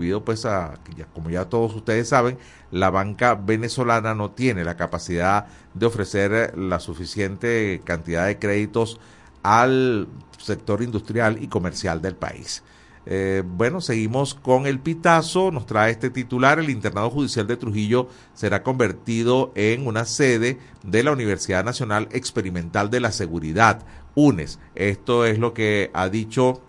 debido 0.00 0.24
pues 0.24 0.46
a, 0.46 0.78
como 1.12 1.28
ya 1.28 1.44
todos 1.44 1.74
ustedes 1.74 2.08
saben, 2.08 2.38
la 2.70 2.88
banca 2.88 3.34
venezolana 3.34 4.14
no 4.14 4.30
tiene 4.30 4.64
la 4.64 4.76
capacidad 4.76 5.46
de 5.74 5.86
ofrecer 5.86 6.56
la 6.56 6.80
suficiente 6.80 7.82
cantidad 7.84 8.26
de 8.26 8.38
créditos 8.38 8.98
al 9.42 10.08
sector 10.38 10.82
industrial 10.82 11.42
y 11.42 11.48
comercial 11.48 12.00
del 12.00 12.16
país. 12.16 12.62
Eh, 13.06 13.42
bueno, 13.44 13.80
seguimos 13.80 14.34
con 14.34 14.66
el 14.66 14.78
pitazo, 14.78 15.50
nos 15.50 15.66
trae 15.66 15.90
este 15.90 16.08
titular, 16.08 16.58
el 16.58 16.70
internado 16.70 17.10
judicial 17.10 17.46
de 17.46 17.56
Trujillo 17.56 18.08
será 18.34 18.62
convertido 18.62 19.52
en 19.54 19.86
una 19.86 20.04
sede 20.06 20.58
de 20.82 21.02
la 21.02 21.12
Universidad 21.12 21.64
Nacional 21.64 22.08
Experimental 22.12 22.88
de 22.90 23.00
la 23.00 23.12
Seguridad, 23.12 23.82
UNES. 24.14 24.58
Esto 24.74 25.26
es 25.26 25.38
lo 25.38 25.52
que 25.54 25.90
ha 25.92 26.08
dicho 26.08 26.62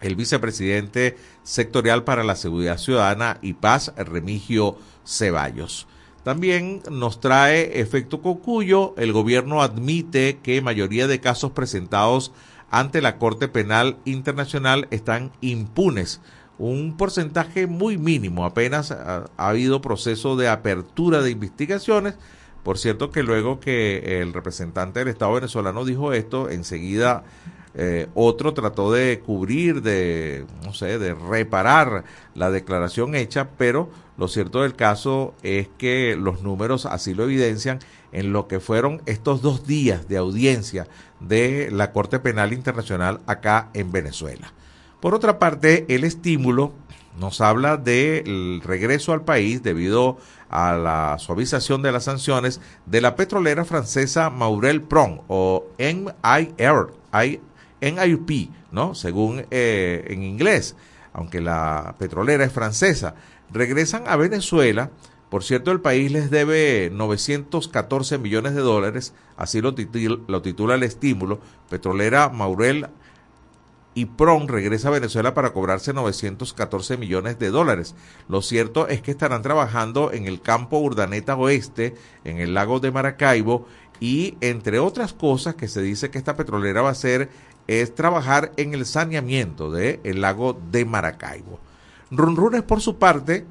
el 0.00 0.16
vicepresidente 0.16 1.16
sectorial 1.46 2.02
para 2.02 2.24
la 2.24 2.34
Seguridad 2.34 2.76
Ciudadana 2.76 3.38
y 3.40 3.54
Paz, 3.54 3.92
Remigio 3.96 4.76
Ceballos. 5.06 5.86
También 6.24 6.82
nos 6.90 7.20
trae 7.20 7.80
efecto 7.80 8.20
Cocuyo. 8.20 8.94
El 8.98 9.12
gobierno 9.12 9.62
admite 9.62 10.40
que 10.42 10.60
mayoría 10.60 11.06
de 11.06 11.20
casos 11.20 11.52
presentados 11.52 12.32
ante 12.68 13.00
la 13.00 13.16
Corte 13.18 13.46
Penal 13.46 13.96
Internacional 14.04 14.88
están 14.90 15.30
impunes. 15.40 16.20
Un 16.58 16.96
porcentaje 16.96 17.68
muy 17.68 17.96
mínimo. 17.96 18.44
Apenas 18.44 18.90
ha, 18.90 19.26
ha 19.36 19.48
habido 19.48 19.80
proceso 19.80 20.34
de 20.34 20.48
apertura 20.48 21.22
de 21.22 21.30
investigaciones. 21.30 22.16
Por 22.64 22.76
cierto 22.76 23.12
que 23.12 23.22
luego 23.22 23.60
que 23.60 24.20
el 24.20 24.32
representante 24.32 24.98
del 24.98 25.08
Estado 25.08 25.34
venezolano 25.34 25.84
dijo 25.84 26.12
esto, 26.12 26.50
enseguida 26.50 27.22
eh, 27.78 28.08
otro 28.14 28.54
trató 28.54 28.90
de 28.90 29.20
cubrir, 29.20 29.82
de, 29.82 30.46
no 30.64 30.72
sé, 30.72 30.98
de 30.98 31.14
reparar 31.14 32.04
la 32.34 32.50
declaración 32.50 33.14
hecha, 33.14 33.50
pero 33.58 33.90
lo 34.16 34.28
cierto 34.28 34.62
del 34.62 34.74
caso 34.74 35.34
es 35.42 35.68
que 35.76 36.16
los 36.16 36.42
números 36.42 36.86
así 36.86 37.12
lo 37.12 37.24
evidencian 37.24 37.80
en 38.12 38.32
lo 38.32 38.48
que 38.48 38.60
fueron 38.60 39.02
estos 39.04 39.42
dos 39.42 39.66
días 39.66 40.08
de 40.08 40.16
audiencia 40.16 40.88
de 41.20 41.68
la 41.70 41.92
Corte 41.92 42.18
Penal 42.18 42.54
Internacional 42.54 43.20
acá 43.26 43.68
en 43.74 43.92
Venezuela. 43.92 44.54
Por 45.00 45.14
otra 45.14 45.38
parte, 45.38 45.84
el 45.88 46.04
estímulo 46.04 46.72
nos 47.18 47.42
habla 47.42 47.76
del 47.76 48.62
regreso 48.64 49.12
al 49.12 49.22
país 49.22 49.62
debido 49.62 50.16
a 50.48 50.74
la 50.76 51.18
suavización 51.18 51.82
de 51.82 51.92
las 51.92 52.04
sanciones 52.04 52.60
de 52.86 53.02
la 53.02 53.16
petrolera 53.16 53.66
francesa 53.66 54.30
Maurel 54.30 54.80
Pron 54.82 55.20
o 55.28 55.66
MIR, 55.78 56.86
en 57.80 57.98
IUP, 57.98 58.50
¿no? 58.72 58.94
Según 58.94 59.46
eh, 59.50 60.04
en 60.08 60.22
inglés, 60.22 60.76
aunque 61.12 61.40
la 61.40 61.94
petrolera 61.98 62.44
es 62.44 62.52
francesa. 62.52 63.14
Regresan 63.50 64.04
a 64.06 64.16
Venezuela. 64.16 64.90
Por 65.30 65.42
cierto, 65.42 65.72
el 65.72 65.80
país 65.80 66.12
les 66.12 66.30
debe 66.30 66.90
914 66.92 68.18
millones 68.18 68.54
de 68.54 68.60
dólares, 68.60 69.12
así 69.36 69.60
lo, 69.60 69.74
lo 70.28 70.42
titula 70.42 70.76
el 70.76 70.84
estímulo. 70.84 71.40
Petrolera 71.68 72.28
Maurel 72.28 72.86
y 73.96 74.04
PRON 74.04 74.46
regresa 74.46 74.88
a 74.88 74.92
Venezuela 74.92 75.32
para 75.32 75.54
cobrarse 75.54 75.94
914 75.94 76.98
millones 76.98 77.38
de 77.38 77.48
dólares. 77.48 77.94
Lo 78.28 78.42
cierto 78.42 78.88
es 78.88 79.00
que 79.00 79.10
estarán 79.10 79.40
trabajando 79.40 80.12
en 80.12 80.26
el 80.26 80.42
campo 80.42 80.78
Urdaneta 80.78 81.34
Oeste, 81.34 81.94
en 82.22 82.38
el 82.38 82.52
lago 82.52 82.78
de 82.78 82.92
Maracaibo, 82.92 83.66
y 83.98 84.36
entre 84.42 84.78
otras 84.80 85.14
cosas 85.14 85.54
que 85.54 85.66
se 85.66 85.80
dice 85.80 86.10
que 86.10 86.18
esta 86.18 86.36
petrolera 86.36 86.82
va 86.82 86.90
a 86.90 86.94
ser 86.94 87.30
es 87.66 87.94
trabajar 87.94 88.52
en 88.56 88.74
el 88.74 88.86
saneamiento 88.86 89.70
del 89.70 90.00
el 90.04 90.20
lago 90.20 90.58
de 90.70 90.84
Maracaibo. 90.84 91.60
Runrunes, 92.10 92.62
por 92.62 92.80
su 92.80 92.98
parte, 92.98 93.44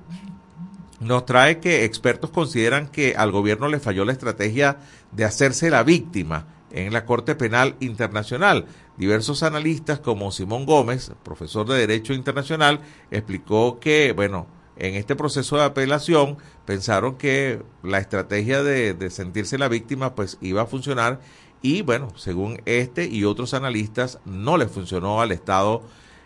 nos 0.99 1.25
trae 1.25 1.59
que 1.59 1.83
expertos 1.83 2.29
consideran 2.29 2.87
que 2.87 3.15
al 3.17 3.31
gobierno 3.31 3.67
le 3.67 3.79
falló 3.79 4.05
la 4.05 4.13
estrategia 4.13 4.77
de 5.11 5.25
hacerse 5.25 5.69
la 5.69 5.83
víctima 5.83 6.47
en 6.71 6.93
la 6.93 7.05
Corte 7.05 7.35
Penal 7.35 7.75
Internacional. 7.79 8.65
Diversos 8.97 9.43
analistas 9.43 9.99
como 9.99 10.31
Simón 10.31 10.65
Gómez, 10.65 11.11
profesor 11.23 11.67
de 11.67 11.77
Derecho 11.77 12.13
Internacional, 12.13 12.79
explicó 13.11 13.79
que, 13.79 14.13
bueno, 14.13 14.47
en 14.77 14.95
este 14.95 15.15
proceso 15.15 15.57
de 15.57 15.63
apelación 15.63 16.37
pensaron 16.65 17.15
que 17.15 17.61
la 17.83 17.99
estrategia 17.99 18.63
de, 18.63 18.93
de 18.93 19.09
sentirse 19.09 19.57
la 19.57 19.69
víctima 19.69 20.15
pues 20.15 20.37
iba 20.41 20.63
a 20.63 20.65
funcionar 20.65 21.19
y 21.65 21.81
bueno, 21.81 22.09
según 22.15 22.61
este 22.65 23.07
y 23.07 23.23
otros 23.23 23.55
analistas, 23.55 24.19
no 24.23 24.55
le 24.55 24.67
funcionó 24.67 25.19
al 25.19 25.31
Estado 25.31 25.81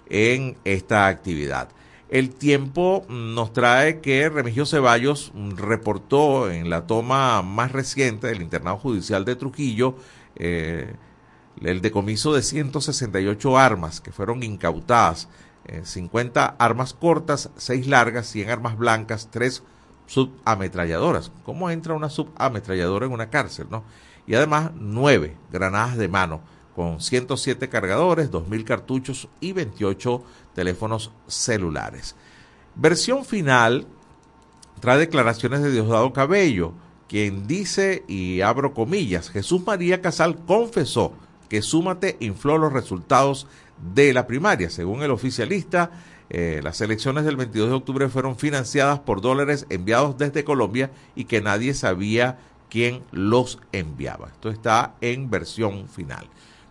en 0.10 0.58
esta 0.66 1.08
actividad. 1.08 1.70
El 2.10 2.32
tiempo 2.32 3.06
nos 3.08 3.54
trae 3.54 4.02
que 4.02 4.28
Remigio 4.28 4.66
Ceballos 4.66 5.32
reportó 5.56 6.52
en 6.52 6.70
la 6.70 6.88
toma 6.88 7.42
más 7.42 7.72
reciente 7.72 8.28
del 8.28 8.42
internado 8.42 8.80
judicial 8.80 9.24
de 9.24 9.38
Trujillo 9.38 9.96
eh, 10.36 10.94
el 11.62 11.80
decomiso 11.80 12.34
de 12.34 12.42
168 12.42 13.58
armas 13.58 14.02
que 14.02 14.12
fueron 14.12 14.44
incautadas, 14.44 15.30
50 15.84 16.46
eh, 16.46 16.56
armas 16.60 16.94
cortas, 16.94 17.50
6 17.56 17.88
largas, 17.88 18.28
100 18.28 18.50
armas 18.50 18.78
blancas, 18.78 19.30
3 19.32 19.64
subametralladoras. 20.06 21.32
¿Cómo 21.46 21.70
entra 21.70 21.94
una 21.94 22.10
subametralladora 22.10 23.06
en 23.06 23.14
una 23.14 23.30
cárcel? 23.30 23.68
no? 23.70 23.86
Y 24.30 24.36
además 24.36 24.72
nueve 24.76 25.36
granadas 25.52 25.98
de 25.98 26.08
mano 26.08 26.42
con 26.76 27.02
107 27.02 27.68
cargadores, 27.68 28.32
2.000 28.32 28.64
cartuchos 28.64 29.28
y 29.42 29.54
28 29.54 30.24
teléfonos 30.54 31.12
celulares. 31.28 32.16
Versión 32.76 33.26
final 33.26 33.88
trae 34.80 35.00
declaraciones 35.00 35.62
de 35.64 35.72
Diosdado 35.72 36.14
Cabello, 36.14 36.74
quien 37.10 37.48
dice, 37.48 38.06
y 38.08 38.42
abro 38.42 38.76
comillas, 38.76 39.32
Jesús 39.32 39.66
María 39.66 40.00
Casal 40.00 40.38
confesó 40.46 41.14
que 41.50 41.64
Súmate 41.64 42.16
infló 42.20 42.60
los 42.60 42.72
resultados 42.72 43.48
de 43.94 44.14
la 44.14 44.28
primaria. 44.28 44.70
Según 44.70 45.02
el 45.02 45.10
oficialista, 45.10 45.90
eh, 46.30 46.62
las 46.64 46.80
elecciones 46.82 47.26
del 47.26 47.36
22 47.36 47.70
de 47.70 47.76
octubre 47.76 48.10
fueron 48.10 48.38
financiadas 48.38 49.00
por 49.00 49.22
dólares 49.22 49.66
enviados 49.70 50.20
desde 50.20 50.44
Colombia 50.44 50.92
y 51.16 51.26
que 51.26 51.42
nadie 51.42 51.74
sabía 51.74 52.38
quien 52.70 53.04
los 53.12 53.60
enviaba. 53.72 54.28
Esto 54.28 54.50
está 54.50 54.96
en 55.02 55.30
versión 55.30 55.88
final. 55.88 56.28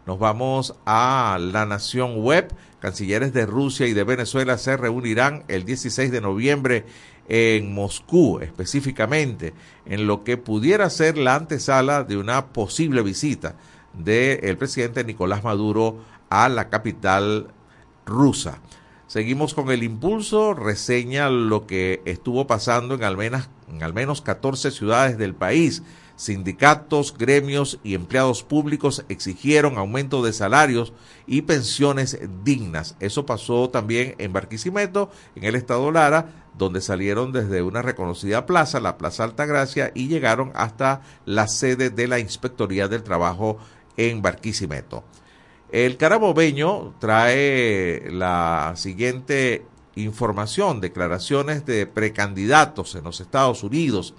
Nos 0.06 0.18
vamos 0.18 0.74
a 0.86 1.38
la 1.40 1.66
Nación 1.66 2.22
Web. 2.22 2.54
Cancilleres 2.80 3.32
de 3.32 3.44
Rusia 3.44 3.86
y 3.86 3.92
de 3.92 4.04
Venezuela 4.04 4.56
se 4.56 4.76
reunirán 4.76 5.44
el 5.48 5.64
16 5.64 6.10
de 6.10 6.20
noviembre 6.20 6.86
en 7.28 7.74
Moscú, 7.74 8.40
específicamente, 8.40 9.52
en 9.84 10.06
lo 10.06 10.24
que 10.24 10.36
pudiera 10.38 10.88
ser 10.88 11.18
la 11.18 11.34
antesala 11.34 12.04
de 12.04 12.16
una 12.16 12.46
posible 12.46 13.02
visita 13.02 13.56
del 13.92 14.56
presidente 14.56 15.04
Nicolás 15.04 15.44
Maduro 15.44 15.98
a 16.30 16.48
la 16.48 16.68
capital 16.70 17.48
rusa. 18.06 18.60
Seguimos 19.08 19.54
con 19.54 19.70
el 19.70 19.84
impulso, 19.84 20.52
reseña 20.52 21.30
lo 21.30 21.66
que 21.66 22.02
estuvo 22.04 22.46
pasando 22.46 22.94
en 22.94 23.04
al 23.04 23.16
menos, 23.16 23.48
en 23.66 23.82
al 23.82 23.94
menos 23.94 24.20
14 24.20 24.70
ciudades 24.70 25.16
del 25.16 25.34
país. 25.34 25.82
Sindicatos, 26.16 27.16
gremios 27.16 27.78
y 27.82 27.94
empleados 27.94 28.42
públicos 28.42 29.06
exigieron 29.08 29.78
aumento 29.78 30.22
de 30.22 30.34
salarios 30.34 30.92
y 31.26 31.40
pensiones 31.40 32.18
dignas. 32.44 32.96
Eso 33.00 33.24
pasó 33.24 33.70
también 33.70 34.14
en 34.18 34.34
Barquisimeto, 34.34 35.10
en 35.36 35.44
el 35.44 35.54
estado 35.54 35.90
Lara, 35.90 36.44
donde 36.58 36.82
salieron 36.82 37.32
desde 37.32 37.62
una 37.62 37.80
reconocida 37.80 38.44
plaza, 38.44 38.78
la 38.78 38.98
Plaza 38.98 39.24
Altagracia, 39.24 39.90
y 39.94 40.08
llegaron 40.08 40.52
hasta 40.54 41.00
la 41.24 41.48
sede 41.48 41.88
de 41.88 42.08
la 42.08 42.18
Inspectoría 42.18 42.88
del 42.88 43.04
Trabajo 43.04 43.56
en 43.96 44.20
Barquisimeto. 44.20 45.02
El 45.70 45.98
carabobeño 45.98 46.94
trae 46.98 48.10
la 48.10 48.72
siguiente 48.76 49.64
información, 49.96 50.80
declaraciones 50.80 51.66
de 51.66 51.86
precandidatos 51.86 52.94
en 52.94 53.04
los 53.04 53.20
Estados 53.20 53.62
Unidos 53.62 54.14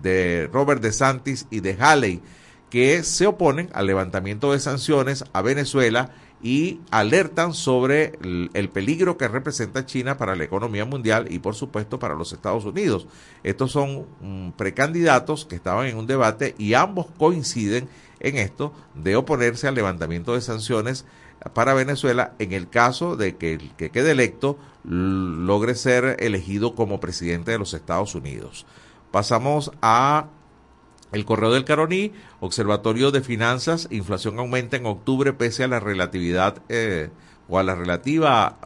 de 0.00 0.48
Robert 0.52 0.80
DeSantis 0.80 1.46
y 1.50 1.60
de 1.60 1.76
Haley 1.78 2.22
que 2.70 3.02
se 3.02 3.26
oponen 3.26 3.68
al 3.74 3.86
levantamiento 3.86 4.52
de 4.52 4.60
sanciones 4.60 5.24
a 5.32 5.42
Venezuela 5.42 6.10
y 6.42 6.80
alertan 6.90 7.52
sobre 7.52 8.18
el, 8.22 8.68
peligro 8.70 9.16
que 9.16 9.28
representa 9.28 9.86
China 9.86 10.16
para 10.16 10.34
la 10.34 10.44
economía 10.44 10.84
mundial 10.84 11.26
y 11.30 11.38
por 11.38 11.54
supuesto 11.54 11.98
para 11.98 12.14
los 12.14 12.32
Estados 12.32 12.64
Unidos. 12.64 13.06
Estos 13.42 13.72
son 13.72 14.06
mm, 14.20 14.52
precandidatos 14.52 15.44
que 15.44 15.54
estaban 15.54 15.86
en 15.86 15.98
un 15.98 16.06
debate 16.06 16.54
y 16.58 16.74
ambos 16.74 17.06
coinciden 17.18 17.88
en 18.22 18.38
esto 18.38 18.72
de 18.94 19.16
oponerse 19.16 19.68
al 19.68 19.74
levantamiento 19.74 20.34
de 20.34 20.40
sanciones 20.40 21.04
para 21.54 21.74
Venezuela 21.74 22.32
en 22.38 22.52
el 22.52 22.70
caso 22.70 23.16
de 23.16 23.36
que 23.36 23.52
el 23.52 23.74
que 23.76 23.90
quede 23.90 24.12
electo 24.12 24.58
logre 24.84 25.74
ser 25.74 26.16
elegido 26.20 26.74
como 26.74 27.00
presidente 27.00 27.50
de 27.50 27.58
los 27.58 27.74
Estados 27.74 28.14
Unidos. 28.14 28.64
Pasamos 29.10 29.72
a 29.82 30.28
el 31.12 31.26
correo 31.26 31.52
del 31.52 31.64
Caroní, 31.64 32.12
Observatorio 32.40 33.10
de 33.10 33.20
Finanzas, 33.20 33.86
inflación 33.90 34.38
aumenta 34.38 34.76
en 34.76 34.86
octubre 34.86 35.34
pese 35.34 35.64
a 35.64 35.68
la 35.68 35.78
relatividad 35.78 36.62
eh, 36.70 37.10
o 37.48 37.58
a 37.58 37.62
la 37.62 37.74
relativa 37.74 38.56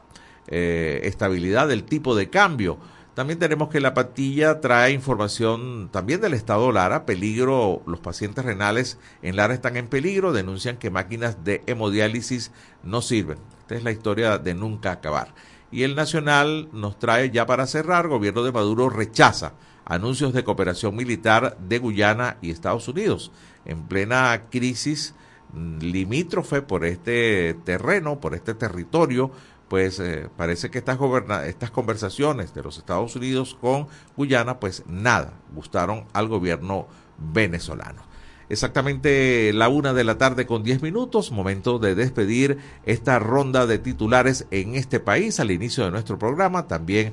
eh, 0.46 1.00
estabilidad 1.04 1.66
del 1.66 1.82
tipo 1.82 2.14
de 2.14 2.30
cambio. 2.30 2.78
También 3.16 3.38
tenemos 3.38 3.70
que 3.70 3.80
la 3.80 3.94
patilla 3.94 4.60
trae 4.60 4.92
información 4.92 5.88
también 5.90 6.20
del 6.20 6.34
estado 6.34 6.70
Lara, 6.70 7.06
peligro, 7.06 7.82
los 7.86 7.98
pacientes 7.98 8.44
renales 8.44 8.98
en 9.22 9.36
Lara 9.36 9.54
están 9.54 9.78
en 9.78 9.88
peligro, 9.88 10.34
denuncian 10.34 10.76
que 10.76 10.90
máquinas 10.90 11.42
de 11.42 11.62
hemodiálisis 11.66 12.52
no 12.82 13.00
sirven. 13.00 13.38
Esta 13.60 13.74
es 13.74 13.84
la 13.84 13.90
historia 13.90 14.36
de 14.36 14.52
nunca 14.52 14.92
acabar. 14.92 15.34
Y 15.70 15.84
el 15.84 15.94
Nacional 15.96 16.68
nos 16.74 16.98
trae 16.98 17.30
ya 17.30 17.46
para 17.46 17.66
cerrar, 17.66 18.06
gobierno 18.06 18.42
de 18.42 18.52
Maduro 18.52 18.90
rechaza 18.90 19.54
anuncios 19.86 20.34
de 20.34 20.44
cooperación 20.44 20.94
militar 20.94 21.56
de 21.58 21.78
Guyana 21.78 22.36
y 22.42 22.50
Estados 22.50 22.86
Unidos. 22.86 23.32
En 23.64 23.84
plena 23.88 24.42
crisis 24.50 25.14
mm, 25.54 25.78
limítrofe 25.78 26.60
por 26.60 26.84
este 26.84 27.54
terreno, 27.64 28.20
por 28.20 28.34
este 28.34 28.52
territorio, 28.52 29.32
pues 29.68 29.98
eh, 30.00 30.28
parece 30.36 30.70
que 30.70 30.78
estas, 30.78 30.98
estas 31.46 31.70
conversaciones 31.70 32.54
de 32.54 32.62
los 32.62 32.78
Estados 32.78 33.16
Unidos 33.16 33.56
con 33.60 33.88
Guyana, 34.16 34.60
pues 34.60 34.84
nada, 34.86 35.32
gustaron 35.54 36.04
al 36.12 36.28
gobierno 36.28 36.86
venezolano. 37.18 38.02
Exactamente 38.48 39.52
la 39.52 39.68
una 39.68 39.92
de 39.92 40.04
la 40.04 40.18
tarde 40.18 40.46
con 40.46 40.62
diez 40.62 40.80
minutos, 40.80 41.32
momento 41.32 41.80
de 41.80 41.96
despedir 41.96 42.58
esta 42.84 43.18
ronda 43.18 43.66
de 43.66 43.80
titulares 43.80 44.46
en 44.52 44.76
este 44.76 45.00
país 45.00 45.40
al 45.40 45.50
inicio 45.50 45.84
de 45.84 45.90
nuestro 45.90 46.16
programa. 46.16 46.68
También 46.68 47.12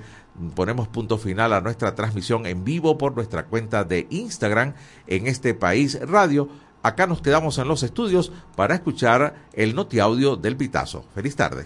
ponemos 0.56 0.88
punto 0.88 1.18
final 1.18 1.54
a 1.54 1.62
nuestra 1.62 1.96
transmisión 1.96 2.46
en 2.46 2.64
vivo 2.64 3.00
por 3.00 3.16
nuestra 3.16 3.46
cuenta 3.46 3.84
de 3.84 4.06
Instagram 4.12 4.76
en 5.08 5.26
este 5.26 5.56
país 5.56 6.00
radio. 6.08 6.50
Acá 6.84 7.08
nos 7.08 7.22
quedamos 7.22 7.58
en 7.58 7.68
los 7.68 7.82
estudios 7.82 8.32
para 8.56 8.76
escuchar 8.76 9.48
el 9.54 9.74
noti 9.74 10.00
audio 10.00 10.36
del 10.36 10.56
Pitazo. 10.56 11.04
Feliz 11.16 11.36
tarde. 11.36 11.66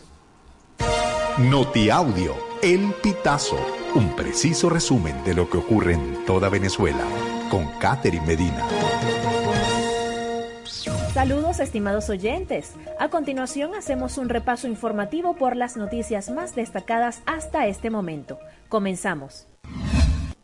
Notiaudio, 1.39 2.33
El 2.63 2.95
Pitazo, 3.03 3.59
un 3.93 4.15
preciso 4.15 4.71
resumen 4.71 5.23
de 5.23 5.35
lo 5.35 5.47
que 5.47 5.59
ocurre 5.59 5.93
en 5.93 6.25
toda 6.25 6.49
Venezuela, 6.49 7.05
con 7.51 7.67
Catherine 7.79 8.25
Medina. 8.25 8.67
Saludos 11.13 11.59
estimados 11.59 12.09
oyentes. 12.09 12.73
A 12.97 13.09
continuación 13.09 13.75
hacemos 13.75 14.17
un 14.17 14.29
repaso 14.29 14.67
informativo 14.67 15.35
por 15.35 15.55
las 15.55 15.77
noticias 15.77 16.31
más 16.31 16.55
destacadas 16.55 17.21
hasta 17.27 17.67
este 17.67 17.91
momento. 17.91 18.39
Comenzamos. 18.67 19.45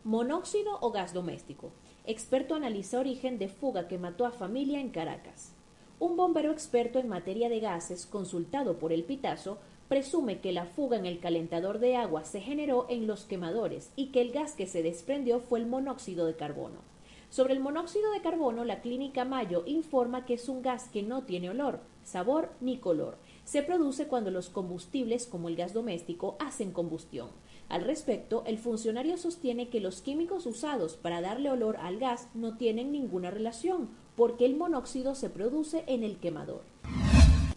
Monóxido 0.04 0.78
o 0.80 0.92
gas 0.92 1.12
doméstico. 1.12 1.72
Experto 2.04 2.54
analiza 2.54 3.00
origen 3.00 3.40
de 3.40 3.48
fuga 3.48 3.88
que 3.88 3.98
mató 3.98 4.26
a 4.26 4.30
familia 4.30 4.78
en 4.78 4.90
Caracas. 4.90 5.50
Un 5.98 6.16
bombero 6.16 6.52
experto 6.52 7.00
en 7.00 7.08
materia 7.08 7.48
de 7.48 7.58
gases, 7.58 8.06
consultado 8.06 8.78
por 8.78 8.92
el 8.92 9.02
Pitazo, 9.02 9.58
presume 9.88 10.40
que 10.40 10.52
la 10.52 10.66
fuga 10.66 10.96
en 10.96 11.06
el 11.06 11.20
calentador 11.20 11.78
de 11.78 11.96
agua 11.96 12.24
se 12.24 12.40
generó 12.40 12.86
en 12.88 13.06
los 13.06 13.24
quemadores 13.24 13.90
y 13.96 14.06
que 14.06 14.20
el 14.20 14.32
gas 14.32 14.54
que 14.54 14.66
se 14.66 14.82
desprendió 14.82 15.40
fue 15.40 15.58
el 15.58 15.66
monóxido 15.66 16.26
de 16.26 16.36
carbono. 16.36 16.94
Sobre 17.30 17.52
el 17.54 17.60
monóxido 17.60 18.12
de 18.12 18.20
carbono, 18.20 18.64
la 18.64 18.80
clínica 18.80 19.24
Mayo 19.24 19.64
informa 19.66 20.24
que 20.24 20.34
es 20.34 20.48
un 20.48 20.62
gas 20.62 20.88
que 20.88 21.02
no 21.02 21.24
tiene 21.24 21.50
olor, 21.50 21.80
sabor 22.04 22.52
ni 22.60 22.78
color. 22.78 23.18
Se 23.44 23.62
produce 23.62 24.06
cuando 24.06 24.30
los 24.30 24.48
combustibles, 24.50 25.26
como 25.26 25.48
el 25.48 25.56
gas 25.56 25.72
doméstico, 25.72 26.36
hacen 26.38 26.70
combustión. 26.70 27.30
Al 27.68 27.82
respecto, 27.82 28.44
el 28.46 28.58
funcionario 28.58 29.16
sostiene 29.16 29.68
que 29.68 29.80
los 29.80 30.00
químicos 30.00 30.46
usados 30.46 30.96
para 30.96 31.20
darle 31.20 31.50
olor 31.50 31.76
al 31.78 31.98
gas 31.98 32.28
no 32.34 32.56
tienen 32.56 32.92
ninguna 32.92 33.32
relación, 33.32 33.90
porque 34.14 34.46
el 34.46 34.54
monóxido 34.54 35.14
se 35.14 35.28
produce 35.28 35.82
en 35.88 36.04
el 36.04 36.18
quemador. 36.18 36.62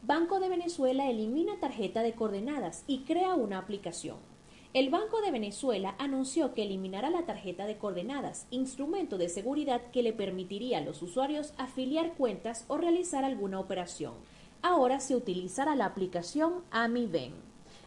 Banco 0.08 0.40
de 0.40 0.48
Venezuela 0.48 1.10
elimina 1.10 1.60
tarjeta 1.60 2.02
de 2.02 2.14
coordenadas 2.14 2.86
y 2.88 3.00
crea 3.00 3.34
una 3.34 3.58
aplicación. 3.58 4.16
El 4.74 4.90
Banco 4.90 5.20
de 5.20 5.32
Venezuela 5.32 5.96
anunció 6.00 6.54
que 6.54 6.64
eliminará 6.64 7.10
la 7.10 7.26
tarjeta 7.26 7.66
de 7.66 7.76
coordenadas, 7.78 8.48
instrumento 8.50 9.18
de 9.18 9.28
seguridad 9.28 9.82
que 9.92 10.04
le 10.04 10.14
permitiría 10.14 10.78
a 10.78 10.82
los 10.82 11.02
usuarios 11.02 11.54
afiliar 11.58 12.14
cuentas 12.14 12.64
o 12.70 12.78
realizar 12.78 13.26
alguna 13.26 13.60
operación. 13.60 14.14
Ahora 14.62 15.02
se 15.02 15.14
utilizará 15.14 15.76
la 15.76 15.88
aplicación 15.88 16.64
AmiVen. 16.72 17.34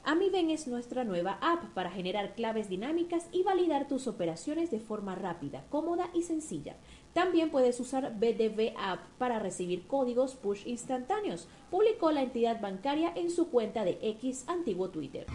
AmiVen 0.05 0.51
es 0.51 0.67
nuestra 0.69 1.05
nueva 1.05 1.39
app 1.41 1.73
para 1.73 1.91
generar 1.91 2.35
claves 2.35 2.69
dinámicas 2.69 3.29
y 3.33 3.45
validar 3.45 3.89
tus 3.89 4.07
operaciones 4.07 4.71
de 4.71 4.81
forma 4.81 5.15
rápida, 5.15 5.65
cómoda 5.71 6.11
y 6.13 6.23
sencilla. 6.23 6.77
También 7.13 7.51
puedes 7.51 7.81
usar 7.81 8.15
BDV 8.19 8.75
App 8.79 9.01
para 9.19 9.41
recibir 9.41 9.87
códigos 9.87 10.37
push 10.37 10.67
instantáneos, 10.67 11.49
publicó 11.71 12.13
la 12.13 12.23
entidad 12.23 12.61
bancaria 12.61 13.13
en 13.17 13.31
su 13.31 13.49
cuenta 13.49 13.85
de 13.85 13.99
X 14.01 14.45
antiguo 14.47 14.91
Twitter. 14.91 15.27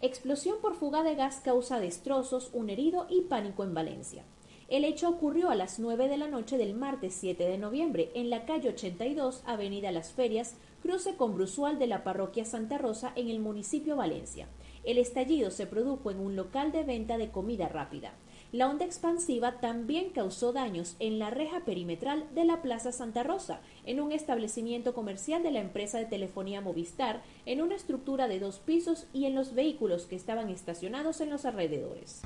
Explosión 0.00 0.58
por 0.60 0.74
fuga 0.74 1.02
de 1.02 1.14
gas 1.16 1.40
causa 1.40 1.80
destrozos, 1.80 2.50
un 2.52 2.70
herido 2.70 3.06
y 3.08 3.22
pánico 3.22 3.64
en 3.64 3.74
Valencia. 3.74 4.22
El 4.68 4.84
hecho 4.84 5.08
ocurrió 5.08 5.50
a 5.50 5.54
las 5.54 5.78
9 5.78 6.08
de 6.08 6.16
la 6.16 6.28
noche 6.28 6.58
del 6.58 6.74
martes 6.74 7.14
7 7.14 7.44
de 7.44 7.58
noviembre 7.58 8.10
en 8.14 8.30
la 8.30 8.44
calle 8.44 8.70
82, 8.70 9.42
Avenida 9.46 9.92
Las 9.92 10.12
Ferias, 10.12 10.56
cruce 10.82 11.16
con 11.16 11.34
Brusual 11.34 11.78
de 11.78 11.86
la 11.86 12.02
parroquia 12.02 12.44
Santa 12.44 12.78
Rosa 12.78 13.12
en 13.14 13.28
el 13.28 13.40
municipio 13.40 13.96
Valencia. 13.96 14.48
El 14.84 14.98
estallido 14.98 15.50
se 15.50 15.66
produjo 15.66 16.10
en 16.10 16.20
un 16.20 16.36
local 16.36 16.72
de 16.72 16.82
venta 16.82 17.18
de 17.18 17.30
comida 17.30 17.68
rápida. 17.68 18.14
La 18.54 18.70
onda 18.70 18.84
expansiva 18.84 19.58
también 19.58 20.10
causó 20.10 20.52
daños 20.52 20.94
en 21.00 21.18
la 21.18 21.28
reja 21.28 21.64
perimetral 21.64 22.24
de 22.36 22.44
la 22.44 22.62
Plaza 22.62 22.92
Santa 22.92 23.24
Rosa, 23.24 23.60
en 23.84 23.98
un 23.98 24.12
establecimiento 24.12 24.94
comercial 24.94 25.42
de 25.42 25.50
la 25.50 25.58
empresa 25.58 25.98
de 25.98 26.04
telefonía 26.04 26.60
Movistar, 26.60 27.24
en 27.46 27.60
una 27.60 27.74
estructura 27.74 28.28
de 28.28 28.38
dos 28.38 28.60
pisos 28.60 29.08
y 29.12 29.24
en 29.24 29.34
los 29.34 29.54
vehículos 29.54 30.06
que 30.06 30.14
estaban 30.14 30.50
estacionados 30.50 31.20
en 31.20 31.30
los 31.30 31.46
alrededores. 31.46 32.22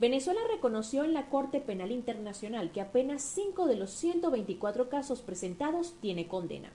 Venezuela 0.00 0.40
reconoció 0.50 1.04
en 1.04 1.14
la 1.14 1.30
Corte 1.30 1.60
Penal 1.60 1.92
Internacional 1.92 2.72
que 2.72 2.80
apenas 2.80 3.22
5 3.22 3.68
de 3.68 3.76
los 3.76 3.90
124 3.90 4.88
casos 4.88 5.22
presentados 5.22 5.94
tiene 6.00 6.26
condena. 6.26 6.72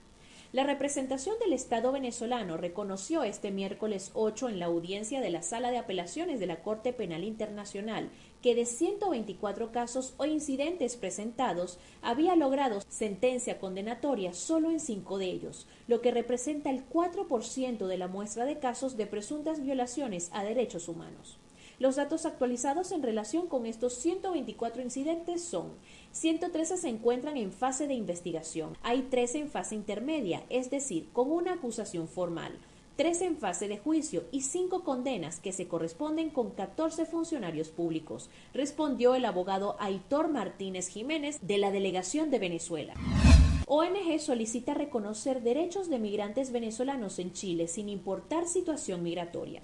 La 0.52 0.64
representación 0.64 1.38
del 1.38 1.52
Estado 1.52 1.92
venezolano 1.92 2.56
reconoció 2.56 3.22
este 3.22 3.52
miércoles 3.52 4.10
8 4.14 4.48
en 4.48 4.58
la 4.58 4.66
audiencia 4.66 5.20
de 5.20 5.30
la 5.30 5.42
Sala 5.42 5.70
de 5.70 5.78
Apelaciones 5.78 6.40
de 6.40 6.46
la 6.46 6.60
Corte 6.60 6.92
Penal 6.92 7.22
Internacional 7.22 8.10
que 8.42 8.56
de 8.56 8.66
124 8.66 9.70
casos 9.70 10.14
o 10.16 10.24
incidentes 10.24 10.96
presentados 10.96 11.78
había 12.02 12.34
logrado 12.34 12.80
sentencia 12.88 13.60
condenatoria 13.60 14.32
solo 14.32 14.72
en 14.72 14.80
cinco 14.80 15.18
de 15.18 15.26
ellos, 15.26 15.68
lo 15.86 16.00
que 16.00 16.10
representa 16.10 16.70
el 16.70 16.84
4% 16.88 17.86
de 17.86 17.98
la 17.98 18.08
muestra 18.08 18.44
de 18.44 18.58
casos 18.58 18.96
de 18.96 19.06
presuntas 19.06 19.62
violaciones 19.62 20.30
a 20.32 20.42
derechos 20.42 20.88
humanos. 20.88 21.39
Los 21.80 21.96
datos 21.96 22.26
actualizados 22.26 22.92
en 22.92 23.02
relación 23.02 23.46
con 23.46 23.64
estos 23.64 23.94
124 23.94 24.82
incidentes 24.82 25.42
son 25.42 25.72
113 26.12 26.76
se 26.76 26.90
encuentran 26.90 27.38
en 27.38 27.52
fase 27.52 27.86
de 27.86 27.94
investigación, 27.94 28.76
hay 28.82 29.00
13 29.00 29.38
en 29.38 29.50
fase 29.50 29.76
intermedia, 29.76 30.44
es 30.50 30.68
decir, 30.68 31.08
con 31.14 31.32
una 31.32 31.54
acusación 31.54 32.06
formal, 32.06 32.52
13 32.96 33.24
en 33.24 33.36
fase 33.38 33.66
de 33.66 33.78
juicio 33.78 34.24
y 34.30 34.42
5 34.42 34.84
condenas 34.84 35.40
que 35.40 35.52
se 35.52 35.68
corresponden 35.68 36.28
con 36.28 36.50
14 36.50 37.06
funcionarios 37.06 37.70
públicos, 37.70 38.28
respondió 38.52 39.14
el 39.14 39.24
abogado 39.24 39.76
Aitor 39.78 40.28
Martínez 40.28 40.88
Jiménez 40.88 41.38
de 41.40 41.56
la 41.56 41.70
Delegación 41.70 42.30
de 42.30 42.40
Venezuela. 42.40 42.92
ONG 43.66 44.20
solicita 44.20 44.74
reconocer 44.74 45.42
derechos 45.42 45.88
de 45.88 45.98
migrantes 45.98 46.52
venezolanos 46.52 47.18
en 47.18 47.32
Chile 47.32 47.68
sin 47.68 47.88
importar 47.88 48.46
situación 48.46 49.02
migratoria. 49.02 49.62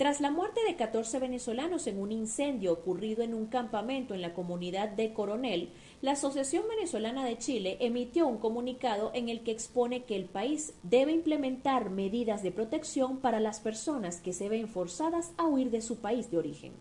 Tras 0.00 0.22
la 0.22 0.30
muerte 0.30 0.60
de 0.66 0.76
14 0.76 1.18
venezolanos 1.18 1.86
en 1.86 2.00
un 2.00 2.10
incendio 2.10 2.72
ocurrido 2.72 3.22
en 3.22 3.34
un 3.34 3.48
campamento 3.48 4.14
en 4.14 4.22
la 4.22 4.32
comunidad 4.32 4.88
de 4.88 5.12
Coronel, 5.12 5.68
la 6.00 6.12
Asociación 6.12 6.64
Venezolana 6.70 7.22
de 7.22 7.36
Chile 7.36 7.76
emitió 7.80 8.26
un 8.26 8.38
comunicado 8.38 9.10
en 9.12 9.28
el 9.28 9.42
que 9.42 9.50
expone 9.50 10.04
que 10.04 10.16
el 10.16 10.24
país 10.24 10.72
debe 10.82 11.12
implementar 11.12 11.90
medidas 11.90 12.42
de 12.42 12.50
protección 12.50 13.18
para 13.18 13.40
las 13.40 13.60
personas 13.60 14.22
que 14.22 14.32
se 14.32 14.48
ven 14.48 14.68
forzadas 14.68 15.34
a 15.36 15.46
huir 15.46 15.70
de 15.70 15.82
su 15.82 15.98
país 15.98 16.30
de 16.30 16.38
origen. 16.38 16.72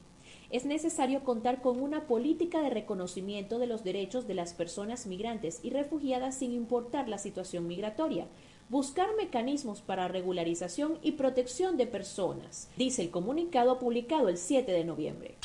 Es 0.50 0.64
necesario 0.64 1.26
contar 1.26 1.62
con 1.62 1.82
una 1.82 2.08
política 2.08 2.62
de 2.62 2.70
reconocimiento 2.70 3.60
de 3.60 3.68
los 3.68 3.84
derechos 3.84 4.28
de 4.28 4.34
las 4.36 4.54
personas 4.54 5.08
migrantes 5.08 5.60
y 5.62 5.72
refugiadas 5.72 6.36
sin 6.36 6.54
importar 6.54 7.10
la 7.10 7.18
situación 7.18 7.68
migratoria, 7.68 8.28
buscar 8.70 9.08
mecanismos 9.18 9.82
para 9.82 10.08
regularización 10.08 11.00
y 11.02 11.14
protección 11.14 11.76
de 11.76 11.88
personas, 11.88 12.70
dice 12.78 13.02
el 13.02 13.10
comunicado 13.10 13.80
publicado 13.80 14.30
el 14.30 14.38
7 14.38 14.72
de 14.72 14.84
noviembre. 14.86 15.38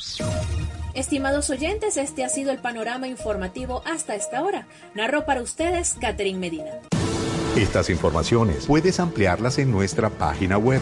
Estimados 0.93 1.49
oyentes, 1.49 1.97
este 1.97 2.23
ha 2.23 2.29
sido 2.29 2.51
el 2.51 2.59
panorama 2.59 3.07
informativo 3.07 3.81
hasta 3.85 4.15
esta 4.15 4.43
hora. 4.43 4.67
Narró 4.93 5.25
para 5.25 5.41
ustedes 5.41 5.95
Catherine 5.99 6.39
Medina. 6.39 6.79
Estas 7.57 7.89
informaciones 7.89 8.65
puedes 8.67 8.99
ampliarlas 8.99 9.59
en 9.59 9.71
nuestra 9.71 10.09
página 10.09 10.57
web, 10.57 10.81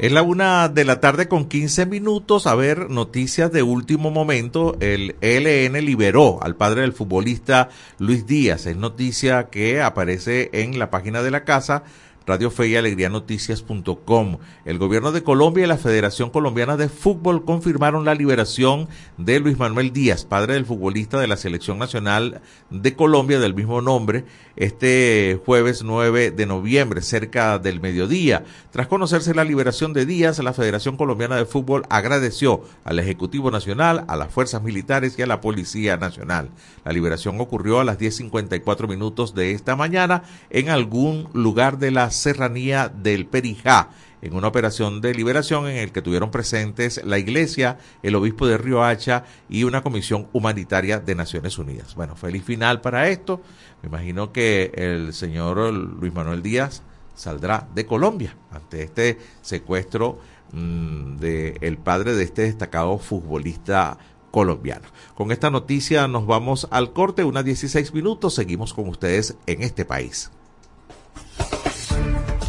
Es 0.00 0.12
la 0.12 0.22
una 0.22 0.70
de 0.70 0.86
la 0.86 0.98
tarde 0.98 1.28
con 1.28 1.44
15 1.44 1.84
minutos. 1.84 2.46
A 2.46 2.54
ver, 2.54 2.88
noticias 2.88 3.52
de 3.52 3.62
último 3.62 4.10
momento. 4.10 4.78
El 4.80 5.14
ELN 5.20 5.74
liberó 5.84 6.42
al 6.42 6.56
padre 6.56 6.80
del 6.80 6.94
futbolista 6.94 7.68
Luis 7.98 8.26
Díaz. 8.26 8.64
Es 8.64 8.78
noticia 8.78 9.50
que 9.50 9.82
aparece 9.82 10.48
en 10.54 10.78
la 10.78 10.88
página 10.88 11.22
de 11.22 11.30
la 11.30 11.44
casa 11.44 11.82
Radio 12.26 12.50
Fe 12.50 12.68
y 12.68 12.76
Alegría 12.76 13.08
Noticias.com. 13.08 14.38
El 14.64 14.78
gobierno 14.78 15.10
de 15.10 15.22
Colombia 15.22 15.64
y 15.64 15.66
la 15.66 15.78
Federación 15.78 16.30
Colombiana 16.30 16.76
de 16.76 16.88
Fútbol 16.88 17.44
confirmaron 17.44 18.04
la 18.04 18.14
liberación 18.14 18.88
de 19.16 19.40
Luis 19.40 19.58
Manuel 19.58 19.92
Díaz, 19.92 20.26
padre 20.26 20.54
del 20.54 20.66
futbolista 20.66 21.18
de 21.18 21.26
la 21.26 21.36
Selección 21.36 21.78
Nacional 21.78 22.40
de 22.68 22.94
Colombia 22.94 23.40
del 23.40 23.54
mismo 23.54 23.80
nombre, 23.80 24.24
este 24.56 25.40
jueves 25.46 25.82
9 25.82 26.30
de 26.30 26.46
noviembre, 26.46 27.00
cerca 27.02 27.58
del 27.58 27.80
mediodía. 27.80 28.44
Tras 28.70 28.86
conocerse 28.86 29.34
la 29.34 29.44
liberación 29.44 29.92
de 29.92 30.06
Díaz, 30.06 30.38
la 30.40 30.52
Federación 30.52 30.96
Colombiana 30.96 31.36
de 31.36 31.46
Fútbol 31.46 31.84
agradeció 31.88 32.62
al 32.84 32.98
Ejecutivo 32.98 33.50
Nacional, 33.50 34.04
a 34.08 34.16
las 34.16 34.32
fuerzas 34.32 34.62
militares 34.62 35.18
y 35.18 35.22
a 35.22 35.26
la 35.26 35.40
Policía 35.40 35.96
Nacional. 35.96 36.50
La 36.84 36.92
liberación 36.92 37.40
ocurrió 37.40 37.80
a 37.80 37.84
las 37.84 37.98
10.54 37.98 38.88
minutos 38.88 39.34
de 39.34 39.52
esta 39.52 39.74
mañana 39.74 40.22
en 40.50 40.68
algún 40.68 41.28
lugar 41.32 41.78
de 41.78 41.90
la 41.90 42.09
serranía 42.10 42.88
del 42.88 43.26
Perijá 43.26 43.90
en 44.22 44.34
una 44.34 44.48
operación 44.48 45.00
de 45.00 45.14
liberación 45.14 45.66
en 45.66 45.76
el 45.76 45.92
que 45.92 46.02
tuvieron 46.02 46.30
presentes 46.30 47.00
la 47.04 47.18
Iglesia, 47.18 47.78
el 48.02 48.14
Obispo 48.14 48.46
de 48.46 48.58
Riohacha 48.58 49.24
y 49.48 49.64
una 49.64 49.82
comisión 49.82 50.28
humanitaria 50.32 51.00
de 51.00 51.14
Naciones 51.14 51.58
Unidas. 51.58 51.94
Bueno, 51.94 52.16
feliz 52.16 52.44
final 52.44 52.80
para 52.80 53.08
esto. 53.08 53.40
Me 53.82 53.88
imagino 53.88 54.32
que 54.32 54.72
el 54.74 55.14
señor 55.14 55.72
Luis 55.72 56.12
Manuel 56.12 56.42
Díaz 56.42 56.82
saldrá 57.14 57.68
de 57.74 57.86
Colombia 57.86 58.36
ante 58.50 58.82
este 58.82 59.18
secuestro 59.42 60.18
mm, 60.52 61.16
del 61.16 61.78
padre 61.78 62.14
de 62.14 62.24
este 62.24 62.42
destacado 62.42 62.98
futbolista 62.98 63.98
colombiano. 64.30 64.86
Con 65.14 65.32
esta 65.32 65.50
noticia 65.50 66.06
nos 66.08 66.26
vamos 66.26 66.68
al 66.70 66.92
corte, 66.92 67.24
unas 67.24 67.44
16 67.44 67.92
minutos, 67.94 68.34
seguimos 68.34 68.74
con 68.74 68.88
ustedes 68.88 69.36
en 69.46 69.62
este 69.62 69.84
país. 69.84 70.30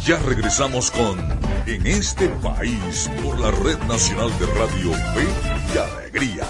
Ya 0.04 0.18
regresamos 0.18 0.90
con 0.90 1.16
En 1.64 1.86
este 1.86 2.28
país 2.28 3.08
por 3.22 3.38
la 3.38 3.52
Red 3.52 3.78
Nacional 3.86 4.36
de 4.40 4.46
Radio 4.46 4.92
Fe 4.92 5.28
y 5.72 5.78
Alegría. 5.78 6.44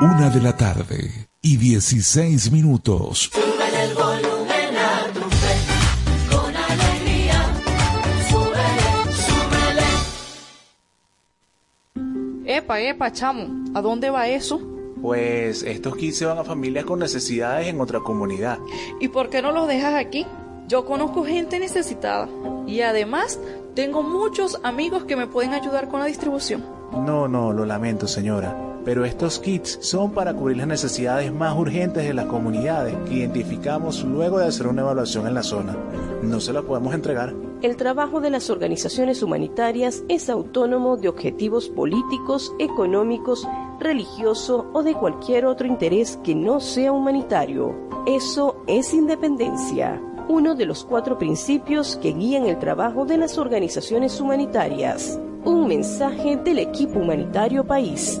Una 0.00 0.30
de 0.30 0.40
la 0.40 0.56
tarde 0.56 1.28
y 1.42 1.58
16 1.58 2.52
minutos. 2.52 3.30
el 3.34 3.94
volumen 3.94 4.76
a 4.78 5.12
tu 5.12 5.20
fe, 5.20 5.56
con 6.30 6.56
alegría. 6.56 7.54
Súbele, 8.30 9.12
súbele. 11.94 12.56
Epa, 12.56 12.80
epa, 12.80 13.12
chamo, 13.12 13.64
¿a 13.74 13.82
dónde 13.82 14.08
va 14.08 14.26
eso? 14.26 14.79
Pues 15.00 15.62
estos 15.62 15.96
kits 15.96 16.18
se 16.18 16.26
van 16.26 16.38
a 16.38 16.44
familias 16.44 16.84
con 16.84 16.98
necesidades 16.98 17.68
en 17.68 17.80
otra 17.80 18.00
comunidad. 18.00 18.58
¿Y 19.00 19.08
por 19.08 19.30
qué 19.30 19.42
no 19.42 19.52
los 19.52 19.66
dejas 19.66 19.94
aquí? 19.94 20.26
Yo 20.68 20.84
conozco 20.84 21.24
gente 21.24 21.58
necesitada 21.58 22.28
y 22.66 22.82
además 22.82 23.40
tengo 23.74 24.02
muchos 24.02 24.60
amigos 24.62 25.04
que 25.04 25.16
me 25.16 25.26
pueden 25.26 25.52
ayudar 25.52 25.88
con 25.88 26.00
la 26.00 26.06
distribución. 26.06 26.64
No, 26.92 27.26
no, 27.28 27.52
lo 27.52 27.64
lamento 27.64 28.06
señora, 28.06 28.56
pero 28.84 29.04
estos 29.04 29.38
kits 29.38 29.78
son 29.80 30.12
para 30.12 30.34
cubrir 30.34 30.58
las 30.58 30.66
necesidades 30.66 31.32
más 31.32 31.56
urgentes 31.56 32.06
de 32.06 32.14
las 32.14 32.26
comunidades 32.26 32.96
que 33.08 33.14
identificamos 33.14 34.04
luego 34.04 34.38
de 34.38 34.46
hacer 34.46 34.66
una 34.66 34.82
evaluación 34.82 35.26
en 35.26 35.34
la 35.34 35.42
zona. 35.42 35.76
No 36.22 36.40
se 36.40 36.52
la 36.52 36.62
podemos 36.62 36.94
entregar. 36.94 37.34
El 37.62 37.76
trabajo 37.76 38.20
de 38.20 38.30
las 38.30 38.48
organizaciones 38.48 39.22
humanitarias 39.22 40.02
es 40.08 40.30
autónomo 40.30 40.96
de 40.96 41.08
objetivos 41.08 41.68
políticos, 41.68 42.54
económicos, 42.58 43.46
religioso 43.78 44.70
o 44.72 44.82
de 44.82 44.94
cualquier 44.94 45.44
otro 45.44 45.66
interés 45.66 46.18
que 46.24 46.34
no 46.34 46.60
sea 46.60 46.92
humanitario. 46.92 47.74
Eso 48.06 48.62
es 48.66 48.94
independencia, 48.94 50.00
uno 50.28 50.54
de 50.54 50.64
los 50.64 50.84
cuatro 50.84 51.18
principios 51.18 51.96
que 51.96 52.12
guían 52.12 52.46
el 52.46 52.58
trabajo 52.58 53.04
de 53.04 53.18
las 53.18 53.36
organizaciones 53.36 54.20
humanitarias. 54.20 55.20
Un 55.44 55.66
mensaje 55.66 56.36
del 56.36 56.60
equipo 56.60 56.98
humanitario 56.98 57.64
país. 57.64 58.20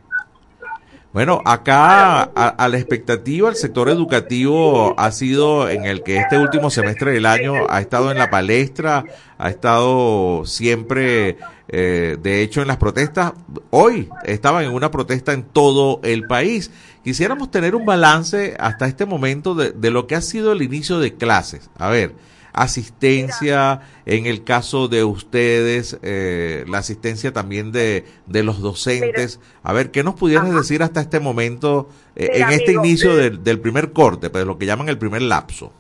Bueno, 1.12 1.42
acá 1.44 2.22
a, 2.22 2.50
a, 2.50 2.68
la 2.68 2.78
expectativa, 2.78 3.50
el 3.50 3.56
sector 3.56 3.90
educativo 3.90 4.94
ha 5.00 5.12
sido 5.12 5.68
en 5.68 5.86
el 5.86 6.04
que 6.04 6.18
este 6.18 6.38
último 6.38 6.70
semestre 6.70 7.12
del 7.12 7.26
año 7.26 7.66
ha 7.68 7.82
estado 7.82 8.12
en 8.12 8.20
la 8.20 8.30
palestra, 8.30 9.06
ha 9.40 9.50
estado 9.50 10.46
siempre, 10.46 11.38
eh, 11.68 12.16
de 12.22 12.44
hecho, 12.44 12.62
en 12.62 12.68
las 12.68 12.78
protestas. 12.78 13.34
Hoy 13.72 14.08
estaban 14.24 14.66
en 14.66 14.72
una 14.72 14.92
protesta 14.92 15.34
en 15.34 15.42
todo 15.42 16.00
el 16.04 16.28
país. 16.28 16.70
Quisiéramos 17.04 17.50
tener 17.50 17.74
un 17.74 17.88
balance 17.88 18.56
hasta 18.60 18.86
este 18.86 19.08
momento 19.08 19.56
de, 19.56 19.72
de 19.72 19.90
lo 19.90 20.06
que 20.06 20.14
ha 20.14 20.22
sido 20.22 20.52
el 20.52 20.62
inicio 20.62 21.00
de 21.00 21.16
clases. 21.16 21.72
A 21.80 21.90
ver, 21.90 22.14
asistencia, 22.54 23.82
en 24.06 24.26
el 24.26 24.44
caso 24.44 24.88
de 24.88 25.04
ustedes, 25.04 26.00
eh, 26.04 26.66
la 26.68 26.80
asistencia 26.80 27.32
también 27.34 27.72
de, 27.72 28.06
de 28.26 28.44
los 28.44 28.62
docentes. 28.62 29.40
a 29.64 29.74
ver, 29.74 29.92
¿qué 29.92 30.04
nos 30.04 30.16
pudieras 30.16 30.54
decir 30.54 30.84
hasta 30.84 31.02
este 31.02 31.20
momento, 31.20 31.90
eh, 32.16 32.30
en 32.34 32.50
este 32.50 32.74
inicio 32.74 33.16
del, 33.16 33.44
del, 33.44 33.60
primer 33.60 33.94
corte, 33.94 34.30
pues 34.30 34.46
lo 34.46 34.58
que 34.58 34.66
llaman 34.66 34.90
el 34.90 34.98
primer 34.98 35.22
lapso? 35.22 35.74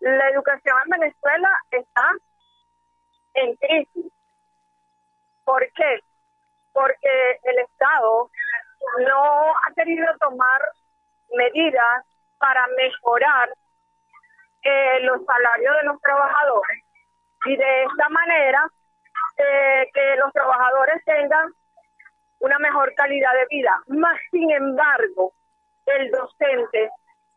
La 0.00 0.28
educación 0.30 0.76
en 0.84 1.00
Venezuela 1.00 1.50
está 1.70 2.08
en 3.34 3.56
crisis. 3.56 4.12
¿Por 5.44 5.60
qué? 5.74 6.00
Porque 6.72 7.40
el 7.44 7.58
Estado 7.58 8.30
no 9.06 9.50
ha 9.50 9.74
querido 9.74 10.06
tomar 10.20 10.60
medidas 11.36 12.04
para 12.38 12.66
mejorar 12.76 13.50
eh, 14.62 15.00
los 15.02 15.24
salarios 15.24 15.76
de 15.76 15.84
los 15.84 16.00
trabajadores 16.00 16.84
y 17.46 17.56
de 17.56 17.84
esta 17.84 18.08
manera 18.10 18.70
eh, 19.36 19.90
que 19.92 20.16
los 20.16 20.32
trabajadores 20.32 21.02
tengan 21.04 21.52
una 22.40 22.58
mejor 22.58 22.94
calidad 22.94 23.32
de 23.32 23.46
vida. 23.56 23.82
Más 23.88 24.18
sin 24.30 24.50
embargo, 24.50 25.32
el 25.86 26.10
docente 26.10 26.90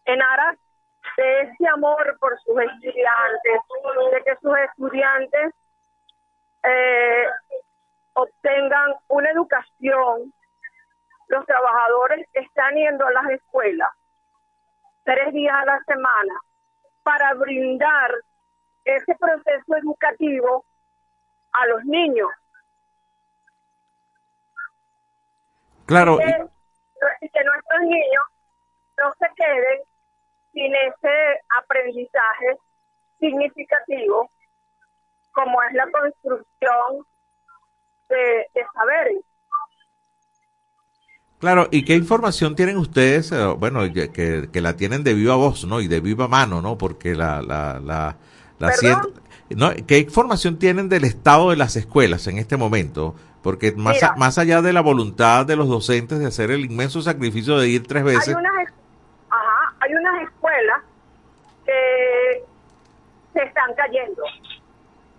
en 0.06 0.22
aras 0.22 0.58
de 1.18 1.42
ese 1.42 1.68
amor 1.68 2.18
por 2.20 2.38
sus 2.42 2.60
estudiantes, 2.62 3.62
de 4.12 4.24
que 4.24 4.36
sus 4.42 4.58
estudiantes 4.58 5.54
eh, 6.64 7.26
obtengan 8.14 8.94
una 9.08 9.30
educación, 9.32 10.34
los 11.28 11.46
trabajadores 11.46 12.28
están 12.34 12.76
yendo 12.76 13.06
a 13.06 13.12
las 13.12 13.30
escuelas 13.32 13.90
tres 15.04 15.34
días 15.34 15.56
a 15.56 15.66
la 15.66 15.80
semana 15.86 16.34
para 17.04 17.34
brindar 17.34 18.12
ese 18.86 19.16
proceso 19.16 19.76
educativo 19.76 20.66
a 21.52 21.68
los 21.68 21.86
niños. 21.86 22.30
Claro. 25.86 26.18
Y 27.22 27.30
que, 27.30 27.44
nuestros 27.44 27.82
niños 27.82 28.24
no 28.98 29.14
se 29.20 29.28
queden 29.36 29.82
sin 30.54 30.74
ese 30.76 31.42
aprendizaje 31.62 32.58
significativo 33.20 34.30
como 35.32 35.62
es 35.64 35.74
la 35.74 35.90
construcción 35.92 37.06
de, 38.10 38.50
de 38.54 38.66
saberes. 38.74 39.24
Claro, 41.44 41.68
¿y 41.72 41.84
qué 41.84 41.96
información 41.96 42.56
tienen 42.56 42.78
ustedes? 42.78 43.34
Eh, 43.34 43.46
bueno, 43.60 43.82
que, 43.92 44.10
que, 44.50 44.62
la 44.62 44.78
tienen 44.78 45.04
de 45.04 45.14
viva 45.14 45.36
voz, 45.36 45.66
¿no? 45.66 45.82
Y 45.82 45.90
de 45.90 46.00
viva 46.00 46.30
mano, 46.30 46.62
¿no? 46.62 46.78
Porque 46.78 47.16
la... 47.16 47.42
la, 47.42 47.82
la, 47.84 48.16
la 48.60 48.72
¿no? 49.50 49.72
¿Qué 49.86 49.98
información 49.98 50.58
tienen 50.58 50.88
del 50.88 51.04
estado 51.04 51.50
de 51.50 51.58
las 51.58 51.76
escuelas 51.76 52.28
en 52.28 52.38
este 52.38 52.56
momento? 52.56 53.14
Porque 53.42 53.74
más, 53.74 54.02
a, 54.04 54.16
más 54.16 54.38
allá 54.38 54.62
de 54.62 54.72
la 54.72 54.80
voluntad 54.80 55.46
de 55.46 55.58
los 55.58 55.68
docentes 55.68 56.20
de 56.20 56.28
hacer 56.28 56.50
el 56.50 56.64
inmenso 56.64 57.02
sacrificio 57.02 57.58
de 57.58 57.68
ir 57.68 57.86
tres 57.86 58.06
veces... 58.06 58.30
Hay 58.30 58.36
unas, 58.36 58.74
ajá, 59.30 59.76
hay 59.82 59.96
unas 59.96 60.24
escuelas 60.24 60.82
que 61.66 62.46
se 63.34 63.44
están 63.44 63.74
cayendo, 63.76 64.24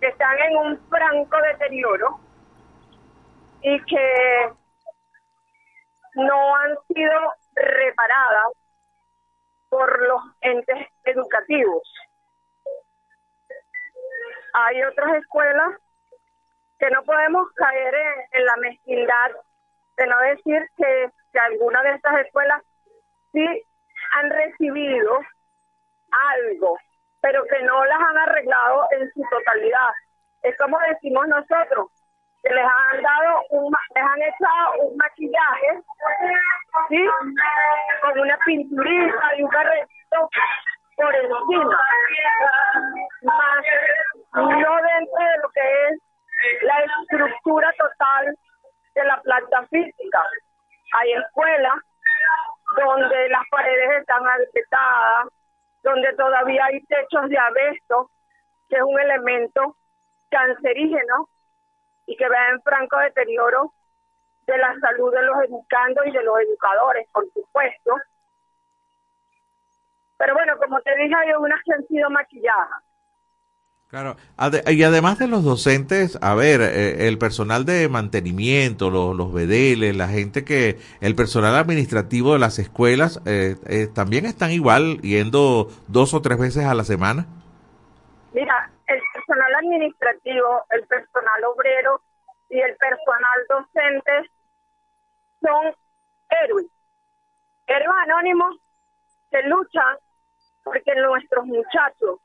que 0.01 0.07
están 0.07 0.35
en 0.49 0.57
un 0.57 0.79
franco 0.89 1.37
deterioro 1.53 2.19
y 3.61 3.79
que 3.81 4.64
no 6.15 6.55
han 6.55 6.77
sido 6.87 7.33
reparadas 7.53 8.53
por 9.69 10.01
los 10.07 10.21
entes 10.41 10.87
educativos. 11.03 11.83
Hay 14.53 14.83
otras 14.83 15.15
escuelas 15.15 15.79
que 16.79 16.89
no 16.89 17.03
podemos 17.03 17.47
caer 17.55 17.95
en, 18.31 18.45
la 18.45 18.55
mezquindad 18.57 19.31
de 19.97 20.07
no 20.07 20.19
decir 20.19 20.69
que, 20.77 21.09
que 21.31 21.39
algunas 21.39 21.83
de 21.83 21.91
estas 21.91 22.25
escuelas 22.25 22.61
sí 23.31 23.45
han 24.11 24.29
recibido 24.29 25.19
algo, 26.11 26.77
pero 27.21 27.43
que 27.45 27.61
no 27.63 27.85
las 27.85 27.99
han 27.99 28.17
arreglado 28.17 28.87
en 28.91 29.11
su 29.11 29.21
totalidad. 29.29 29.91
Es 30.41 30.57
como 30.57 30.77
decimos 30.79 31.27
nosotros, 31.27 31.91
les 32.49 32.65
han 32.65 33.01
dado 33.01 33.43
un, 33.49 33.73
les 33.95 34.03
han 34.03 34.21
echado 34.21 34.81
un 34.81 34.97
maquillaje, 34.97 35.81
¿sí? 36.89 37.05
Con 38.01 38.19
una 38.19 38.37
pinturita 38.45 39.35
y 39.37 39.43
un 39.43 39.49
carretito 39.49 40.29
por 40.95 41.15
encima. 41.15 41.79
Más 43.23 43.65
no 44.33 44.75
dentro 44.75 45.19
de 45.19 45.37
lo 45.41 45.49
que 45.49 45.87
es 45.87 46.01
la 46.61 46.79
estructura 46.83 47.73
total 47.77 48.37
de 48.93 49.03
la 49.05 49.21
planta 49.21 49.65
física. 49.67 50.23
Hay 50.93 51.13
escuelas 51.13 51.75
donde 52.77 53.29
las 53.29 53.43
paredes 53.49 54.01
están 54.01 54.21
agrietadas, 54.27 55.27
donde 55.83 56.13
todavía 56.13 56.65
hay 56.65 56.81
techos 56.85 57.29
de 57.29 57.37
abesto, 57.37 58.09
que 58.69 58.77
es 58.77 58.83
un 58.83 58.99
elemento 58.99 59.75
cancerígeno 60.29 61.27
y 62.05 62.15
que 62.15 62.29
vea 62.29 62.49
en 62.49 62.61
franco 62.61 62.97
deterioro 62.99 63.73
de 64.47 64.57
la 64.57 64.75
salud 64.79 65.11
de 65.13 65.23
los 65.23 65.37
educandos 65.43 66.05
y 66.05 66.11
de 66.11 66.23
los 66.23 66.39
educadores, 66.39 67.07
por 67.11 67.25
supuesto. 67.33 67.95
Pero 70.17 70.33
bueno, 70.33 70.57
como 70.57 70.79
te 70.81 70.95
dije, 70.95 71.13
hay 71.15 71.33
unas 71.33 71.61
que 71.63 71.73
han 71.73 71.87
sido 71.87 72.09
maquilladas. 72.09 72.83
Claro, 73.87 74.17
y 74.67 74.83
además 74.83 75.19
de 75.19 75.27
los 75.27 75.43
docentes, 75.43 76.17
a 76.21 76.33
ver, 76.33 76.59
eh, 76.59 77.07
el 77.07 77.17
personal 77.17 77.65
de 77.65 77.87
mantenimiento, 77.87 78.89
los, 78.89 79.15
los 79.15 79.31
bedeles, 79.31 79.95
la 79.95 80.07
gente 80.07 80.43
que, 80.43 80.79
el 81.01 81.15
personal 81.15 81.55
administrativo 81.55 82.33
de 82.33 82.39
las 82.39 82.57
escuelas, 82.57 83.21
eh, 83.25 83.55
eh, 83.67 83.87
también 83.87 84.25
están 84.25 84.51
igual 84.51 84.99
yendo 85.01 85.69
dos 85.87 86.13
o 86.13 86.21
tres 86.21 86.39
veces 86.39 86.65
a 86.65 86.73
la 86.73 86.83
semana. 86.83 87.27
Mira, 88.33 88.69
personal 89.35 89.55
administrativo, 89.55 90.65
el 90.69 90.87
personal 90.87 91.43
obrero 91.45 92.01
y 92.49 92.59
el 92.59 92.75
personal 92.77 93.45
docente 93.49 94.31
son 95.41 95.75
héroes, 96.29 96.67
héroes 97.67 97.97
anónimos 98.03 98.57
que 99.31 99.41
luchan 99.43 99.97
porque 100.63 100.95
nuestros 100.95 101.45
muchachos, 101.45 102.19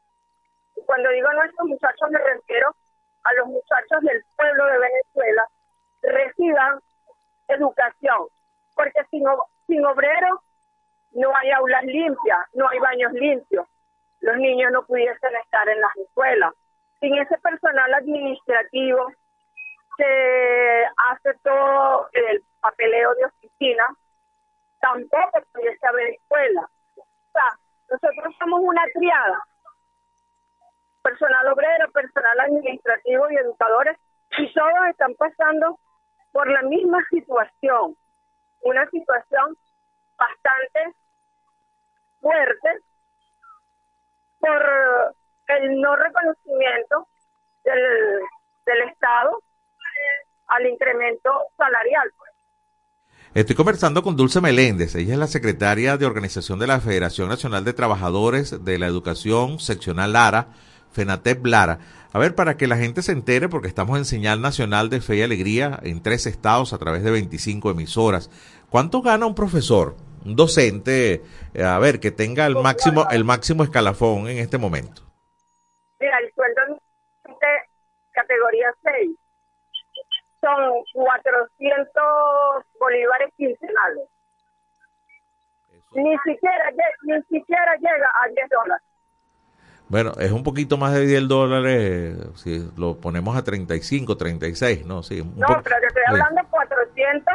cuando 0.87 1.11
digo 1.11 1.33
nuestros 1.33 1.69
muchachos 1.69 2.11
me 2.11 2.19
refiero 2.19 2.75
a 3.25 3.33
los 3.35 3.49
muchachos 3.49 4.01
del 4.03 4.25
pueblo 4.37 4.67
de 4.67 4.79
Venezuela, 4.79 5.47
reciban 6.03 6.81
educación, 7.49 8.29
porque 8.75 9.05
sin, 9.11 9.25
sin 9.67 9.85
obreros 9.85 10.41
no 11.13 11.37
hay 11.37 11.51
aulas 11.51 11.85
limpias, 11.85 12.39
no 12.55 12.69
hay 12.69 12.79
baños 12.79 13.13
limpios, 13.13 13.67
los 14.21 14.37
niños 14.37 14.71
no 14.73 14.87
pudiesen 14.87 15.35
estar 15.43 15.69
en 15.69 15.81
las 15.81 15.97
escuelas. 15.97 16.55
Sin 17.01 17.17
ese 17.17 17.39
personal 17.39 17.95
administrativo 17.95 19.13
que 19.97 20.85
hace 21.11 21.35
todo 21.43 22.09
el 22.13 22.43
papeleo 22.61 23.15
de 23.15 23.25
oficina, 23.27 23.87
tampoco 24.81 25.43
pudiese 25.53 25.87
haber 25.87 26.11
escuela. 26.11 26.69
O 26.97 27.33
sea, 27.33 27.49
nosotros 27.91 28.35
somos 28.39 28.61
una 28.63 28.83
triada, 28.95 29.43
personal 31.03 31.47
obrero, 31.49 31.91
personal 31.93 32.41
administrativo 32.41 33.31
y 33.31 33.37
educadores, 33.37 33.97
y 34.39 34.53
todos 34.53 34.87
están 34.91 35.15
pasando 35.15 35.79
por 36.33 36.49
la 36.49 36.63
misma 36.63 36.99
situación, 37.11 37.97
una 38.63 38.89
situación 38.91 39.57
bastante 40.17 40.95
fuerte 42.21 42.79
por 44.39 45.15
el 45.59 45.81
no 45.81 45.97
reconocimiento 45.97 47.09
del, 47.65 48.21
del 48.67 48.89
Estado 48.89 49.43
al 50.49 50.67
incremento 50.67 51.31
salarial. 51.57 52.11
Estoy 53.33 53.55
conversando 53.55 54.03
con 54.03 54.17
Dulce 54.17 54.41
Meléndez, 54.41 54.97
ella 54.97 55.13
es 55.13 55.19
la 55.19 55.29
secretaria 55.29 55.97
de 55.97 56.05
organización 56.05 56.59
de 56.59 56.67
la 56.67 56.81
Federación 56.81 57.29
Nacional 57.29 57.65
de 57.65 57.73
Trabajadores 57.73 58.65
de 58.65 58.79
la 58.79 58.89
Educación 58.89 59.61
Seccional 59.61 60.15
Lara, 60.15 60.49
FENATEP 60.91 61.47
Lara. 61.47 61.79
A 62.13 62.19
ver, 62.19 62.35
para 62.35 62.57
que 62.57 62.67
la 62.67 62.77
gente 62.77 63.03
se 63.03 63.13
entere, 63.13 63.49
porque 63.49 63.69
estamos 63.69 63.97
en 63.99 64.05
señal 64.05 64.41
nacional 64.41 64.91
de 64.91 65.01
fe 65.01 65.19
y 65.19 65.23
alegría 65.23 65.79
en 65.85 66.03
tres 66.03 66.27
estados 66.27 66.73
a 66.73 66.79
través 66.79 67.05
de 67.05 67.13
25 67.13 67.71
emisoras. 67.71 68.31
¿Cuánto 68.69 69.01
gana 69.01 69.27
un 69.27 69.37
profesor, 69.37 69.97
un 70.25 70.35
docente, 70.35 71.23
eh, 71.55 71.63
a 71.63 71.79
ver, 71.79 72.01
que 72.01 72.11
tenga 72.11 72.47
el 72.47 72.57
máximo, 72.57 73.07
el 73.13 73.25
máximo 73.25 73.63
escalafón 73.63 74.27
en 74.27 74.39
este 74.39 74.59
momento? 74.59 75.10
Categoría 78.21 78.73
6 78.83 79.17
son 80.41 80.85
400 80.95 82.03
bolívares 82.79 83.29
quincenales. 83.37 84.09
Ni 85.93 86.17
siquiera, 86.19 86.71
ni 87.03 87.21
siquiera 87.23 87.75
llega 87.77 88.11
a 88.23 88.29
10 88.29 88.49
dólares. 88.49 88.87
Bueno, 89.89 90.13
es 90.21 90.31
un 90.31 90.45
poquito 90.45 90.77
más 90.77 90.95
de 90.95 91.05
10 91.05 91.27
dólares 91.29 92.17
si 92.37 92.71
lo 92.77 92.97
ponemos 92.97 93.37
a 93.37 93.43
35, 93.43 94.17
36, 94.17 94.87
¿no? 94.87 95.03
Sí, 95.03 95.21
un 95.21 95.37
No, 95.37 95.47
pero 95.65 95.81
te 95.81 95.87
estoy 95.89 96.03
hablando 96.07 96.41
400 96.49 97.35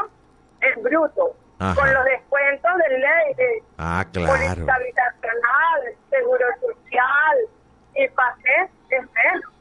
en 0.62 0.84
bruto, 0.84 1.36
Ajá. 1.60 1.76
con 1.76 1.94
los 1.94 2.06
descuentos 2.06 2.72
de 2.78 2.98
ley, 2.98 3.34
de 3.36 3.64
Ah, 3.78 4.06
claro. 4.12 4.32
habitacional, 4.34 5.82
seguro 6.10 6.46
social 6.62 7.38
y 7.96 8.08
pasé 8.10 8.70
es 8.90 9.02
menos. 9.02 9.55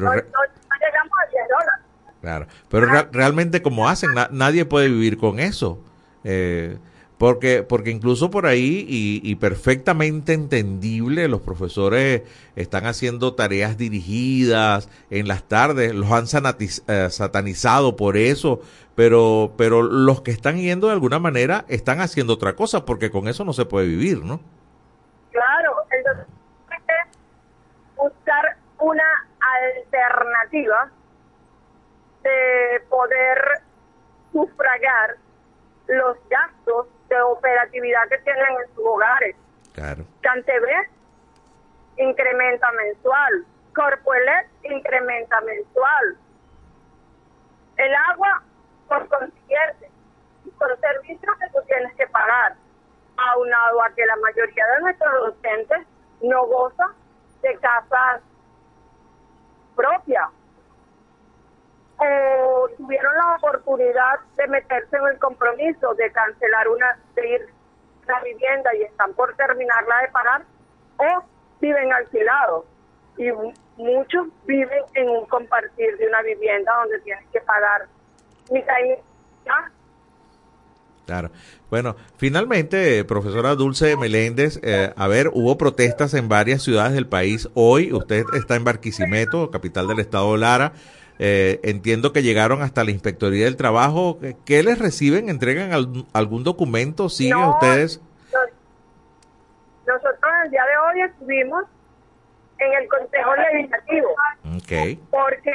Pero 0.00 0.06
No, 0.06 0.12
re- 0.12 0.22
no- 0.32 0.38
no 0.38 0.86
llegamos 0.86 1.12
a 1.22 1.30
10 1.30 1.48
dólares. 1.48 1.84
Claro, 2.20 2.46
pero 2.68 2.86
re- 2.86 3.08
realmente 3.12 3.62
como 3.62 3.88
hacen, 3.88 4.12
Na- 4.14 4.28
nadie 4.32 4.64
puede 4.64 4.88
vivir 4.88 5.16
con 5.18 5.38
eso. 5.38 5.78
Eh, 6.24 6.76
porque, 7.18 7.62
porque 7.62 7.90
incluso 7.90 8.30
por 8.30 8.44
ahí, 8.44 8.84
y, 8.86 9.20
y 9.24 9.36
perfectamente 9.36 10.34
entendible, 10.34 11.28
los 11.28 11.40
profesores 11.40 12.22
están 12.56 12.84
haciendo 12.84 13.32
tareas 13.34 13.78
dirigidas 13.78 14.90
en 15.08 15.26
las 15.26 15.42
tardes, 15.44 15.94
los 15.94 16.10
han 16.12 16.24
eh, 16.26 17.08
satanizado 17.10 17.96
por 17.96 18.18
eso, 18.18 18.60
pero, 18.94 19.54
pero 19.56 19.82
los 19.82 20.20
que 20.20 20.30
están 20.30 20.58
yendo 20.58 20.88
de 20.88 20.92
alguna 20.92 21.18
manera 21.18 21.64
están 21.68 22.00
haciendo 22.00 22.34
otra 22.34 22.54
cosa, 22.54 22.84
porque 22.84 23.10
con 23.10 23.28
eso 23.28 23.44
no 23.46 23.54
se 23.54 23.64
puede 23.64 23.86
vivir, 23.86 24.22
¿no? 24.22 24.40
Claro, 25.32 25.72
entonces 25.90 26.26
buscar 27.96 28.56
una 28.78 29.25
alternativa 29.56 30.90
de 32.22 32.80
poder 32.88 33.62
sufragar 34.32 35.16
los 35.86 36.16
gastos 36.28 36.86
de 37.08 37.20
operatividad 37.22 38.08
que 38.08 38.18
tienen 38.18 38.44
en 38.60 38.74
sus 38.74 38.84
hogares. 38.84 39.36
Claro. 39.74 40.04
Incrementa 41.98 42.70
mensual, 42.72 43.46
Corpoelet 43.74 44.48
incrementa 44.64 45.40
mensual. 45.42 46.18
El 47.76 47.94
agua, 47.94 48.42
por 48.88 49.08
consiguiente, 49.08 49.90
son 50.58 50.80
servicios 50.80 51.36
que 51.38 51.48
tú 51.48 51.58
tienes 51.66 51.94
que 51.94 52.06
pagar, 52.08 52.54
aunado 53.16 53.82
a 53.82 53.90
que 53.90 54.04
la 54.04 54.16
mayoría 54.16 54.66
de 54.66 54.80
nuestros 54.80 55.12
docentes 55.26 55.86
no 56.22 56.46
goza 56.46 56.86
de 57.42 57.56
casas 57.58 58.22
propias 59.76 60.28
o 61.98 62.68
tuvieron 62.76 63.14
la 63.16 63.36
oportunidad 63.36 64.18
de 64.36 64.46
meterse 64.48 64.96
en 64.96 65.06
el 65.06 65.18
compromiso 65.18 65.94
de 65.94 66.10
cancelar 66.12 66.68
una, 66.68 66.98
de 67.14 67.28
ir 67.28 67.48
a 68.08 68.12
la 68.12 68.20
vivienda 68.20 68.74
y 68.74 68.82
están 68.82 69.14
por 69.14 69.34
terminarla 69.36 70.02
de 70.02 70.08
pagar, 70.08 70.42
o 70.98 71.24
viven 71.60 71.92
alquilados. 71.92 72.64
Y 73.16 73.32
mu- 73.32 73.54
muchos 73.78 74.26
viven 74.44 74.84
en 74.94 75.08
un 75.08 75.24
compartir 75.26 75.96
de 75.96 76.06
una 76.06 76.20
vivienda 76.22 76.70
donde 76.80 77.00
tienes 77.00 77.26
que 77.32 77.40
pagar 77.40 77.86
mitad 78.50 78.74
y. 78.84 78.94
Claro. 81.06 81.30
Bueno, 81.70 81.94
finalmente, 82.16 83.04
profesora 83.04 83.54
Dulce 83.54 83.96
Meléndez, 83.96 84.58
eh, 84.62 84.92
a 84.96 85.06
ver, 85.08 85.30
hubo 85.32 85.56
protestas 85.56 86.14
en 86.14 86.28
varias 86.28 86.62
ciudades 86.62 86.94
del 86.94 87.06
país. 87.06 87.48
Hoy 87.54 87.92
usted 87.92 88.24
está 88.34 88.56
en 88.56 88.64
Barquisimeto, 88.64 89.50
capital 89.50 89.86
del 89.86 90.00
estado 90.00 90.36
Lara. 90.36 90.72
Eh, 91.18 91.60
entiendo 91.62 92.12
que 92.12 92.22
llegaron 92.22 92.60
hasta 92.60 92.84
la 92.84 92.90
Inspectoría 92.90 93.44
del 93.46 93.56
Trabajo. 93.56 94.18
¿Qué- 94.20 94.36
¿Qué 94.44 94.62
les 94.62 94.78
reciben? 94.78 95.28
¿Entregan 95.28 95.72
al- 95.72 96.06
algún 96.12 96.42
documento? 96.44 97.08
¿Siguen 97.08 97.38
No, 97.40 97.50
ustedes? 97.52 98.00
nos- 98.32 98.50
Nosotros 99.86 100.32
el 100.44 100.50
día 100.50 100.62
de 100.64 100.76
hoy 100.78 101.08
estuvimos 101.08 101.64
en 102.58 102.72
el 102.82 102.88
Consejo 102.88 103.30
Legislativo 103.36 104.08
Ok. 104.56 104.98
porque 105.10 105.52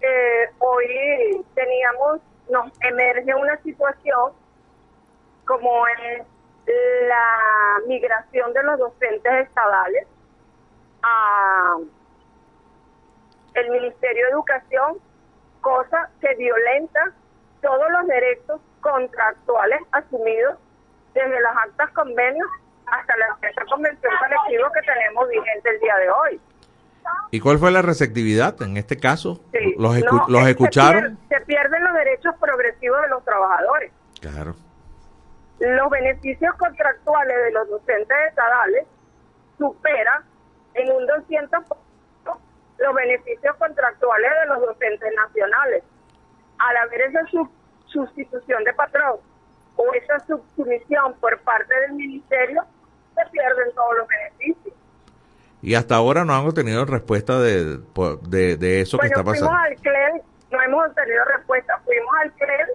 eh, 0.00 0.50
hoy 0.58 1.44
teníamos, 1.54 2.20
nos 2.50 2.72
emerge 2.80 3.34
una 3.34 3.56
situación 3.62 4.32
como 5.46 5.86
es 5.86 6.22
la 7.08 7.80
migración 7.86 8.52
de 8.52 8.62
los 8.62 8.78
docentes 8.78 9.32
estadales 9.46 10.06
a 11.02 11.76
el 13.54 13.70
Ministerio 13.70 14.24
de 14.26 14.32
Educación, 14.32 14.98
cosa 15.60 16.10
que 16.20 16.34
violenta 16.36 17.12
todos 17.62 17.90
los 17.90 18.06
derechos 18.06 18.60
contractuales 18.80 19.80
asumidos 19.92 20.56
desde 21.14 21.40
las 21.40 21.56
actas 21.56 21.90
convenios 21.90 22.48
hasta 22.86 23.16
la 23.16 23.26
convención 23.70 24.12
colectiva 24.18 24.70
que 24.72 24.80
tenemos 24.82 25.28
vigente 25.28 25.70
el 25.70 25.80
día 25.80 25.96
de 25.98 26.10
hoy. 26.10 26.40
¿Y 27.30 27.40
cuál 27.40 27.58
fue 27.58 27.70
la 27.70 27.82
receptividad 27.82 28.60
en 28.62 28.76
este 28.76 28.96
caso? 28.98 29.40
Sí, 29.52 29.74
¿Los, 29.78 29.94
escu- 29.96 30.26
no, 30.26 30.26
los 30.28 30.40
es- 30.40 30.44
se 30.46 30.50
escucharon? 30.50 31.18
pier- 31.28 31.38
Se 31.38 31.44
pierden 31.46 31.84
los 31.84 31.94
derechos 31.94 32.34
progresivos 32.40 33.00
de 33.02 33.08
los 33.08 33.24
trabajadores. 33.24 33.92
Claro. 34.20 34.54
Los 35.76 35.90
beneficios 35.90 36.54
contractuales 36.56 37.36
de 37.44 37.50
los 37.52 37.68
docentes 37.68 38.16
estadales 38.28 38.86
superan 39.58 40.22
en 40.74 40.90
un 40.92 41.06
200% 41.06 41.76
los 42.78 42.94
beneficios 42.94 43.54
contractuales 43.56 44.30
de 44.42 44.46
los 44.48 44.60
docentes 44.66 45.12
nacionales. 45.14 45.84
Al 46.58 46.76
haber 46.76 47.02
esa 47.02 47.24
sub- 47.26 47.50
sustitución 47.86 48.64
de 48.64 48.72
patrón 48.74 49.16
o 49.76 49.94
esa 49.94 50.18
subsumisión 50.26 51.14
por 51.20 51.38
parte 51.42 51.72
del 51.80 51.92
ministerio, 51.92 52.64
se 53.14 53.30
pierden 53.30 53.72
todos 53.74 53.96
los 53.98 54.08
beneficios. 54.08 54.74
Y 55.62 55.74
hasta 55.76 55.94
ahora 55.94 56.24
no 56.24 56.34
han 56.34 56.46
obtenido 56.46 56.84
respuesta 56.84 57.38
de, 57.38 57.78
de, 58.28 58.56
de 58.56 58.80
eso 58.80 58.98
que 58.98 59.06
está 59.06 59.22
pasando. 59.24 59.46
fuimos 59.50 59.66
al 59.66 59.76
CLEL, 59.76 60.22
no 60.50 60.62
hemos 60.62 60.86
obtenido 60.88 61.24
respuesta, 61.24 61.80
fuimos 61.84 62.14
al 62.22 62.32
CLEL 62.32 62.68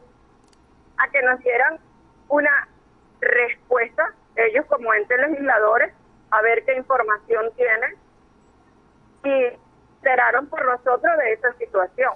a 0.97 1.08
que 1.12 1.21
nos 1.21 1.39
dieran 1.41 1.78
una 2.30 2.67
respuesta, 3.21 4.13
ellos 4.36 4.65
como 4.67 4.93
entes 4.93 5.17
legisladores, 5.19 5.93
a 6.32 6.41
ver 6.41 6.63
qué 6.65 6.75
información 6.75 7.45
tienen 7.55 7.95
y 9.23 9.58
esperaron 9.95 10.47
por 10.47 10.65
nosotros 10.65 11.17
de 11.17 11.34
esa 11.34 11.53
situación. 11.58 12.13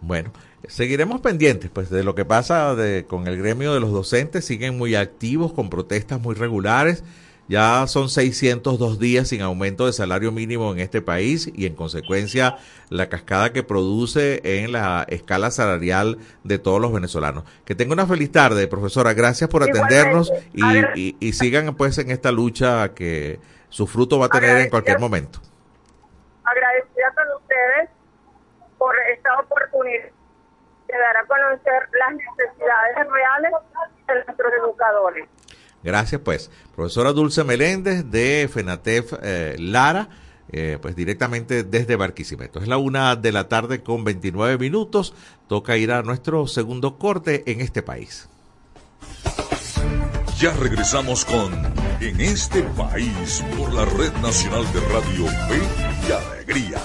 Bueno, 0.00 0.30
seguiremos 0.68 1.20
pendientes 1.20 1.70
pues 1.70 1.90
de 1.90 2.04
lo 2.04 2.14
que 2.14 2.24
pasa 2.24 2.74
de, 2.74 3.06
con 3.06 3.26
el 3.26 3.38
gremio 3.38 3.74
de 3.74 3.80
los 3.80 3.92
docentes, 3.92 4.44
siguen 4.44 4.76
muy 4.76 4.94
activos 4.94 5.52
con 5.52 5.70
protestas 5.70 6.20
muy 6.20 6.34
regulares. 6.34 7.04
Ya 7.46 7.86
son 7.86 8.08
602 8.08 8.98
días 8.98 9.28
sin 9.28 9.42
aumento 9.42 9.84
de 9.84 9.92
salario 9.92 10.32
mínimo 10.32 10.72
en 10.72 10.80
este 10.80 11.02
país 11.02 11.50
y 11.54 11.66
en 11.66 11.74
consecuencia 11.74 12.56
la 12.88 13.08
cascada 13.08 13.52
que 13.52 13.62
produce 13.62 14.40
en 14.62 14.72
la 14.72 15.04
escala 15.08 15.50
salarial 15.50 16.18
de 16.42 16.58
todos 16.58 16.80
los 16.80 16.92
venezolanos. 16.92 17.44
Que 17.66 17.74
tenga 17.74 17.92
una 17.92 18.06
feliz 18.06 18.32
tarde, 18.32 18.66
profesora. 18.66 19.12
Gracias 19.12 19.50
por 19.50 19.62
atendernos 19.62 20.32
y 20.54 21.32
sigan 21.34 21.74
pues 21.74 21.98
en 21.98 22.10
esta 22.10 22.32
lucha 22.32 22.94
que 22.94 23.38
su 23.68 23.86
fruto 23.86 24.18
va 24.18 24.26
a 24.26 24.28
tener 24.30 24.58
en 24.58 24.70
cualquier 24.70 24.98
momento. 24.98 25.40
Agradecida 26.44 27.12
con 27.14 27.24
ustedes 27.42 27.90
por 28.78 28.94
esta 29.12 29.40
oportunidad 29.40 30.04
de 30.86 30.98
dar 30.98 31.16
a 31.16 31.24
conocer 31.26 31.88
las 31.98 32.14
necesidades 32.14 33.08
reales 33.10 33.52
de 34.06 34.14
nuestros 34.14 34.52
educadores. 34.52 35.28
Gracias, 35.84 36.20
pues. 36.24 36.50
Profesora 36.74 37.12
Dulce 37.12 37.44
Meléndez 37.44 38.10
de 38.10 38.48
FENATEF 38.52 39.12
eh, 39.22 39.54
Lara, 39.58 40.08
eh, 40.50 40.78
pues 40.80 40.96
directamente 40.96 41.62
desde 41.62 41.96
Barquisimeto. 41.96 42.58
Es 42.58 42.68
la 42.68 42.78
una 42.78 43.16
de 43.16 43.32
la 43.32 43.48
tarde 43.48 43.82
con 43.82 44.02
29 44.02 44.56
minutos. 44.56 45.12
Toca 45.46 45.76
ir 45.76 45.92
a 45.92 46.02
nuestro 46.02 46.46
segundo 46.46 46.98
corte 46.98 47.44
en 47.46 47.60
este 47.60 47.82
país. 47.82 48.28
Ya 50.38 50.52
regresamos 50.54 51.24
con 51.24 51.52
En 52.00 52.20
este 52.20 52.62
país 52.62 53.42
por 53.56 53.72
la 53.72 53.84
Red 53.84 54.12
Nacional 54.20 54.64
de 54.72 54.80
Radio 54.80 55.26
Fe 55.26 55.62
y 56.08 56.12
Alegría. 56.12 56.78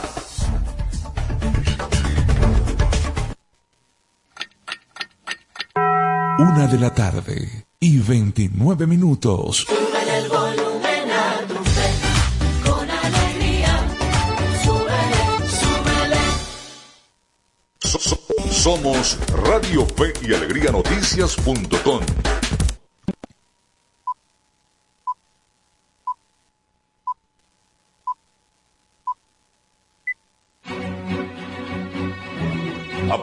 Una 6.37 6.67
de 6.67 6.77
la 6.77 6.93
tarde 6.93 7.68
y 7.81 7.99
29 7.99 8.87
minutos. 8.87 9.65
Súbele 9.67 10.17
el 10.17 10.27
volumen 10.29 11.11
a 11.11 11.47
tu 11.47 11.63
fe, 11.63 12.69
con 12.69 12.89
alegría. 12.89 13.87
Súbele, 14.63 15.49
súbele. 15.49 16.17
So- 17.79 17.99
so- 17.99 18.19
Somos 18.51 19.17
Radio 19.45 19.85
Fe 19.95 20.11
y 20.27 20.33
Alegría 20.33 20.71
Noticias.com. 20.71 22.01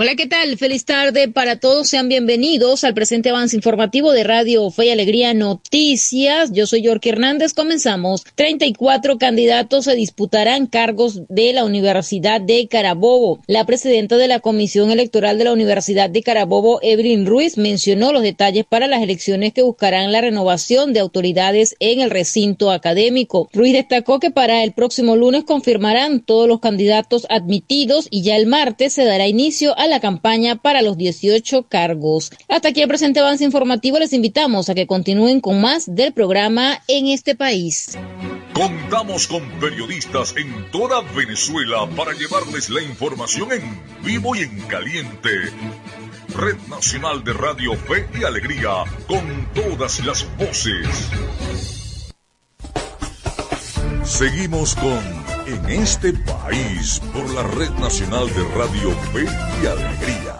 Hola, 0.00 0.14
¿qué 0.14 0.28
tal? 0.28 0.56
Feliz 0.58 0.84
tarde 0.84 1.26
para 1.26 1.58
todos. 1.58 1.88
Sean 1.88 2.08
bienvenidos 2.08 2.84
al 2.84 2.94
presente 2.94 3.30
avance 3.30 3.56
informativo 3.56 4.12
de 4.12 4.22
Radio 4.22 4.70
Fe 4.70 4.86
y 4.86 4.90
Alegría 4.90 5.34
Noticias. 5.34 6.52
Yo 6.52 6.68
soy 6.68 6.82
York 6.82 7.04
Hernández. 7.04 7.52
Comenzamos. 7.52 8.22
34 8.36 9.18
candidatos 9.18 9.86
se 9.86 9.96
disputarán 9.96 10.68
cargos 10.68 11.22
de 11.28 11.52
la 11.52 11.64
Universidad 11.64 12.40
de 12.40 12.68
Carabobo. 12.68 13.40
La 13.48 13.66
presidenta 13.66 14.16
de 14.16 14.28
la 14.28 14.38
Comisión 14.38 14.92
Electoral 14.92 15.36
de 15.36 15.42
la 15.42 15.52
Universidad 15.52 16.08
de 16.08 16.22
Carabobo, 16.22 16.78
Evelyn 16.80 17.26
Ruiz, 17.26 17.58
mencionó 17.58 18.12
los 18.12 18.22
detalles 18.22 18.66
para 18.66 18.86
las 18.86 19.02
elecciones 19.02 19.52
que 19.52 19.62
buscarán 19.62 20.12
la 20.12 20.20
renovación 20.20 20.92
de 20.92 21.00
autoridades 21.00 21.74
en 21.80 22.02
el 22.02 22.10
recinto 22.10 22.70
académico. 22.70 23.48
Ruiz 23.52 23.72
destacó 23.72 24.20
que 24.20 24.30
para 24.30 24.62
el 24.62 24.74
próximo 24.74 25.16
lunes 25.16 25.42
confirmarán 25.42 26.20
todos 26.20 26.46
los 26.46 26.60
candidatos 26.60 27.26
admitidos 27.30 28.06
y 28.12 28.22
ya 28.22 28.36
el 28.36 28.46
martes 28.46 28.92
se 28.92 29.04
dará 29.04 29.26
inicio 29.26 29.76
a 29.76 29.87
la 29.90 30.00
campaña 30.00 30.56
para 30.56 30.82
los 30.82 30.96
18 30.96 31.64
cargos. 31.68 32.30
Hasta 32.48 32.68
aquí 32.68 32.82
el 32.82 32.88
presente 32.88 33.20
avance 33.20 33.44
informativo. 33.44 33.98
Les 33.98 34.12
invitamos 34.12 34.68
a 34.68 34.74
que 34.74 34.86
continúen 34.86 35.40
con 35.40 35.60
más 35.60 35.94
del 35.94 36.12
programa 36.12 36.82
en 36.88 37.08
este 37.08 37.34
país. 37.34 37.96
Contamos 38.52 39.26
con 39.28 39.48
periodistas 39.60 40.34
en 40.36 40.70
toda 40.70 41.00
Venezuela 41.14 41.88
para 41.96 42.12
llevarles 42.12 42.70
la 42.70 42.82
información 42.82 43.52
en 43.52 43.80
vivo 44.04 44.34
y 44.34 44.40
en 44.40 44.60
caliente. 44.62 45.30
Red 46.34 46.56
Nacional 46.68 47.24
de 47.24 47.32
Radio 47.32 47.74
Fe 47.74 48.08
y 48.20 48.24
Alegría, 48.24 48.84
con 49.06 49.48
todas 49.54 50.04
las 50.04 50.26
voces. 50.36 51.08
Seguimos 54.04 54.74
con 54.74 55.37
En 55.48 55.64
este 55.70 56.12
país 56.12 57.00
por 57.10 57.32
la 57.32 57.42
Red 57.42 57.70
Nacional 57.80 58.28
de 58.34 58.44
Radio 58.54 58.90
Fe 58.90 59.24
y 59.62 59.66
Alegría. 59.66 60.36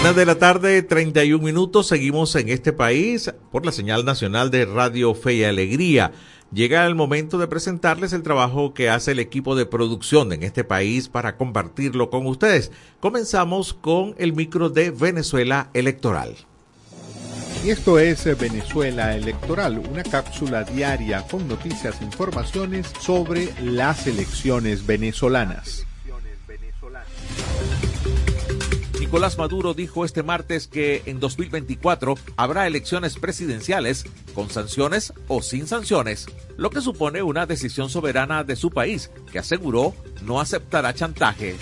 Una 0.00 0.14
de 0.14 0.24
la 0.24 0.36
tarde, 0.36 0.82
31 0.82 1.44
minutos. 1.44 1.86
Seguimos 1.86 2.34
en 2.36 2.48
este 2.48 2.72
país 2.72 3.30
por 3.52 3.66
la 3.66 3.72
señal 3.72 4.06
nacional 4.06 4.50
de 4.50 4.64
Radio 4.64 5.14
Fe 5.14 5.34
y 5.34 5.44
Alegría. 5.44 6.12
Llega 6.54 6.86
el 6.86 6.94
momento 6.94 7.36
de 7.36 7.46
presentarles 7.46 8.14
el 8.14 8.22
trabajo 8.22 8.72
que 8.72 8.88
hace 8.88 9.12
el 9.12 9.18
equipo 9.18 9.54
de 9.54 9.66
producción 9.66 10.32
en 10.32 10.44
este 10.44 10.64
país 10.64 11.10
para 11.10 11.36
compartirlo 11.36 12.08
con 12.08 12.26
ustedes. 12.26 12.72
Comenzamos 13.00 13.74
con 13.74 14.14
el 14.16 14.32
micro 14.32 14.70
de 14.70 14.90
Venezuela 14.92 15.68
Electoral. 15.74 16.49
Y 17.62 17.68
esto 17.68 17.98
es 17.98 18.24
Venezuela 18.38 19.14
Electoral, 19.14 19.78
una 19.78 20.02
cápsula 20.02 20.64
diaria 20.64 21.22
con 21.30 21.46
noticias 21.46 22.00
e 22.00 22.04
informaciones 22.04 22.90
sobre 23.00 23.52
las 23.60 24.06
elecciones 24.06 24.86
venezolanas. 24.86 25.86
Nicolás 28.98 29.36
Maduro 29.36 29.74
dijo 29.74 30.06
este 30.06 30.22
martes 30.22 30.68
que 30.68 31.02
en 31.04 31.20
2024 31.20 32.14
habrá 32.36 32.66
elecciones 32.66 33.18
presidenciales 33.18 34.06
con 34.34 34.48
sanciones 34.48 35.12
o 35.28 35.42
sin 35.42 35.66
sanciones, 35.66 36.28
lo 36.56 36.70
que 36.70 36.80
supone 36.80 37.22
una 37.22 37.44
decisión 37.44 37.90
soberana 37.90 38.42
de 38.42 38.56
su 38.56 38.70
país, 38.70 39.10
que 39.32 39.38
aseguró 39.38 39.94
no 40.22 40.40
aceptará 40.40 40.94
chantaje. 40.94 41.56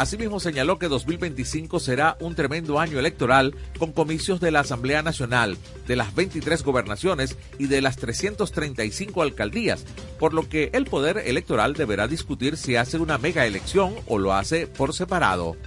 Asimismo 0.00 0.40
señaló 0.40 0.78
que 0.78 0.88
2025 0.88 1.78
será 1.78 2.16
un 2.20 2.34
tremendo 2.34 2.80
año 2.80 2.98
electoral 2.98 3.54
con 3.78 3.92
comicios 3.92 4.40
de 4.40 4.50
la 4.50 4.60
Asamblea 4.60 5.02
Nacional, 5.02 5.58
de 5.86 5.94
las 5.94 6.14
23 6.14 6.62
gobernaciones 6.62 7.36
y 7.58 7.66
de 7.66 7.82
las 7.82 7.98
335 7.98 9.20
alcaldías, 9.20 9.84
por 10.18 10.32
lo 10.32 10.48
que 10.48 10.70
el 10.72 10.86
poder 10.86 11.18
electoral 11.18 11.74
deberá 11.74 12.08
discutir 12.08 12.56
si 12.56 12.76
hace 12.76 12.96
una 12.96 13.18
mega 13.18 13.44
elección 13.44 13.94
o 14.06 14.16
lo 14.18 14.32
hace 14.32 14.66
por 14.66 14.94
separado. 14.94 15.58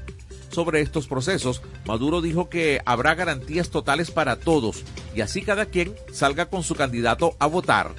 Sobre 0.49 0.81
estos 0.81 1.05
procesos, 1.05 1.61
Maduro 1.85 2.19
dijo 2.19 2.49
que 2.49 2.81
habrá 2.87 3.13
garantías 3.13 3.69
totales 3.69 4.09
para 4.09 4.39
todos 4.39 4.83
y 5.13 5.21
así 5.21 5.43
cada 5.43 5.67
quien 5.67 5.93
salga 6.11 6.47
con 6.47 6.63
su 6.63 6.73
candidato 6.73 7.35
a 7.37 7.45
votar. 7.45 7.93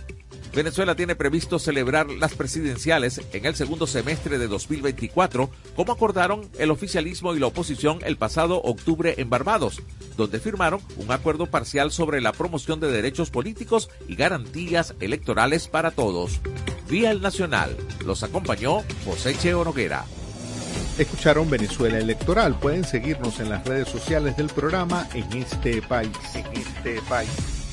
Venezuela 0.54 0.94
tiene 0.94 1.16
previsto 1.16 1.58
celebrar 1.58 2.08
las 2.10 2.34
presidenciales 2.34 3.20
en 3.32 3.44
el 3.44 3.56
segundo 3.56 3.88
semestre 3.88 4.38
de 4.38 4.46
2024, 4.46 5.50
como 5.74 5.92
acordaron 5.92 6.48
el 6.58 6.70
oficialismo 6.70 7.34
y 7.34 7.40
la 7.40 7.48
oposición 7.48 7.98
el 8.04 8.16
pasado 8.16 8.62
octubre 8.62 9.14
en 9.18 9.30
Barbados, 9.30 9.82
donde 10.16 10.38
firmaron 10.38 10.80
un 10.96 11.10
acuerdo 11.10 11.46
parcial 11.46 11.90
sobre 11.90 12.20
la 12.20 12.32
promoción 12.32 12.78
de 12.78 12.92
derechos 12.92 13.30
políticos 13.30 13.90
y 14.06 14.14
garantías 14.14 14.94
electorales 15.00 15.66
para 15.66 15.90
todos. 15.90 16.40
Vía 16.88 17.10
el 17.10 17.20
Nacional 17.20 17.76
los 18.04 18.22
acompañó 18.22 18.84
José 19.04 19.36
Cheo 19.36 19.64
Noguera. 19.64 20.04
Escucharon 20.98 21.50
Venezuela 21.50 21.98
Electoral. 21.98 22.56
Pueden 22.60 22.84
seguirnos 22.84 23.40
en 23.40 23.50
las 23.50 23.66
redes 23.66 23.88
sociales 23.88 24.36
del 24.36 24.46
programa 24.46 25.08
en 25.14 25.32
este 25.32 25.82
país. 25.82 26.12
En 26.34 26.46
este 26.56 27.00
país. 27.08 27.63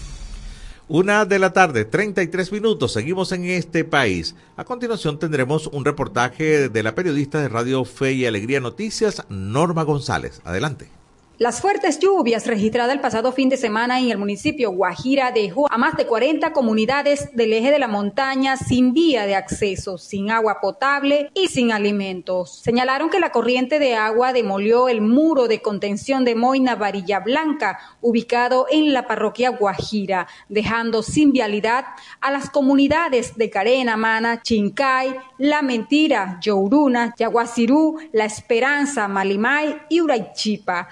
Una 0.93 1.23
de 1.23 1.39
la 1.39 1.53
tarde, 1.53 1.85
33 1.85 2.51
minutos, 2.51 2.91
seguimos 2.91 3.31
en 3.31 3.45
este 3.45 3.85
país. 3.85 4.35
A 4.57 4.65
continuación 4.65 5.19
tendremos 5.19 5.67
un 5.67 5.85
reportaje 5.85 6.67
de 6.67 6.83
la 6.83 6.95
periodista 6.95 7.39
de 7.39 7.47
Radio 7.47 7.85
Fe 7.85 8.11
y 8.11 8.25
Alegría 8.25 8.59
Noticias, 8.59 9.23
Norma 9.29 9.83
González. 9.83 10.41
Adelante. 10.43 11.00
Las 11.41 11.59
fuertes 11.59 11.97
lluvias 11.97 12.45
registradas 12.45 12.93
el 12.93 13.01
pasado 13.01 13.31
fin 13.31 13.49
de 13.49 13.57
semana 13.57 13.99
en 13.99 14.11
el 14.11 14.19
municipio 14.19 14.69
Guajira 14.69 15.31
dejó 15.31 15.65
a 15.71 15.77
más 15.79 15.97
de 15.97 16.05
40 16.05 16.53
comunidades 16.53 17.35
del 17.35 17.53
eje 17.53 17.71
de 17.71 17.79
la 17.79 17.87
montaña 17.87 18.57
sin 18.57 18.93
vía 18.93 19.25
de 19.25 19.33
acceso, 19.33 19.97
sin 19.97 20.29
agua 20.29 20.59
potable 20.61 21.31
y 21.33 21.47
sin 21.47 21.71
alimentos. 21.71 22.59
Señalaron 22.59 23.09
que 23.09 23.19
la 23.19 23.31
corriente 23.31 23.79
de 23.79 23.95
agua 23.95 24.33
demolió 24.33 24.87
el 24.87 25.01
muro 25.01 25.47
de 25.47 25.63
contención 25.63 26.25
de 26.25 26.35
Moina 26.35 26.75
Varilla 26.75 27.21
Blanca, 27.21 27.79
ubicado 28.01 28.67
en 28.69 28.93
la 28.93 29.07
parroquia 29.07 29.49
Guajira, 29.49 30.27
dejando 30.47 31.01
sin 31.01 31.31
vialidad 31.31 31.85
a 32.19 32.29
las 32.29 32.51
comunidades 32.51 33.35
de 33.35 33.49
Carena, 33.49 33.97
Mana, 33.97 34.43
Chincay, 34.43 35.15
La 35.39 35.63
Mentira, 35.63 36.37
Youruna, 36.39 37.15
Yaguacirú, 37.17 37.97
La 38.11 38.25
Esperanza, 38.25 39.07
Malimay 39.07 39.81
y 39.89 40.01
Uraichipa. 40.01 40.87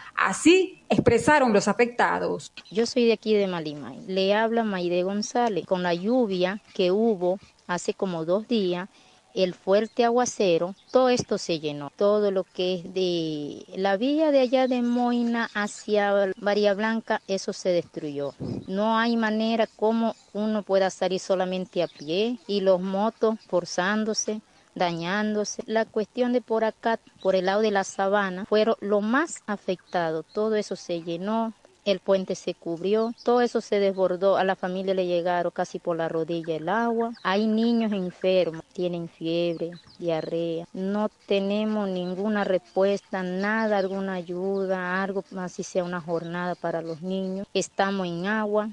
Expresaron 0.89 1.53
los 1.53 1.67
afectados. 1.67 2.51
Yo 2.71 2.85
soy 2.85 3.05
de 3.05 3.13
aquí 3.13 3.33
de 3.33 3.47
Malimay. 3.47 3.99
Le 4.07 4.33
habla 4.33 4.63
Maide 4.63 5.03
González. 5.03 5.65
Con 5.65 5.83
la 5.83 5.93
lluvia 5.93 6.61
que 6.73 6.91
hubo 6.91 7.39
hace 7.67 7.93
como 7.93 8.25
dos 8.25 8.47
días, 8.47 8.89
el 9.35 9.53
fuerte 9.53 10.03
aguacero, 10.03 10.75
todo 10.91 11.09
esto 11.09 11.37
se 11.37 11.59
llenó. 11.59 11.91
Todo 11.95 12.31
lo 12.31 12.43
que 12.43 12.75
es 12.75 12.93
de 12.93 13.65
la 13.75 13.97
vía 13.97 14.31
de 14.31 14.39
allá 14.39 14.67
de 14.67 14.81
Moina 14.81 15.49
hacia 15.53 16.31
María 16.37 16.73
Blanca, 16.73 17.21
eso 17.27 17.53
se 17.53 17.69
destruyó. 17.69 18.33
No 18.67 18.97
hay 18.97 19.17
manera 19.17 19.67
como 19.67 20.15
uno 20.33 20.63
pueda 20.63 20.89
salir 20.89 21.19
solamente 21.19 21.83
a 21.83 21.87
pie 21.87 22.39
y 22.47 22.61
los 22.61 22.81
motos 22.81 23.35
forzándose 23.47 24.41
dañándose. 24.79 25.61
La 25.67 25.85
cuestión 25.85 26.33
de 26.33 26.41
por 26.41 26.63
acá, 26.63 26.99
por 27.21 27.35
el 27.35 27.45
lado 27.45 27.61
de 27.61 27.69
la 27.69 27.83
sabana, 27.83 28.45
fueron 28.45 28.75
lo 28.79 29.01
más 29.01 29.43
afectado. 29.45 30.23
Todo 30.23 30.55
eso 30.55 30.75
se 30.75 31.03
llenó, 31.03 31.53
el 31.85 31.99
puente 31.99 32.35
se 32.35 32.53
cubrió, 32.53 33.13
todo 33.23 33.41
eso 33.41 33.61
se 33.61 33.79
desbordó, 33.79 34.37
a 34.37 34.43
la 34.43 34.55
familia 34.55 34.93
le 34.93 35.07
llegaron 35.07 35.51
casi 35.51 35.79
por 35.79 35.97
la 35.97 36.09
rodilla 36.09 36.55
el 36.55 36.69
agua. 36.69 37.11
Hay 37.23 37.47
niños 37.47 37.91
enfermos, 37.91 38.63
tienen 38.73 39.09
fiebre, 39.09 39.71
diarrea. 39.97 40.65
No 40.73 41.09
tenemos 41.27 41.89
ninguna 41.89 42.43
respuesta, 42.43 43.23
nada, 43.23 43.77
alguna 43.77 44.13
ayuda, 44.13 45.01
algo, 45.01 45.23
así 45.37 45.63
sea 45.63 45.83
una 45.83 46.01
jornada 46.01 46.55
para 46.55 46.81
los 46.81 47.01
niños. 47.01 47.47
Estamos 47.53 48.07
en 48.07 48.25
agua, 48.27 48.69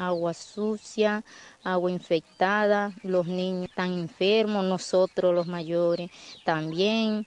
agua 0.00 0.34
sucia, 0.34 1.24
agua 1.62 1.90
infectada, 1.90 2.92
los 3.02 3.26
niños 3.26 3.68
están 3.68 3.92
enfermos, 3.92 4.64
nosotros 4.64 5.34
los 5.34 5.46
mayores 5.46 6.10
también. 6.44 7.26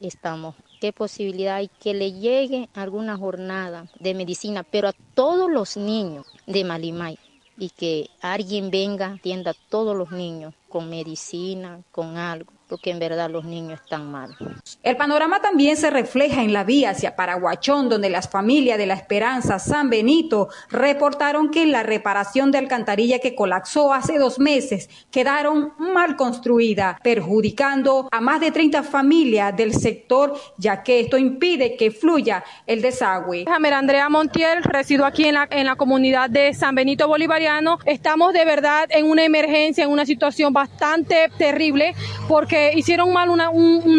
estamos. 0.00 0.54
¿Qué 0.80 0.92
posibilidad 0.92 1.56
hay 1.56 1.68
que 1.68 1.92
le 1.94 2.12
llegue 2.12 2.68
alguna 2.74 3.16
jornada 3.16 3.86
de 3.98 4.14
medicina, 4.14 4.62
pero 4.62 4.88
a 4.88 4.94
todos 5.14 5.50
los 5.50 5.76
niños 5.76 6.26
de 6.46 6.64
Malimay? 6.64 7.18
Y 7.56 7.70
que 7.70 8.08
alguien 8.20 8.70
venga, 8.70 9.14
atienda 9.14 9.50
a 9.50 9.56
todos 9.68 9.96
los 9.96 10.12
niños 10.12 10.54
con 10.68 10.88
medicina, 10.88 11.82
con 11.90 12.16
algo 12.16 12.57
porque 12.68 12.90
en 12.90 12.98
verdad 12.98 13.30
los 13.30 13.44
niños 13.44 13.80
están 13.82 14.10
mal. 14.10 14.36
El 14.82 14.96
panorama 14.96 15.40
también 15.40 15.76
se 15.76 15.90
refleja 15.90 16.42
en 16.42 16.52
la 16.52 16.64
vía 16.64 16.90
hacia 16.90 17.16
Paraguachón, 17.16 17.88
donde 17.88 18.10
las 18.10 18.28
familias 18.28 18.78
de 18.78 18.86
la 18.86 18.94
Esperanza 18.94 19.58
San 19.58 19.88
Benito 19.88 20.48
reportaron 20.70 21.50
que 21.50 21.66
la 21.66 21.82
reparación 21.82 22.50
de 22.50 22.58
alcantarilla 22.58 23.18
que 23.20 23.34
colapsó 23.34 23.92
hace 23.94 24.18
dos 24.18 24.38
meses 24.38 24.90
quedaron 25.10 25.72
mal 25.78 26.16
construida, 26.16 26.98
perjudicando 27.02 28.08
a 28.10 28.20
más 28.20 28.40
de 28.40 28.50
30 28.50 28.82
familias 28.82 29.56
del 29.56 29.72
sector, 29.72 30.34
ya 30.58 30.82
que 30.82 31.00
esto 31.00 31.16
impide 31.16 31.76
que 31.76 31.90
fluya 31.90 32.44
el 32.66 32.82
desagüe. 32.82 33.44
Déjame, 33.46 33.68
Andrea 33.68 34.08
Montiel, 34.08 34.62
resido 34.62 35.06
aquí 35.06 35.24
en 35.24 35.34
la, 35.34 35.48
en 35.50 35.66
la 35.66 35.76
comunidad 35.76 36.28
de 36.28 36.52
San 36.52 36.74
Benito 36.74 37.08
Bolivariano. 37.08 37.78
Estamos 37.84 38.32
de 38.32 38.44
verdad 38.44 38.88
en 38.90 39.06
una 39.06 39.24
emergencia, 39.24 39.84
en 39.84 39.90
una 39.90 40.04
situación 40.04 40.52
bastante 40.52 41.30
terrible, 41.38 41.94
porque 42.26 42.57
hicieron 42.74 43.12
mal 43.12 43.30
una, 43.30 43.50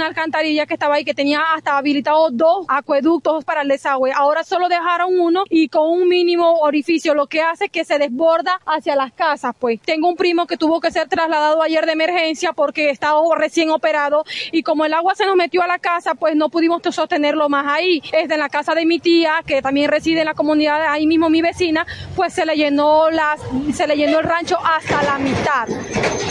alcantarilla 0.05 0.65
que 0.65 0.73
estaba 0.73 0.95
ahí 0.95 1.05
que 1.05 1.13
tenía 1.13 1.41
hasta 1.53 1.77
habilitado 1.77 2.29
dos 2.31 2.65
acueductos 2.67 3.43
para 3.45 3.61
el 3.61 3.67
desagüe. 3.67 4.11
Ahora 4.13 4.43
solo 4.43 4.69
dejaron 4.69 5.19
uno 5.19 5.43
y 5.49 5.69
con 5.69 5.89
un 5.89 6.07
mínimo 6.07 6.59
orificio, 6.59 7.13
lo 7.13 7.27
que 7.27 7.41
hace 7.41 7.69
que 7.69 7.85
se 7.85 7.97
desborda 7.97 8.59
hacia 8.65 8.95
las 8.95 9.11
casas. 9.13 9.55
Pues 9.57 9.79
tengo 9.81 10.09
un 10.09 10.15
primo 10.15 10.47
que 10.47 10.57
tuvo 10.57 10.79
que 10.79 10.91
ser 10.91 11.07
trasladado 11.07 11.61
ayer 11.61 11.85
de 11.85 11.93
emergencia 11.93 12.53
porque 12.53 12.89
estaba 12.89 13.19
recién 13.35 13.69
operado 13.69 14.23
y 14.51 14.63
como 14.63 14.85
el 14.85 14.93
agua 14.93 15.15
se 15.15 15.25
nos 15.25 15.35
metió 15.35 15.61
a 15.61 15.67
la 15.67 15.79
casa, 15.79 16.15
pues 16.15 16.35
no 16.35 16.49
pudimos 16.49 16.81
sostenerlo 16.91 17.49
más 17.49 17.65
ahí. 17.67 18.01
Es 18.11 18.29
de 18.29 18.37
la 18.37 18.49
casa 18.49 18.73
de 18.75 18.85
mi 18.85 18.99
tía, 18.99 19.43
que 19.45 19.61
también 19.61 19.89
reside 19.89 20.21
en 20.21 20.25
la 20.25 20.33
comunidad, 20.33 20.81
ahí 20.87 21.07
mismo 21.07 21.29
mi 21.29 21.41
vecina, 21.41 21.85
pues 22.15 22.33
se 22.33 22.45
le 22.45 22.55
llenó 22.55 23.09
las, 23.09 23.41
se 23.73 23.87
le 23.87 23.95
llenó 23.95 24.19
el 24.19 24.25
rancho 24.25 24.57
hasta 24.63 25.03
la 25.03 25.17
mitad. 25.17 25.67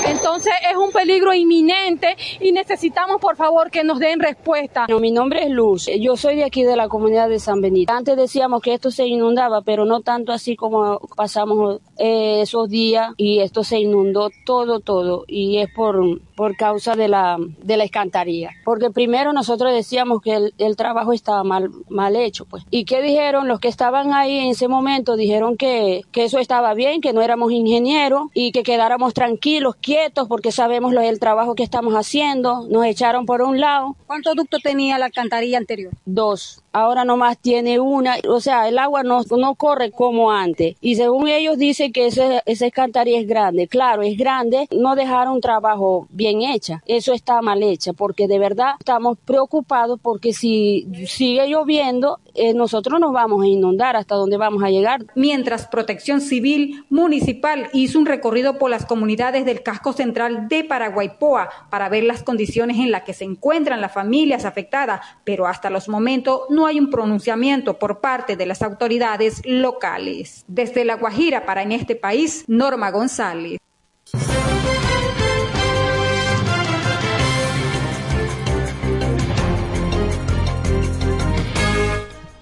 Entonces 0.07 0.53
es 0.71 0.77
un 0.77 0.93
peligro 0.93 1.35
inminente 1.35 2.17
y 2.41 2.53
necesitamos 2.53 3.21
por 3.21 3.37
favor 3.37 3.71
que 3.71 3.85
nos 3.85 3.99
den 3.99 4.21
respuesta. 4.21 4.87
mi 5.01 5.11
nombre 5.11 5.45
es 5.45 5.51
Luz, 5.51 5.89
yo 6.01 6.17
soy 6.17 6.37
de 6.37 6.45
aquí 6.45 6.63
de 6.63 6.77
la 6.77 6.89
comunidad 6.89 7.29
de 7.29 7.39
San 7.39 7.61
Benito. 7.61 7.93
Antes 7.93 8.17
decíamos 8.17 8.63
que 8.63 8.75
esto 8.75 8.91
se 8.91 9.07
inundaba, 9.07 9.63
pero 9.63 9.85
no 9.85 10.01
tanto 10.01 10.33
así 10.33 10.57
como 10.57 11.01
pasamos 11.17 11.81
eh, 11.99 12.41
esos 12.43 12.69
días 12.69 13.13
y 13.17 13.41
esto 13.41 13.65
se 13.65 13.79
inundó 13.79 14.31
todo, 14.45 14.81
todo 14.81 15.25
y 15.29 15.59
es 15.59 15.69
por, 15.75 16.21
por 16.35 16.57
causa 16.57 16.97
de 16.97 17.09
la, 17.09 17.37
de 17.63 17.77
la 17.77 17.85
escantaría. 17.85 18.51
Porque 18.65 18.91
primero 18.91 19.33
nosotros 19.33 19.73
decíamos 19.73 20.21
que 20.21 20.35
el, 20.35 20.55
el 20.59 20.77
trabajo 20.77 21.13
estaba 21.13 21.45
mal, 21.45 21.71
mal 21.89 22.17
hecho, 22.17 22.45
pues. 22.45 22.65
¿Y 22.71 22.85
qué 22.85 23.01
dijeron? 23.01 23.49
Los 23.49 23.61
que 23.61 23.69
estaban 23.69 24.13
ahí 24.13 24.39
en 24.39 24.49
ese 24.49 24.69
momento 24.69 25.17
dijeron 25.17 25.57
que, 25.57 26.03
que 26.13 26.25
eso 26.25 26.39
estaba 26.39 26.75
bien, 26.75 27.01
que 27.01 27.13
no 27.13 27.23
éramos 27.23 27.53
ingenieros 27.53 28.23
y 28.35 28.53
que 28.53 28.63
quedáramos 28.63 29.15
tranquilos, 29.15 29.77
quietos, 29.77 30.29
porque 30.29 30.53
sabemos 30.53 30.93
lo, 30.93 31.01
el 31.01 31.21
trabajo 31.21 31.55
que 31.55 31.63
estamos 31.63 31.95
haciendo 31.95 32.08
haciendo, 32.09 32.67
nos 32.71 32.87
echaron 32.87 33.27
por 33.27 33.43
un 33.43 33.61
lado. 33.61 33.95
¿Cuántos 34.07 34.35
ductos 34.35 34.63
tenía 34.63 34.99
la 34.99 35.07
alcantarilla 35.07 35.59
anterior? 35.59 35.93
Dos. 36.07 36.63
Ahora 36.79 37.05
nomás 37.05 37.39
tiene 37.39 37.81
una, 37.81 38.19
o 38.29 38.39
sea, 38.39 38.69
el 38.69 38.79
agua 38.79 39.03
no, 39.03 39.23
no 39.37 39.57
corre 39.57 39.91
como 39.91 40.31
antes. 40.31 40.77
Y 40.81 40.95
según 40.95 41.27
ellos 41.27 41.59
dicen 41.59 41.93
que 41.93 42.07
ese, 42.07 42.41
esa 42.47 42.67
alcantarilla 42.67 43.19
es 43.19 43.27
grande. 43.27 43.67
Claro, 43.67 44.03
es 44.03 44.17
grande, 44.17 44.69
no 44.71 44.95
dejaron 44.95 45.35
un 45.35 45.41
trabajo 45.41 46.07
bien 46.11 46.43
hecha. 46.43 46.81
Eso 46.87 47.15
está 47.15 47.43
mal 47.43 47.65
hecha, 47.65 47.95
porque 47.95 48.29
de 48.29 48.39
verdad 48.39 48.75
estamos 48.79 49.19
preocupados 49.25 49.99
porque 50.01 50.33
si 50.33 50.87
sigue 51.09 51.49
lloviendo, 51.49 52.21
eh, 52.35 52.55
nosotros 52.55 53.01
nos 53.01 53.13
vamos 53.13 53.43
a 53.43 53.49
inundar 53.49 53.97
hasta 53.97 54.15
donde 54.15 54.37
vamos 54.37 54.63
a 54.63 54.71
llegar. 54.71 55.05
Mientras 55.17 55.67
Protección 55.67 56.21
Civil 56.21 56.85
Municipal 56.91 57.71
hizo 57.73 57.99
un 57.99 58.07
recorrido 58.07 58.57
por 58.57 58.71
las 58.71 58.87
comunidades 58.87 59.45
del 59.45 59.65
casco 59.65 59.93
central 59.93 60.47
de 60.47 60.63
Paraguaypoa 60.63 61.49
para 61.71 61.89
ver 61.89 62.05
las 62.05 62.23
condiciones 62.23 62.77
en 62.77 62.93
las 62.93 63.03
que 63.03 63.15
se 63.15 63.25
encuentran 63.25 63.81
las 63.81 63.93
familias 63.93 64.45
afectadas, 64.45 65.01
pero 65.25 65.49
hasta 65.49 65.71
los 65.71 65.89
momentos 65.89 66.43
no 66.51 66.68
hay 66.69 66.79
un 66.79 66.91
pronunciamiento 66.91 67.79
por 67.79 68.01
parte 68.01 68.37
de 68.37 68.47
las 68.47 68.63
autoridades 68.63 69.43
locales. 69.45 70.45
Desde 70.47 70.85
La 70.85 70.97
Guajira 70.97 71.45
para 71.47 71.63
en 71.63 71.73
este 71.73 71.97
país, 71.97 72.45
Norma 72.47 72.91
González. 72.91 73.59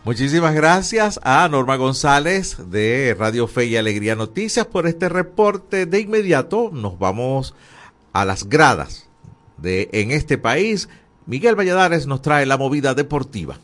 Muchísimas 0.04 0.54
gracias 0.54 1.18
a 1.24 1.48
Norma 1.48 1.74
González 1.76 2.70
de 2.70 3.16
Radio 3.18 3.48
Fe 3.48 3.64
y 3.66 3.76
Alegría 3.76 4.14
Noticias 4.14 4.66
por 4.66 4.86
este 4.86 5.08
reporte. 5.08 5.86
De 5.86 6.00
inmediato 6.00 6.70
nos 6.72 6.98
vamos 6.98 7.54
a 8.12 8.24
las 8.24 8.48
gradas 8.48 9.08
de 9.56 9.88
en 9.92 10.12
este 10.12 10.38
país. 10.38 10.88
Miguel 11.26 11.56
Valladares 11.56 12.06
nos 12.06 12.22
trae 12.22 12.46
la 12.46 12.56
movida 12.56 12.94
deportiva. 12.94 13.58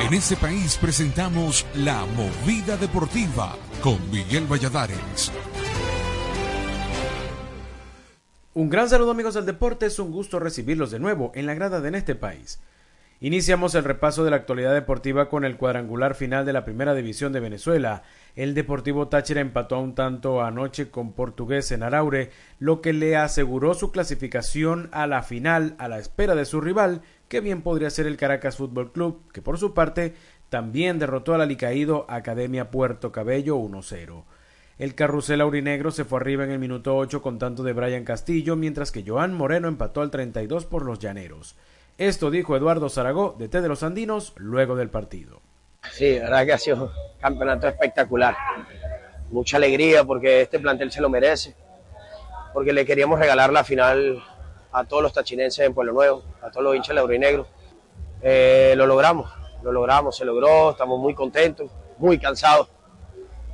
En 0.00 0.14
este 0.14 0.34
país 0.34 0.78
presentamos 0.78 1.66
la 1.74 2.06
movida 2.16 2.78
deportiva 2.78 3.54
con 3.82 4.10
Miguel 4.10 4.46
Valladares. 4.50 5.30
Un 8.54 8.70
gran 8.70 8.88
saludo 8.88 9.10
amigos 9.10 9.34
del 9.34 9.44
deporte, 9.44 9.84
es 9.86 9.98
un 9.98 10.10
gusto 10.10 10.40
recibirlos 10.40 10.90
de 10.90 10.98
nuevo 10.98 11.32
en 11.34 11.44
la 11.44 11.52
grada 11.52 11.82
de 11.82 11.88
en 11.88 11.94
este 11.96 12.14
país. 12.14 12.60
Iniciamos 13.20 13.74
el 13.74 13.84
repaso 13.84 14.24
de 14.24 14.30
la 14.30 14.36
actualidad 14.36 14.72
deportiva 14.72 15.28
con 15.28 15.44
el 15.44 15.58
cuadrangular 15.58 16.14
final 16.14 16.46
de 16.46 16.54
la 16.54 16.64
Primera 16.64 16.94
División 16.94 17.34
de 17.34 17.40
Venezuela. 17.40 18.02
El 18.34 18.54
Deportivo 18.54 19.08
Táchira 19.08 19.42
empató 19.42 19.76
a 19.76 19.80
un 19.80 19.94
tanto 19.94 20.42
anoche 20.42 20.88
con 20.88 21.12
Portugués 21.12 21.70
en 21.72 21.82
Araure, 21.82 22.30
lo 22.58 22.80
que 22.80 22.94
le 22.94 23.16
aseguró 23.16 23.74
su 23.74 23.92
clasificación 23.92 24.88
a 24.92 25.06
la 25.06 25.22
final 25.22 25.74
a 25.76 25.88
la 25.88 25.98
espera 25.98 26.34
de 26.34 26.46
su 26.46 26.62
rival, 26.62 27.02
que 27.30 27.40
bien 27.40 27.62
podría 27.62 27.90
ser 27.90 28.08
el 28.08 28.16
Caracas 28.16 28.56
Fútbol 28.56 28.90
Club, 28.90 29.30
que 29.32 29.40
por 29.40 29.56
su 29.56 29.72
parte 29.72 30.14
también 30.48 30.98
derrotó 30.98 31.32
al 31.32 31.42
alicaído 31.42 32.04
Academia 32.08 32.72
Puerto 32.72 33.12
Cabello 33.12 33.56
1-0. 33.56 34.24
El 34.78 34.96
carrusel 34.96 35.40
aurinegro 35.40 35.92
se 35.92 36.04
fue 36.04 36.18
arriba 36.18 36.42
en 36.42 36.50
el 36.50 36.58
minuto 36.58 36.96
8 36.96 37.22
con 37.22 37.38
tanto 37.38 37.62
de 37.62 37.72
Brian 37.72 38.02
Castillo, 38.02 38.56
mientras 38.56 38.90
que 38.90 39.04
Joan 39.06 39.32
Moreno 39.32 39.68
empató 39.68 40.00
al 40.00 40.10
32 40.10 40.66
por 40.66 40.84
los 40.84 40.98
llaneros. 40.98 41.54
Esto 41.98 42.32
dijo 42.32 42.56
Eduardo 42.56 42.88
Zaragó 42.88 43.36
de 43.38 43.48
T 43.48 43.60
de 43.60 43.68
los 43.68 43.84
Andinos 43.84 44.32
luego 44.36 44.74
del 44.74 44.90
partido. 44.90 45.40
Sí, 45.92 46.16
la 46.16 46.24
verdad 46.24 46.46
que 46.46 46.52
ha 46.54 46.58
sido 46.58 46.84
un 46.86 46.90
campeonato 47.20 47.68
espectacular. 47.68 48.36
Mucha 49.30 49.56
alegría 49.56 50.02
porque 50.02 50.40
este 50.40 50.58
plantel 50.58 50.90
se 50.90 51.00
lo 51.00 51.08
merece. 51.08 51.54
Porque 52.52 52.72
le 52.72 52.84
queríamos 52.84 53.20
regalar 53.20 53.52
la 53.52 53.62
final 53.62 54.20
a 54.72 54.84
todos 54.84 55.02
los 55.02 55.12
tachinenses 55.12 55.66
en 55.66 55.74
Pueblo 55.74 55.92
Nuevo, 55.92 56.22
a 56.42 56.50
todos 56.50 56.64
los 56.64 56.76
hinchas 56.76 56.94
de 56.94 57.00
Aurinegro. 57.00 57.46
Eh, 58.22 58.74
lo 58.76 58.86
logramos, 58.86 59.30
lo 59.62 59.72
logramos, 59.72 60.16
se 60.16 60.24
logró, 60.24 60.70
estamos 60.70 60.98
muy 60.98 61.14
contentos, 61.14 61.70
muy 61.98 62.18
cansados. 62.18 62.68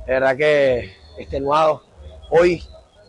De 0.05 0.13
verdad 0.13 0.35
que 0.37 0.93
extenuados. 1.17 1.81
Hoy, 2.29 2.63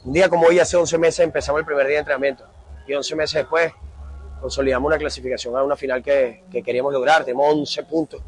un 0.05 0.13
día 0.13 0.29
como 0.29 0.47
hoy, 0.47 0.59
hace 0.59 0.77
11 0.77 0.99
meses 0.99 1.21
empezamos 1.21 1.61
el 1.61 1.67
primer 1.67 1.87
día 1.87 1.95
de 1.95 2.01
entrenamiento. 2.01 2.45
Y 2.87 2.95
11 2.95 3.17
meses 3.17 3.35
después 3.35 3.73
consolidamos 4.41 4.89
una 4.89 4.99
clasificación 4.99 5.57
a 5.57 5.63
una 5.63 5.77
final 5.77 6.03
que, 6.03 6.45
que 6.51 6.63
queríamos 6.63 6.93
lograr, 6.93 7.25
tenemos 7.25 7.53
11 7.53 7.85
puntos. 7.85 8.23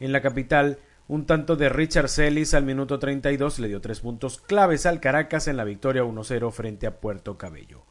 En 0.00 0.12
la 0.12 0.22
capital, 0.22 0.78
un 1.08 1.26
tanto 1.26 1.56
de 1.56 1.68
Richard 1.68 2.08
Celis 2.08 2.54
al 2.54 2.64
minuto 2.64 2.98
32 2.98 3.58
le 3.58 3.68
dio 3.68 3.80
tres 3.80 4.00
puntos 4.00 4.38
claves 4.38 4.86
al 4.86 5.00
Caracas 5.00 5.48
en 5.48 5.56
la 5.56 5.64
victoria 5.64 6.04
1-0 6.04 6.52
frente 6.52 6.86
a 6.86 7.00
Puerto 7.00 7.36
Cabello. 7.36 7.84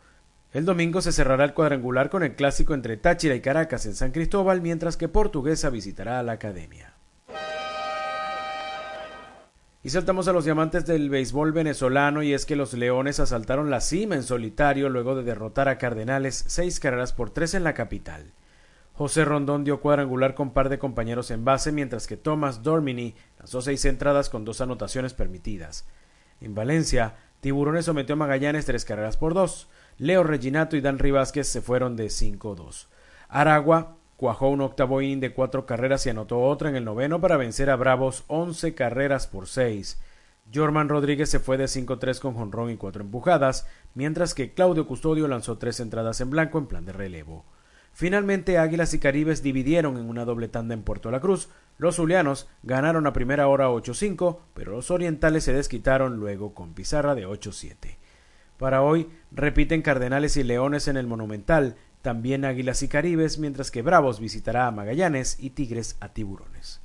El 0.57 0.65
domingo 0.65 1.01
se 1.01 1.11
cerrará 1.11 1.43
el 1.43 1.53
cuadrangular 1.53 2.09
con 2.09 2.23
el 2.23 2.33
clásico 2.33 2.73
entre 2.73 2.97
Táchira 2.97 3.35
y 3.35 3.41
Caracas 3.41 3.85
en 3.85 3.93
San 3.93 4.09
Cristóbal, 4.09 4.59
mientras 4.59 4.97
que 4.97 5.07
Portuguesa 5.07 5.69
visitará 5.69 6.17
a 6.17 6.23
la 6.23 6.31
academia. 6.31 6.95
Y 9.83 9.91
saltamos 9.91 10.27
a 10.27 10.33
los 10.33 10.45
diamantes 10.45 10.87
del 10.87 11.11
béisbol 11.11 11.51
venezolano 11.51 12.23
y 12.23 12.33
es 12.33 12.47
que 12.47 12.55
los 12.55 12.73
Leones 12.73 13.19
asaltaron 13.19 13.69
la 13.69 13.81
cima 13.81 14.15
en 14.15 14.23
solitario 14.23 14.89
luego 14.89 15.15
de 15.15 15.21
derrotar 15.21 15.69
a 15.69 15.77
Cardenales 15.77 16.43
seis 16.47 16.79
carreras 16.79 17.13
por 17.13 17.29
tres 17.29 17.53
en 17.53 17.63
la 17.63 17.75
capital. 17.75 18.31
José 18.93 19.25
Rondón 19.25 19.63
dio 19.63 19.79
cuadrangular 19.79 20.33
con 20.33 20.53
par 20.53 20.69
de 20.69 20.79
compañeros 20.79 21.29
en 21.29 21.45
base, 21.45 21.71
mientras 21.71 22.07
que 22.07 22.17
Thomas 22.17 22.63
Dormini 22.63 23.13
lanzó 23.37 23.61
seis 23.61 23.85
entradas 23.85 24.31
con 24.31 24.43
dos 24.43 24.59
anotaciones 24.59 25.13
permitidas. 25.13 25.87
En 26.41 26.55
Valencia, 26.55 27.13
Tiburones 27.41 27.85
sometió 27.85 28.13
a 28.13 28.17
Magallanes 28.17 28.65
tres 28.65 28.85
carreras 28.85 29.17
por 29.17 29.35
dos. 29.35 29.69
Leo 29.97 30.23
Reginato 30.23 30.75
y 30.77 30.81
Dan 30.81 30.99
Rivásquez 30.99 31.47
se 31.47 31.61
fueron 31.61 31.95
de 31.95 32.07
5-2. 32.07 32.87
Aragua 33.29 33.97
cuajó 34.15 34.49
un 34.49 34.61
octavo 34.61 35.01
inning 35.01 35.19
de 35.19 35.33
cuatro 35.33 35.65
carreras 35.65 36.05
y 36.05 36.09
anotó 36.09 36.41
otra 36.41 36.69
en 36.69 36.75
el 36.75 36.85
noveno 36.85 37.19
para 37.19 37.37
vencer 37.37 37.69
a 37.69 37.75
Bravos 37.75 38.23
once 38.27 38.75
carreras 38.75 39.27
por 39.27 39.47
seis. 39.47 39.99
Jorman 40.53 40.87
Rodríguez 40.87 41.29
se 41.29 41.39
fue 41.39 41.57
de 41.57 41.65
5-3 41.65 42.19
con 42.19 42.35
jonrón 42.35 42.69
y 42.69 42.77
cuatro 42.77 43.03
empujadas, 43.03 43.67
mientras 43.95 44.33
que 44.33 44.53
Claudio 44.53 44.87
Custodio 44.87 45.27
lanzó 45.27 45.57
tres 45.57 45.79
entradas 45.79 46.21
en 46.21 46.29
blanco 46.29 46.57
en 46.57 46.67
plan 46.67 46.85
de 46.85 46.93
relevo. 46.93 47.45
Finalmente, 47.91 48.59
Águilas 48.59 48.93
y 48.93 48.99
Caribes 48.99 49.41
dividieron 49.41 49.97
en 49.97 50.07
una 50.07 50.23
doble 50.23 50.47
tanda 50.47 50.75
en 50.75 50.83
Puerto 50.83 51.09
La 51.09 51.19
Cruz. 51.19 51.49
Los 51.77 51.95
zulianos 51.95 52.47
ganaron 52.61 53.07
a 53.07 53.13
primera 53.13 53.47
hora 53.47 53.69
8-5, 53.69 54.37
pero 54.53 54.71
los 54.73 54.91
orientales 54.91 55.43
se 55.43 55.53
desquitaron 55.53 56.17
luego 56.17 56.53
con 56.53 56.75
pizarra 56.75 57.15
de 57.15 57.27
8-7. 57.27 57.97
Para 58.57 58.81
hoy 58.81 59.09
repiten 59.31 59.81
Cardenales 59.81 60.35
y 60.37 60.43
Leones 60.43 60.87
en 60.87 60.97
el 60.97 61.05
Monumental, 61.07 61.75
también 62.01 62.45
Águilas 62.45 62.81
y 62.83 62.87
Caribes, 62.87 63.37
mientras 63.37 63.69
que 63.69 63.81
Bravos 63.81 64.19
visitará 64.19 64.67
a 64.67 64.71
Magallanes 64.71 65.37
y 65.39 65.51
Tigres 65.51 65.97
a 65.99 66.09
Tiburones. 66.09 66.81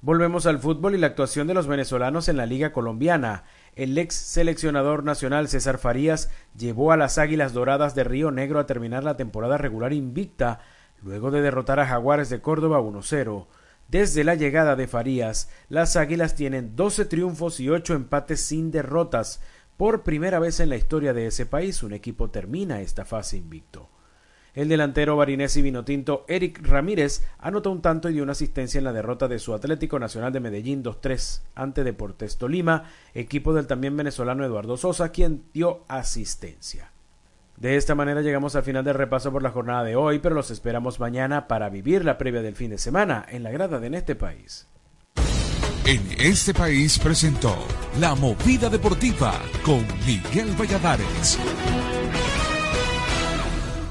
Volvemos 0.00 0.44
al 0.44 0.58
fútbol 0.58 0.94
y 0.94 0.98
la 0.98 1.06
actuación 1.06 1.46
de 1.46 1.54
los 1.54 1.66
venezolanos 1.66 2.28
en 2.28 2.36
la 2.36 2.44
Liga 2.44 2.72
Colombiana. 2.72 3.44
El 3.74 3.96
ex 3.96 4.14
seleccionador 4.14 5.02
nacional 5.02 5.48
César 5.48 5.78
Farías 5.78 6.30
llevó 6.58 6.92
a 6.92 6.98
las 6.98 7.16
Águilas 7.16 7.54
Doradas 7.54 7.94
de 7.94 8.04
Río 8.04 8.30
Negro 8.30 8.58
a 8.58 8.66
terminar 8.66 9.02
la 9.02 9.16
temporada 9.16 9.56
regular 9.56 9.94
invicta, 9.94 10.60
luego 11.02 11.30
de 11.30 11.40
derrotar 11.40 11.80
a 11.80 11.86
Jaguares 11.86 12.28
de 12.28 12.42
Córdoba 12.42 12.80
1-0. 12.80 13.46
Desde 13.94 14.24
la 14.24 14.34
llegada 14.34 14.74
de 14.74 14.88
Farías, 14.88 15.48
las 15.68 15.94
Águilas 15.94 16.34
tienen 16.34 16.74
12 16.74 17.04
triunfos 17.04 17.60
y 17.60 17.68
8 17.68 17.94
empates 17.94 18.40
sin 18.40 18.72
derrotas. 18.72 19.40
Por 19.76 20.02
primera 20.02 20.40
vez 20.40 20.58
en 20.58 20.70
la 20.70 20.74
historia 20.74 21.14
de 21.14 21.28
ese 21.28 21.46
país, 21.46 21.80
un 21.84 21.92
equipo 21.92 22.28
termina 22.28 22.80
esta 22.80 23.04
fase 23.04 23.36
invicto. 23.36 23.88
El 24.52 24.68
delantero 24.68 25.16
barinés 25.16 25.56
y 25.56 25.62
vinotinto 25.62 26.24
Eric 26.26 26.58
Ramírez 26.66 27.22
anotó 27.38 27.70
un 27.70 27.82
tanto 27.82 28.10
y 28.10 28.14
dio 28.14 28.24
una 28.24 28.32
asistencia 28.32 28.78
en 28.78 28.84
la 28.84 28.92
derrota 28.92 29.28
de 29.28 29.38
su 29.38 29.54
Atlético 29.54 30.00
Nacional 30.00 30.32
de 30.32 30.40
Medellín 30.40 30.82
2-3 30.82 31.42
ante 31.54 31.84
Deportes 31.84 32.36
Tolima, 32.36 32.90
equipo 33.14 33.54
del 33.54 33.68
también 33.68 33.96
venezolano 33.96 34.44
Eduardo 34.44 34.76
Sosa, 34.76 35.12
quien 35.12 35.44
dio 35.52 35.84
asistencia. 35.86 36.93
De 37.56 37.76
esta 37.76 37.94
manera 37.94 38.20
llegamos 38.20 38.56
al 38.56 38.64
final 38.64 38.84
del 38.84 38.94
repaso 38.94 39.30
por 39.30 39.42
la 39.42 39.50
jornada 39.50 39.84
de 39.84 39.96
hoy, 39.96 40.18
pero 40.18 40.34
los 40.34 40.50
esperamos 40.50 41.00
mañana 41.00 41.46
para 41.46 41.68
vivir 41.68 42.04
la 42.04 42.18
previa 42.18 42.42
del 42.42 42.56
fin 42.56 42.70
de 42.70 42.78
semana 42.78 43.24
en 43.28 43.42
la 43.42 43.50
grada 43.50 43.78
de 43.78 43.86
En 43.86 43.94
este 43.94 44.14
país. 44.14 44.66
En 45.86 46.00
este 46.18 46.54
país 46.54 46.98
presentó 46.98 47.54
La 48.00 48.14
Movida 48.14 48.70
Deportiva 48.70 49.34
con 49.64 49.84
Miguel 50.06 50.54
Valladares. 50.58 51.38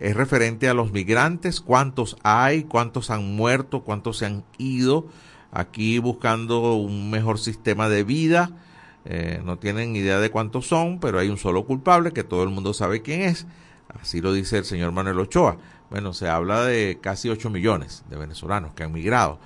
es 0.00 0.16
referente 0.16 0.68
a 0.68 0.74
los 0.74 0.92
migrantes, 0.92 1.60
cuántos 1.60 2.16
hay, 2.22 2.64
cuántos 2.64 3.10
han 3.10 3.36
muerto, 3.36 3.82
cuántos 3.82 4.18
se 4.18 4.26
han 4.26 4.44
ido 4.56 5.06
aquí 5.52 5.98
buscando 5.98 6.74
un 6.74 7.10
mejor 7.10 7.38
sistema 7.38 7.88
de 7.90 8.04
vida. 8.04 8.50
Eh, 9.04 9.40
no 9.44 9.58
tienen 9.58 9.94
idea 9.94 10.18
de 10.18 10.30
cuántos 10.30 10.66
son, 10.66 10.98
pero 11.00 11.18
hay 11.18 11.28
un 11.28 11.38
solo 11.38 11.64
culpable 11.66 12.12
que 12.12 12.24
todo 12.24 12.42
el 12.42 12.50
mundo 12.50 12.72
sabe 12.72 13.02
quién 13.02 13.22
es. 13.22 13.46
Así 13.88 14.20
lo 14.20 14.32
dice 14.32 14.58
el 14.58 14.64
señor 14.64 14.92
Manuel 14.92 15.18
Ochoa. 15.18 15.56
Bueno, 15.90 16.12
se 16.12 16.28
habla 16.28 16.62
de 16.64 16.98
casi 17.00 17.28
8 17.30 17.50
millones 17.50 18.04
de 18.10 18.16
venezolanos 18.16 18.74
que 18.74 18.84
han 18.84 18.92
migrado. 18.92 19.38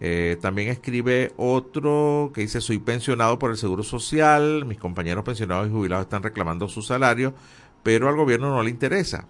Eh, 0.00 0.38
también 0.40 0.68
escribe 0.68 1.32
otro 1.36 2.32
que 2.34 2.40
dice, 2.40 2.60
soy 2.60 2.78
pensionado 2.78 3.38
por 3.38 3.50
el 3.50 3.56
Seguro 3.56 3.82
Social, 3.82 4.64
mis 4.64 4.78
compañeros 4.78 5.24
pensionados 5.24 5.68
y 5.68 5.70
jubilados 5.70 6.06
están 6.06 6.22
reclamando 6.22 6.68
su 6.68 6.82
salario, 6.82 7.34
pero 7.82 8.08
al 8.08 8.16
gobierno 8.16 8.50
no 8.50 8.62
le 8.62 8.70
interesa. 8.70 9.26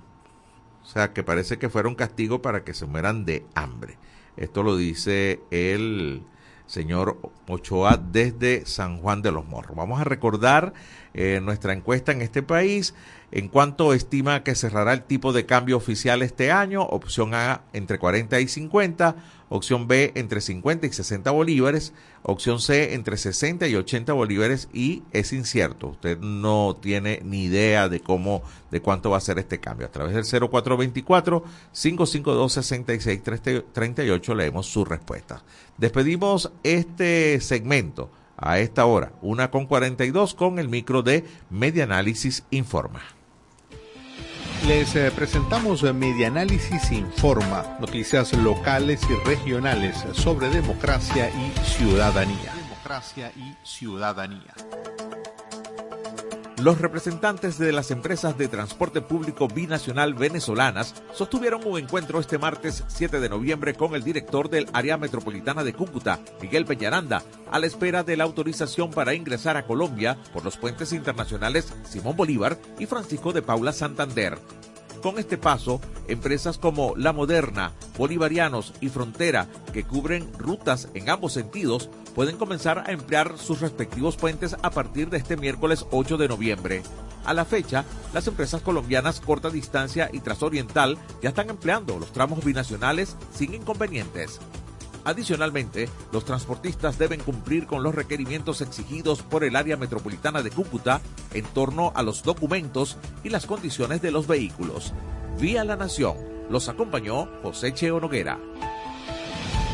O 0.82 0.86
sea, 0.86 1.12
que 1.12 1.22
parece 1.22 1.58
que 1.58 1.68
fuera 1.68 1.88
un 1.88 1.94
castigo 1.94 2.42
para 2.42 2.64
que 2.64 2.74
se 2.74 2.86
mueran 2.86 3.24
de 3.24 3.44
hambre. 3.54 3.98
Esto 4.36 4.62
lo 4.62 4.76
dice 4.76 5.40
el 5.50 6.22
señor 6.66 7.18
Ochoa 7.48 7.98
desde 7.98 8.64
San 8.64 8.98
Juan 8.98 9.20
de 9.20 9.32
los 9.32 9.44
Morros. 9.46 9.76
Vamos 9.76 10.00
a 10.00 10.04
recordar 10.04 10.72
eh, 11.14 11.40
nuestra 11.42 11.72
encuesta 11.72 12.12
en 12.12 12.22
este 12.22 12.42
país. 12.42 12.94
En 13.30 13.48
cuanto 13.48 13.94
estima 13.94 14.42
que 14.42 14.54
cerrará 14.54 14.92
el 14.92 15.04
tipo 15.04 15.32
de 15.32 15.46
cambio 15.46 15.78
oficial 15.78 16.22
este 16.22 16.52
año, 16.52 16.82
opción 16.82 17.34
A 17.34 17.62
entre 17.72 17.98
40 17.98 18.40
y 18.40 18.48
50, 18.48 19.16
opción 19.48 19.88
B 19.88 20.12
entre 20.14 20.42
50 20.42 20.86
y 20.86 20.92
60 20.92 21.30
bolívares, 21.30 21.94
opción 22.22 22.60
C 22.60 22.94
entre 22.94 23.16
60 23.16 23.68
y 23.68 23.74
80 23.74 24.12
bolívares 24.12 24.68
y 24.72 25.02
es 25.12 25.32
incierto. 25.32 25.88
Usted 25.88 26.18
no 26.18 26.76
tiene 26.80 27.20
ni 27.24 27.44
idea 27.44 27.88
de 27.88 28.00
cómo, 28.00 28.42
de 28.70 28.80
cuánto 28.80 29.10
va 29.10 29.16
a 29.16 29.20
ser 29.20 29.38
este 29.38 29.60
cambio. 29.60 29.86
A 29.86 29.90
través 29.90 30.14
del 30.14 30.24
0424 30.24 31.42
552 31.72 32.52
6638 32.52 34.34
leemos 34.34 34.66
su 34.66 34.84
respuesta. 34.84 35.42
Despedimos 35.78 36.52
este 36.62 37.40
segmento 37.40 38.10
a 38.36 38.58
esta 38.58 38.86
hora, 38.86 39.12
una 39.22 39.50
con 39.50 39.66
42 39.66 40.34
con 40.34 40.58
el 40.58 40.68
micro 40.68 41.02
de 41.02 41.24
Media 41.50 41.84
Análisis 41.84 42.44
Informa. 42.50 43.02
Les 44.66 44.94
eh, 44.94 45.10
presentamos 45.10 45.82
Media 45.92 46.28
Análisis 46.28 46.92
Informa, 46.92 47.76
noticias 47.80 48.32
locales 48.32 49.00
y 49.10 49.28
regionales 49.28 50.04
sobre 50.12 50.50
democracia 50.50 51.30
y 51.30 51.52
ciudadanía. 51.64 52.54
Democracia 52.54 53.32
y 53.36 53.56
ciudadanía. 53.66 54.54
Los 56.62 56.80
representantes 56.80 57.58
de 57.58 57.72
las 57.72 57.90
empresas 57.90 58.38
de 58.38 58.46
transporte 58.46 59.00
público 59.00 59.48
binacional 59.48 60.14
venezolanas 60.14 60.94
sostuvieron 61.12 61.66
un 61.66 61.76
encuentro 61.76 62.20
este 62.20 62.38
martes 62.38 62.84
7 62.86 63.18
de 63.18 63.28
noviembre 63.28 63.74
con 63.74 63.96
el 63.96 64.04
director 64.04 64.48
del 64.48 64.68
área 64.72 64.96
metropolitana 64.96 65.64
de 65.64 65.72
Cúcuta, 65.72 66.20
Miguel 66.40 66.64
Peñaranda, 66.64 67.24
a 67.50 67.58
la 67.58 67.66
espera 67.66 68.04
de 68.04 68.16
la 68.16 68.22
autorización 68.22 68.92
para 68.92 69.14
ingresar 69.14 69.56
a 69.56 69.66
Colombia 69.66 70.16
por 70.32 70.44
los 70.44 70.56
puentes 70.56 70.92
internacionales 70.92 71.74
Simón 71.82 72.16
Bolívar 72.16 72.56
y 72.78 72.86
Francisco 72.86 73.32
de 73.32 73.42
Paula 73.42 73.72
Santander. 73.72 74.38
Con 75.02 75.18
este 75.18 75.38
paso, 75.38 75.80
empresas 76.06 76.58
como 76.58 76.94
La 76.96 77.12
Moderna, 77.12 77.72
Bolivarianos 77.98 78.72
y 78.80 78.88
Frontera, 78.88 79.48
que 79.72 79.82
cubren 79.82 80.32
rutas 80.38 80.90
en 80.94 81.10
ambos 81.10 81.32
sentidos, 81.32 81.90
pueden 82.14 82.36
comenzar 82.36 82.84
a 82.86 82.92
emplear 82.92 83.38
sus 83.38 83.60
respectivos 83.60 84.16
puentes 84.16 84.56
a 84.62 84.70
partir 84.70 85.10
de 85.10 85.18
este 85.18 85.36
miércoles 85.36 85.86
8 85.90 86.16
de 86.16 86.28
noviembre. 86.28 86.82
A 87.24 87.34
la 87.34 87.44
fecha, 87.44 87.84
las 88.12 88.26
empresas 88.26 88.62
colombianas 88.62 89.20
Corta 89.20 89.50
Distancia 89.50 90.10
y 90.12 90.20
Trasoriental 90.20 90.98
ya 91.22 91.28
están 91.28 91.50
empleando 91.50 91.98
los 91.98 92.12
tramos 92.12 92.44
binacionales 92.44 93.16
sin 93.32 93.54
inconvenientes. 93.54 94.40
Adicionalmente, 95.04 95.88
los 96.12 96.24
transportistas 96.24 96.98
deben 96.98 97.20
cumplir 97.20 97.66
con 97.66 97.82
los 97.82 97.94
requerimientos 97.94 98.60
exigidos 98.60 99.22
por 99.22 99.42
el 99.42 99.56
área 99.56 99.76
metropolitana 99.76 100.42
de 100.42 100.50
Cúcuta 100.50 101.00
en 101.32 101.44
torno 101.44 101.92
a 101.94 102.02
los 102.02 102.22
documentos 102.22 102.98
y 103.24 103.30
las 103.30 103.46
condiciones 103.46 104.00
de 104.00 104.12
los 104.12 104.26
vehículos. 104.26 104.92
Vía 105.40 105.64
La 105.64 105.76
Nación, 105.76 106.16
los 106.50 106.68
acompañó 106.68 107.28
José 107.42 107.74
Cheo 107.74 108.00
Noguera. 108.00 108.38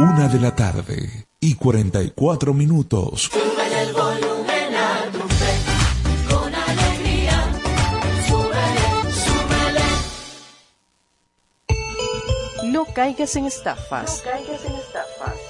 Una 0.00 0.28
de 0.28 0.40
la 0.40 0.56
tarde 0.56 1.26
y 1.40 1.54
44 1.56 2.54
minutos. 2.54 3.28
Súbele 3.30 3.82
el 3.82 3.92
volumen 3.92 4.74
a 4.74 5.02
tu 5.12 5.18
fe, 5.28 5.52
con 6.26 6.54
alegría. 6.54 7.52
Súbele, 8.26 9.12
súbele. 9.12 9.84
No 12.72 12.86
caigas 12.86 13.36
en 13.36 13.44
estafas. 13.44 14.22
No 14.24 14.30
caigas 14.32 14.64
en 14.64 14.74
estafas. 14.76 15.49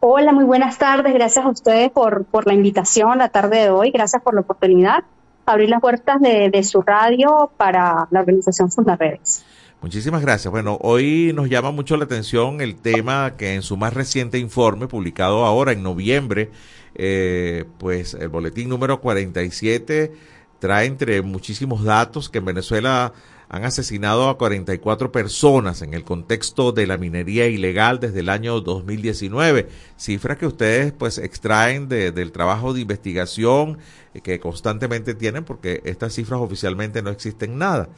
Hola, 0.04 0.34
muy 0.34 0.46
buenas 0.46 0.80
tardes. 0.80 1.14
Gracias 1.14 1.46
a 1.46 1.50
ustedes 1.50 1.92
por, 1.92 2.26
por 2.26 2.48
la 2.48 2.56
invitación 2.56 3.20
la 3.20 3.30
tarde 3.30 3.60
de 3.60 3.70
hoy. 3.70 3.92
Gracias 3.92 4.20
por 4.24 4.34
la 4.34 4.42
oportunidad. 4.42 5.04
Abrir 5.46 5.70
las 5.70 5.80
puertas 5.80 6.20
de, 6.20 6.50
de 6.50 6.64
su 6.64 6.82
radio 6.82 7.52
para 7.56 8.08
la 8.10 8.20
organización 8.22 8.72
Fundaredes. 8.72 9.46
Muchísimas 9.80 10.24
gracias. 10.24 10.52
Bueno, 10.52 10.80
hoy 10.82 11.34
nos 11.36 11.50
llama 11.50 11.70
mucho 11.70 11.98
la 11.98 12.06
atención 12.06 12.62
el 12.62 12.78
tema 12.78 13.36
que 13.38 13.54
en 13.54 13.62
su 13.62 13.78
más 13.78 13.94
reciente 13.94 14.40
informe, 14.40 14.88
publicado 14.88 15.46
ahora 15.46 15.72
en 15.72 15.84
noviembre, 15.84 16.50
eh, 16.96 17.66
pues 17.78 18.16
el 18.16 18.30
boletín 18.30 18.70
número 18.70 19.02
47 19.02 20.14
trae 20.58 20.88
entre 20.88 21.22
muchísimos 21.22 21.84
datos 21.84 22.28
que 22.28 22.40
en 22.40 22.46
Venezuela 22.46 23.14
han 23.52 23.66
asesinado 23.66 24.30
a 24.30 24.38
44 24.38 25.12
personas 25.12 25.82
en 25.82 25.94
el 25.94 26.06
contexto 26.06 26.72
de 26.72 26.88
la 26.88 26.98
minería 26.98 27.48
ilegal 27.48 28.00
desde 28.00 28.22
el 28.22 28.30
año 28.30 28.62
2019, 28.62 29.68
cifras 29.98 30.38
que 30.38 30.48
ustedes 30.48 30.94
pues 30.94 31.18
extraen 31.18 31.90
de, 31.90 32.14
del 32.14 32.32
trabajo 32.32 32.74
de 32.74 32.80
investigación 32.80 33.78
que 34.24 34.40
constantemente 34.40 35.16
tienen 35.16 35.44
porque 35.44 35.82
estas 35.84 36.14
cifras 36.14 36.40
oficialmente 36.40 37.02
no 37.02 37.10
existen 37.10 37.58
nada. 37.58 37.90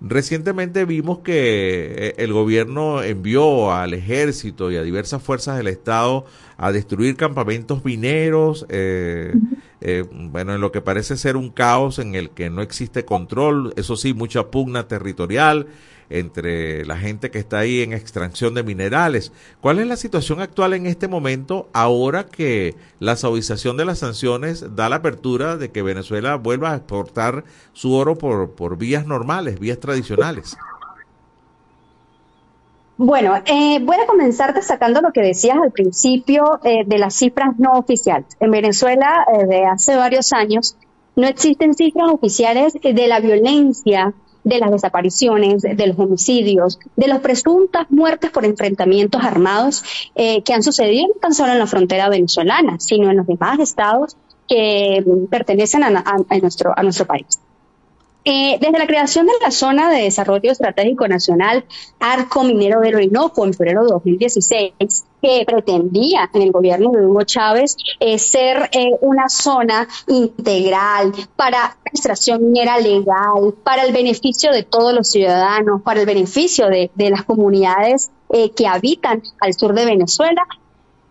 Recientemente 0.00 0.84
vimos 0.84 1.20
que 1.20 2.08
eh, 2.08 2.14
el 2.18 2.32
gobierno 2.32 3.00
envió 3.00 3.72
al 3.72 3.94
ejército 3.94 4.72
y 4.72 4.76
a 4.76 4.82
diversas 4.82 5.22
fuerzas 5.22 5.56
del 5.56 5.68
Estado 5.68 6.26
a 6.56 6.72
destruir 6.72 7.14
campamentos 7.14 7.84
mineros, 7.84 8.66
eh, 8.70 9.32
eh, 9.80 10.04
bueno, 10.10 10.54
en 10.54 10.60
lo 10.60 10.72
que 10.72 10.80
parece 10.80 11.16
ser 11.16 11.36
un 11.36 11.50
caos 11.50 11.98
en 11.98 12.14
el 12.14 12.30
que 12.30 12.50
no 12.50 12.62
existe 12.62 13.04
control, 13.04 13.72
eso 13.76 13.96
sí, 13.96 14.14
mucha 14.14 14.50
pugna 14.50 14.88
territorial 14.88 15.66
entre 16.08 16.86
la 16.86 16.96
gente 16.96 17.30
que 17.30 17.38
está 17.38 17.58
ahí 17.58 17.82
en 17.82 17.92
extracción 17.92 18.54
de 18.54 18.62
minerales. 18.62 19.32
¿Cuál 19.60 19.78
es 19.78 19.86
la 19.86 19.96
situación 19.96 20.40
actual 20.40 20.74
en 20.74 20.86
este 20.86 21.08
momento 21.08 21.68
ahora 21.72 22.26
que 22.26 22.74
la 23.00 23.16
suavización 23.16 23.76
de 23.76 23.84
las 23.84 23.98
sanciones 23.98 24.76
da 24.76 24.88
la 24.88 24.96
apertura 24.96 25.56
de 25.56 25.70
que 25.70 25.82
Venezuela 25.82 26.36
vuelva 26.36 26.72
a 26.72 26.76
exportar 26.76 27.44
su 27.72 27.92
oro 27.92 28.16
por, 28.16 28.52
por 28.52 28.78
vías 28.78 29.06
normales, 29.06 29.58
vías 29.58 29.80
tradicionales? 29.80 30.56
Bueno, 32.98 33.34
eh, 33.44 33.78
voy 33.80 33.96
a 33.96 34.06
comenzar 34.06 34.54
destacando 34.54 35.02
lo 35.02 35.12
que 35.12 35.20
decías 35.20 35.58
al 35.62 35.70
principio 35.70 36.60
eh, 36.64 36.84
de 36.86 36.98
las 36.98 37.14
cifras 37.14 37.58
no 37.58 37.72
oficiales. 37.72 38.26
En 38.40 38.50
Venezuela, 38.50 39.26
eh, 39.34 39.46
de 39.46 39.66
hace 39.66 39.96
varios 39.96 40.32
años, 40.32 40.76
no 41.14 41.26
existen 41.26 41.74
cifras 41.74 42.08
oficiales 42.10 42.72
de 42.72 43.06
la 43.06 43.20
violencia 43.20 44.14
de 44.44 44.58
las 44.60 44.70
desapariciones, 44.70 45.62
de 45.62 45.86
los 45.88 45.98
homicidios, 45.98 46.78
de 46.94 47.08
las 47.08 47.18
presuntas 47.18 47.90
muertes 47.90 48.30
por 48.30 48.44
enfrentamientos 48.44 49.24
armados 49.24 49.82
eh, 50.14 50.42
que 50.42 50.54
han 50.54 50.62
sucedido 50.62 51.08
no 51.08 51.20
tan 51.20 51.34
solo 51.34 51.52
en 51.52 51.58
la 51.58 51.66
frontera 51.66 52.08
venezolana, 52.08 52.78
sino 52.78 53.10
en 53.10 53.16
los 53.16 53.26
demás 53.26 53.58
estados 53.58 54.16
que 54.48 55.04
pertenecen 55.28 55.82
a, 55.82 55.90
nuestro, 56.40 56.72
a 56.76 56.82
nuestro 56.84 57.06
país. 57.06 57.40
Eh, 58.28 58.58
desde 58.60 58.76
la 58.76 58.88
creación 58.88 59.26
de 59.26 59.34
la 59.40 59.52
Zona 59.52 59.88
de 59.88 60.02
Desarrollo 60.02 60.50
Estratégico 60.50 61.06
Nacional 61.06 61.64
Arco 62.00 62.42
Minero 62.42 62.80
del 62.80 62.96
Orinoco 62.96 63.46
en 63.46 63.54
febrero 63.54 63.84
de 63.84 63.92
2016, 63.92 64.72
que 65.22 65.44
pretendía 65.46 66.28
en 66.34 66.42
el 66.42 66.50
gobierno 66.50 66.90
de 66.90 67.06
Hugo 67.06 67.22
Chávez 67.22 67.76
eh, 68.00 68.18
ser 68.18 68.68
eh, 68.72 68.96
una 69.00 69.28
zona 69.28 69.86
integral 70.08 71.12
para 71.36 71.76
extracción 71.84 72.42
minera 72.42 72.80
legal, 72.80 73.54
para 73.62 73.84
el 73.84 73.92
beneficio 73.92 74.50
de 74.50 74.64
todos 74.64 74.92
los 74.92 75.08
ciudadanos, 75.08 75.82
para 75.82 76.00
el 76.00 76.06
beneficio 76.06 76.66
de, 76.66 76.90
de 76.96 77.10
las 77.10 77.22
comunidades 77.22 78.10
que 78.56 78.66
habitan 78.66 79.22
al 79.38 79.54
sur 79.54 79.72
de 79.72 79.84
Venezuela, 79.84 80.42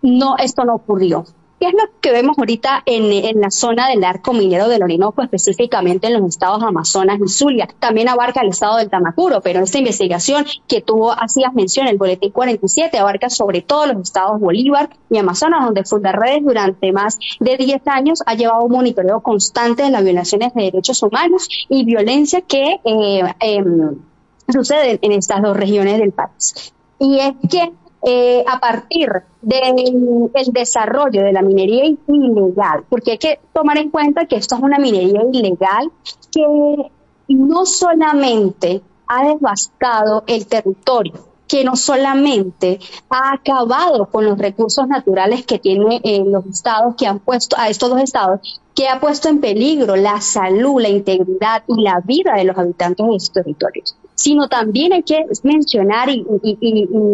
no, 0.01 0.35
esto 0.37 0.65
no 0.65 0.75
ocurrió. 0.75 1.23
¿Qué 1.57 1.67
es 1.67 1.73
lo 1.73 1.83
que 2.01 2.11
vemos 2.11 2.37
ahorita 2.37 2.83
en, 2.85 3.39
la 3.39 3.49
zona 3.49 3.87
del 3.87 4.03
arco 4.03 4.33
minero 4.33 4.67
del 4.67 4.83
Orinoco, 4.83 5.21
específicamente 5.21 6.07
en 6.07 6.13
los 6.19 6.27
estados 6.27 6.61
Amazonas 6.61 7.17
y 7.23 7.29
Zulia? 7.29 7.69
También 7.79 8.09
abarca 8.09 8.41
el 8.41 8.49
estado 8.49 8.75
del 8.75 8.89
Tamacuro, 8.89 9.39
pero 9.39 9.61
esta 9.61 9.77
investigación 9.77 10.45
que 10.67 10.81
tuvo, 10.81 11.13
hacías 11.13 11.53
mención, 11.53 11.87
el 11.87 11.97
boletín 11.97 12.31
47, 12.31 12.97
abarca 12.97 13.29
sobre 13.29 13.61
todo 13.61 13.87
los 13.87 14.01
estados 14.01 14.41
Bolívar 14.41 14.89
y 15.09 15.17
Amazonas, 15.17 15.63
donde 15.63 15.85
Fundaredes 15.85 16.43
durante 16.43 16.91
más 16.91 17.17
de 17.39 17.55
10 17.55 17.87
años 17.87 18.19
ha 18.25 18.33
llevado 18.33 18.65
un 18.65 18.73
monitoreo 18.73 19.21
constante 19.21 19.83
de 19.83 19.91
las 19.91 20.03
violaciones 20.03 20.53
de 20.53 20.63
derechos 20.63 21.01
humanos 21.03 21.47
y 21.69 21.85
violencia 21.85 22.41
que 22.41 22.81
eh, 22.83 23.23
em, 23.39 23.97
suceden 24.49 24.99
en 25.01 25.11
estas 25.13 25.41
dos 25.41 25.55
regiones 25.55 25.99
del 25.99 26.11
país. 26.11 26.73
Y 26.99 27.19
es 27.19 27.33
que 27.49 27.71
eh, 28.07 28.43
a 28.45 28.59
partir 28.59 29.09
del 29.41 30.51
desarrollo 30.51 31.23
de 31.23 31.33
la 31.33 31.41
minería 31.41 31.85
ilegal, 31.85 32.83
porque 32.87 33.11
hay 33.11 33.17
que 33.17 33.39
tomar 33.51 33.79
en 33.79 33.89
cuenta 33.89 34.27
que 34.27 34.35
esto 34.35 34.55
es 34.55 34.61
una 34.61 34.77
minería 34.77 35.23
ilegal 35.33 35.91
que 36.31 36.91
no 37.29 37.65
solamente 37.65 38.83
ha 39.07 39.27
devastado 39.27 40.23
el 40.27 40.45
territorio, 40.45 41.13
que 41.47 41.63
no 41.63 41.75
solamente 41.75 42.79
ha 43.09 43.33
acabado 43.33 44.07
con 44.07 44.25
los 44.25 44.37
recursos 44.37 44.87
naturales 44.87 45.45
que 45.45 45.57
tienen 45.57 45.99
eh, 46.03 46.23
los 46.25 46.45
estados 46.45 46.93
que 46.95 47.07
han 47.07 47.19
puesto 47.19 47.55
a 47.57 47.69
estos 47.69 47.89
dos 47.89 48.01
estados, 48.01 48.61
que 48.75 48.87
ha 48.87 48.99
puesto 48.99 49.29
en 49.29 49.39
peligro 49.39 49.95
la 49.95 50.21
salud, 50.21 50.81
la 50.81 50.89
integridad 50.89 51.63
y 51.67 51.81
la 51.81 52.01
vida 52.01 52.35
de 52.35 52.43
los 52.43 52.57
habitantes 52.57 53.05
de 53.07 53.15
estos 53.15 53.31
territorios, 53.31 53.95
sino 54.15 54.47
también 54.47 54.93
hay 54.93 55.03
que 55.03 55.25
mencionar 55.43 56.09
y, 56.09 56.25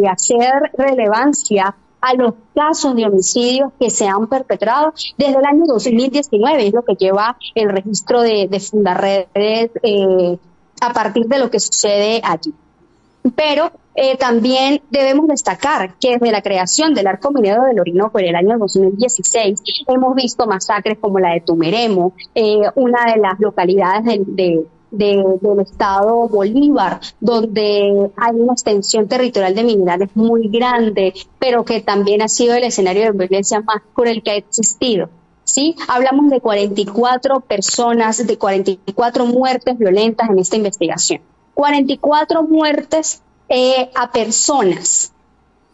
hacer 0.10 0.72
relevancia 0.78 1.76
a 2.00 2.14
los 2.16 2.34
casos 2.56 2.96
de 2.96 3.06
homicidios 3.06 3.72
que 3.80 3.90
se 3.90 4.08
han 4.08 4.28
perpetrado 4.28 4.94
desde 5.18 5.38
el 5.38 5.46
año 5.46 5.66
2019, 5.68 6.68
es 6.68 6.74
lo 6.74 6.84
que 6.84 6.96
lleva 6.96 7.38
el 7.54 7.70
registro 7.70 8.22
de, 8.22 8.48
de 8.50 8.60
Fundarredes 8.60 9.72
eh, 9.84 10.38
a 10.82 10.94
partir 10.94 11.28
de 11.28 11.40
lo 11.40 11.52
que 11.52 11.60
sucede 11.60 12.22
allí. 12.24 12.54
Pero 13.36 13.72
eh, 13.94 14.18
también 14.18 14.82
debemos 14.90 15.28
destacar 15.28 15.96
que 16.00 16.14
desde 16.14 16.32
la 16.32 16.42
creación 16.42 16.94
del 16.94 17.08
arco 17.08 17.32
minero 17.32 17.64
del 17.64 17.80
Orinoco 17.80 18.20
en 18.20 18.28
el 18.28 18.36
año 18.36 18.58
2016 18.58 19.62
hemos 19.88 20.16
visto 20.16 20.48
masacres 20.48 20.98
como 21.00 21.20
la 21.20 21.34
de 21.34 21.42
Tumeremo, 21.42 22.14
eh, 22.34 22.62
una 22.76 23.12
de 23.12 23.20
las 23.20 23.40
localidades 23.40 24.06
de, 24.06 24.24
de 24.26 24.66
del 24.92 25.60
estado 25.62 26.28
Bolívar, 26.28 27.00
donde 27.20 28.12
hay 28.18 28.36
una 28.36 28.54
extensión 28.54 29.08
territorial 29.08 29.56
de 29.56 29.64
minerales 29.64 30.10
muy 30.16 30.50
grande, 30.50 31.14
pero 31.40 31.64
que 31.64 31.82
también 31.82 32.22
ha 32.22 32.28
sido 32.28 32.56
el 32.56 32.64
escenario 32.64 33.04
de 33.04 33.12
violencia 33.12 33.62
más 33.62 33.82
cruel 33.94 34.22
que 34.22 34.32
ha 34.32 34.36
existido. 34.36 35.10
¿sí? 35.46 35.76
Hablamos 35.88 36.30
de 36.30 36.42
44 36.42 37.40
personas, 37.40 38.26
de 38.26 38.38
44 38.38 39.26
muertes 39.26 39.78
violentas 39.78 40.30
en 40.30 40.40
esta 40.40 40.58
investigación. 40.58 41.22
44 41.54 42.44
muertes 42.44 43.22
eh, 43.50 43.90
a 43.96 44.12
personas 44.12 45.14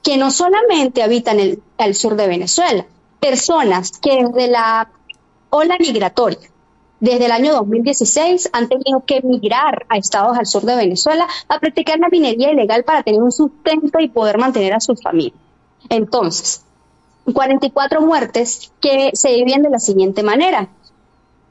que 0.03 0.17
no 0.17 0.31
solamente 0.31 1.03
habitan 1.03 1.39
el, 1.39 1.61
el 1.77 1.95
sur 1.95 2.15
de 2.15 2.27
Venezuela, 2.27 2.85
personas 3.19 3.91
que 3.99 4.23
desde 4.23 4.47
la 4.47 4.89
ola 5.49 5.75
migratoria 5.79 6.49
desde 6.99 7.25
el 7.25 7.31
año 7.31 7.53
2016 7.53 8.49
han 8.53 8.67
tenido 8.69 9.03
que 9.05 9.17
emigrar 9.17 9.85
a 9.89 9.97
estados 9.97 10.37
al 10.37 10.45
sur 10.47 10.63
de 10.63 10.75
Venezuela 10.75 11.27
a 11.47 11.59
practicar 11.59 11.99
la 11.99 12.09
minería 12.09 12.51
ilegal 12.51 12.83
para 12.83 13.03
tener 13.03 13.21
un 13.21 13.31
sustento 13.31 13.99
y 13.99 14.07
poder 14.07 14.37
mantener 14.37 14.73
a 14.73 14.79
sus 14.79 15.01
familias. 15.01 15.39
Entonces, 15.89 16.63
44 17.31 18.01
muertes 18.01 18.71
que 18.81 19.11
se 19.13 19.29
dividen 19.29 19.61
de 19.61 19.69
la 19.69 19.79
siguiente 19.79 20.23
manera. 20.23 20.69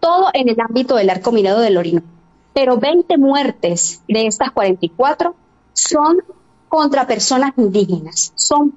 Todo 0.01 0.31
en 0.33 0.49
el 0.49 0.61
ámbito 0.61 0.97
del 0.97 1.11
arco 1.11 1.33
minado 1.33 1.61
del 1.61 1.77
Orinoco. 1.77 2.07
Pero 2.53 2.79
20 2.79 3.17
muertes 3.19 4.03
de 4.09 4.27
estas 4.27 4.51
44 4.51 5.35
son 5.73 6.19
contra 6.69 7.07
personas 7.07 7.53
indígenas. 7.57 8.33
Son 8.35 8.75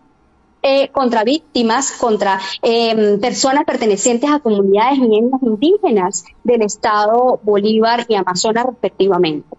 eh, 0.62 0.90
contra 0.90 1.24
víctimas, 1.24 1.92
contra 1.92 2.40
eh, 2.62 3.18
personas 3.22 3.66
pertenecientes 3.66 4.30
a 4.30 4.40
comunidades 4.40 4.98
indígenas 4.98 6.26
del 6.44 6.64
estado 6.64 7.40
Bolívar 7.44 8.06
y 8.08 8.16
Amazonas 8.16 8.66
respectivamente. 8.66 9.58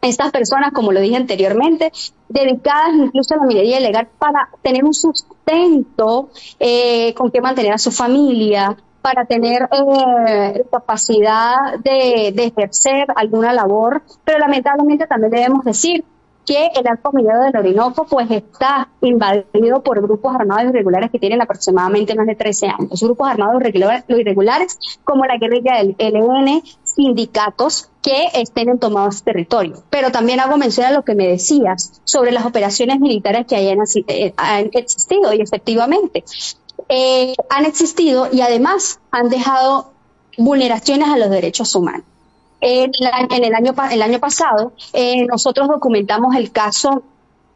Estas 0.00 0.32
personas, 0.32 0.72
como 0.72 0.90
lo 0.90 1.00
dije 1.00 1.16
anteriormente, 1.16 1.92
dedicadas 2.28 2.94
incluso 2.94 3.34
a 3.34 3.36
la 3.36 3.44
minería 3.44 3.78
ilegal 3.78 4.08
para 4.18 4.48
tener 4.60 4.84
un 4.84 4.94
sustento 4.94 6.30
eh, 6.58 7.14
con 7.14 7.30
que 7.30 7.40
mantener 7.40 7.72
a 7.72 7.78
su 7.78 7.92
familia, 7.92 8.76
para 9.00 9.26
tener 9.26 9.68
eh, 9.70 10.64
capacidad 10.70 11.78
de, 11.78 12.32
de, 12.34 12.44
ejercer 12.44 13.06
alguna 13.14 13.52
labor, 13.52 14.02
pero 14.24 14.38
lamentablemente 14.38 15.06
también 15.06 15.32
debemos 15.32 15.64
decir 15.64 16.04
que 16.44 16.70
el 16.74 16.86
arco 16.86 17.12
minero 17.12 17.40
del 17.42 17.56
Orinoco 17.56 18.06
pues 18.06 18.30
está 18.30 18.88
invadido 19.00 19.82
por 19.82 20.02
grupos 20.02 20.34
armados 20.34 20.70
irregulares 20.70 21.10
que 21.10 21.18
tienen 21.18 21.40
aproximadamente 21.40 22.14
más 22.14 22.26
de 22.26 22.34
13 22.34 22.66
años. 22.66 23.02
Grupos 23.02 23.28
armados 23.28 23.62
irregulares 24.08 24.78
como 25.04 25.24
la 25.24 25.36
guerrilla 25.38 25.76
del 25.76 25.96
LN, 25.98 26.62
sindicatos 26.82 27.90
que 28.02 28.28
estén 28.34 28.78
tomados 28.78 29.16
este 29.16 29.32
territorio. 29.32 29.82
Pero 29.90 30.10
también 30.10 30.40
hago 30.40 30.56
mención 30.56 30.86
a 30.86 30.92
lo 30.92 31.04
que 31.04 31.14
me 31.14 31.28
decías 31.28 32.00
sobre 32.04 32.32
las 32.32 32.44
operaciones 32.44 33.00
militares 33.00 33.46
que 33.46 33.56
hayan, 33.56 33.78
eh, 34.08 34.34
existido 34.72 35.32
y 35.32 35.40
efectivamente 35.40 36.24
eh, 36.88 37.34
han 37.48 37.64
existido 37.64 38.28
y 38.32 38.40
además 38.40 39.00
han 39.10 39.28
dejado 39.28 39.92
vulneraciones 40.36 41.08
a 41.08 41.16
los 41.16 41.30
derechos 41.30 41.74
humanos. 41.74 42.04
En, 42.62 42.92
el, 43.00 43.54
año, 43.54 43.74
el 43.90 44.02
año 44.02 44.20
pasado, 44.20 44.72
eh, 44.92 45.26
nosotros 45.26 45.66
documentamos 45.66 46.36
el 46.36 46.52
caso, 46.52 47.02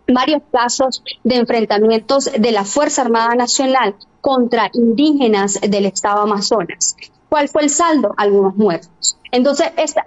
varios 0.08 0.42
casos 0.52 1.04
de 1.22 1.36
enfrentamientos 1.36 2.24
de 2.36 2.50
la 2.50 2.64
Fuerza 2.64 3.02
Armada 3.02 3.36
Nacional 3.36 3.94
contra 4.20 4.68
indígenas 4.72 5.60
del 5.60 5.86
Estado 5.86 6.22
Amazonas. 6.22 6.96
¿Cuál 7.28 7.48
fue 7.48 7.62
el 7.62 7.70
saldo? 7.70 8.14
Algunos 8.16 8.56
muertos. 8.56 9.16
Entonces, 9.30 9.68
esta, 9.76 10.02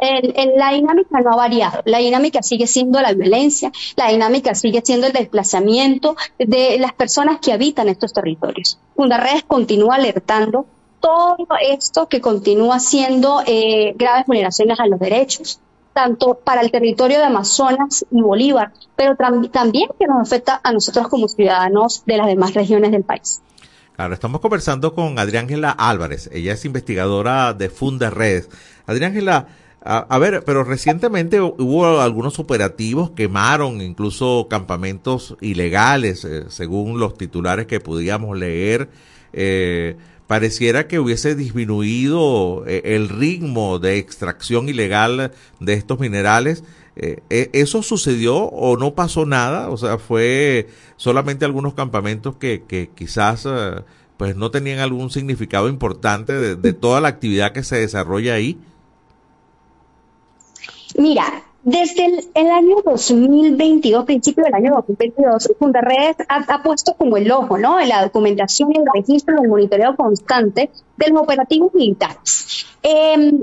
la 0.58 0.72
dinámica 0.74 1.22
no 1.22 1.32
ha 1.32 1.36
variado. 1.36 1.82
La 1.86 2.00
dinámica 2.00 2.41
sigue 2.41 2.68
siendo 2.68 3.00
la 3.02 3.14
violencia, 3.14 3.72
la 3.95 4.10
dinámica 4.10 4.56
sigue 4.56 4.82
siendo 4.84 5.08
el 5.08 5.14
desplazamiento 5.14 6.18
de 6.38 6.78
las 6.78 6.91
personas 6.91 7.39
que 7.39 7.54
habitan 7.54 7.88
estos 7.88 8.12
territorios. 8.12 8.80
Fundarredes 8.95 9.43
continúa 9.43 9.95
alertando 9.95 10.66
todo 11.00 11.47
esto 11.62 12.08
que 12.08 12.22
continúa 12.22 12.80
siendo 12.80 13.41
eh, 13.45 13.93
graves 13.95 14.26
vulneraciones 14.28 14.80
a 14.80 14.88
los 14.88 15.00
derechos, 15.00 15.60
tanto 15.93 16.36
para 16.36 16.62
el 16.62 16.72
territorio 16.72 17.20
de 17.20 17.26
Amazonas 17.26 18.06
y 18.12 18.22
Bolívar, 18.22 18.72
pero 18.95 19.16
también 19.16 19.89
que 20.00 20.08
nos 20.08 20.22
afecta 20.22 20.60
a 20.64 20.72
nosotros 20.72 21.08
como 21.08 21.28
ciudadanos 21.28 22.04
de 22.06 22.18
las 22.18 22.28
demás 22.28 22.54
regiones 22.54 22.91
del 22.91 23.04
país. 23.04 23.41
Claro, 23.95 24.14
estamos 24.14 24.39
conversando 24.39 24.93
con 24.93 25.20
Adriángela 25.20 25.72
Álvarez. 25.72 26.30
Ella 26.32 26.54
es 26.54 26.64
investigadora 26.64 27.54
de 27.54 27.70
Funda 27.70 28.10
Redes. 28.10 28.50
Adriángela, 28.86 29.47
a, 29.84 29.97
a, 29.97 30.18
ver, 30.20 30.43
pero 30.45 30.64
recientemente 30.64 31.41
hubo 31.41 32.00
algunos 32.00 32.39
operativos, 32.39 33.12
quemaron 33.12 33.82
incluso 33.82 34.47
campamentos 34.50 35.36
ilegales, 35.41 36.24
eh, 36.24 36.45
según 36.47 37.00
los 37.00 37.18
titulares 37.18 37.66
que 37.66 37.82
podíamos 37.82 38.38
leer. 38.38 38.89
Eh, 39.34 39.97
pareciera 40.30 40.88
que 40.88 41.00
hubiese 41.00 41.34
disminuido 41.34 42.64
eh, 42.68 42.84
el 42.86 43.10
ritmo 43.10 43.80
de 43.80 43.98
extracción 43.98 44.70
ilegal 44.70 45.32
de 45.60 45.74
estos 45.74 46.00
minerales. 46.00 46.64
Eh, 46.96 47.24
eh, 47.32 47.50
¿Eso 47.54 47.82
sucedió 47.82 48.38
o 48.38 48.78
no 48.78 48.94
pasó 48.94 49.26
nada? 49.26 49.72
O 49.72 49.78
sea, 49.78 49.98
fue 49.98 50.70
solamente 50.98 51.46
algunos 51.46 51.74
campamentos 51.74 52.36
que, 52.36 52.62
que 52.68 52.92
quizás 52.94 53.48
pues 54.18 54.36
no 54.36 54.52
tenían 54.52 54.78
algún 54.78 55.10
significado 55.10 55.68
importante 55.68 56.34
de, 56.34 56.56
de 56.56 56.74
toda 56.74 57.02
la 57.02 57.08
actividad 57.08 57.52
que 57.52 57.64
se 57.64 57.80
desarrolla 57.80 58.36
ahí. 58.36 58.60
Mira, 60.96 61.44
desde 61.64 62.05
el, 62.36 62.47
año 62.51 62.78
2022, 62.84 64.05
principio 64.05 64.43
del 64.45 64.53
año 64.53 64.76
2022, 64.76 65.55
Fundaredes 65.60 66.16
ha, 66.30 66.38
ha, 66.47 66.64
puesto 66.64 66.93
como 66.95 67.18
el 67.18 67.30
ojo, 67.32 67.57
¿no? 67.57 67.80
En 67.80 67.89
la 67.89 68.03
documentación 68.03 68.72
y 68.74 68.78
el 68.78 68.86
registro 68.93 69.36
del 69.36 69.49
monitoreo 69.49 69.95
constante 69.95 70.70
de 70.97 71.10
los 71.10 71.22
operativos 71.22 71.74
militares. 71.74 72.66
Eh, 72.82 73.41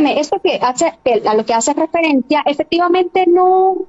me, 0.00 0.20
esto 0.20 0.40
hace, 0.60 0.92
a 1.26 1.34
lo 1.34 1.46
que 1.46 1.54
hace 1.54 1.72
referencia, 1.72 2.42
efectivamente 2.44 3.24
no, 3.26 3.86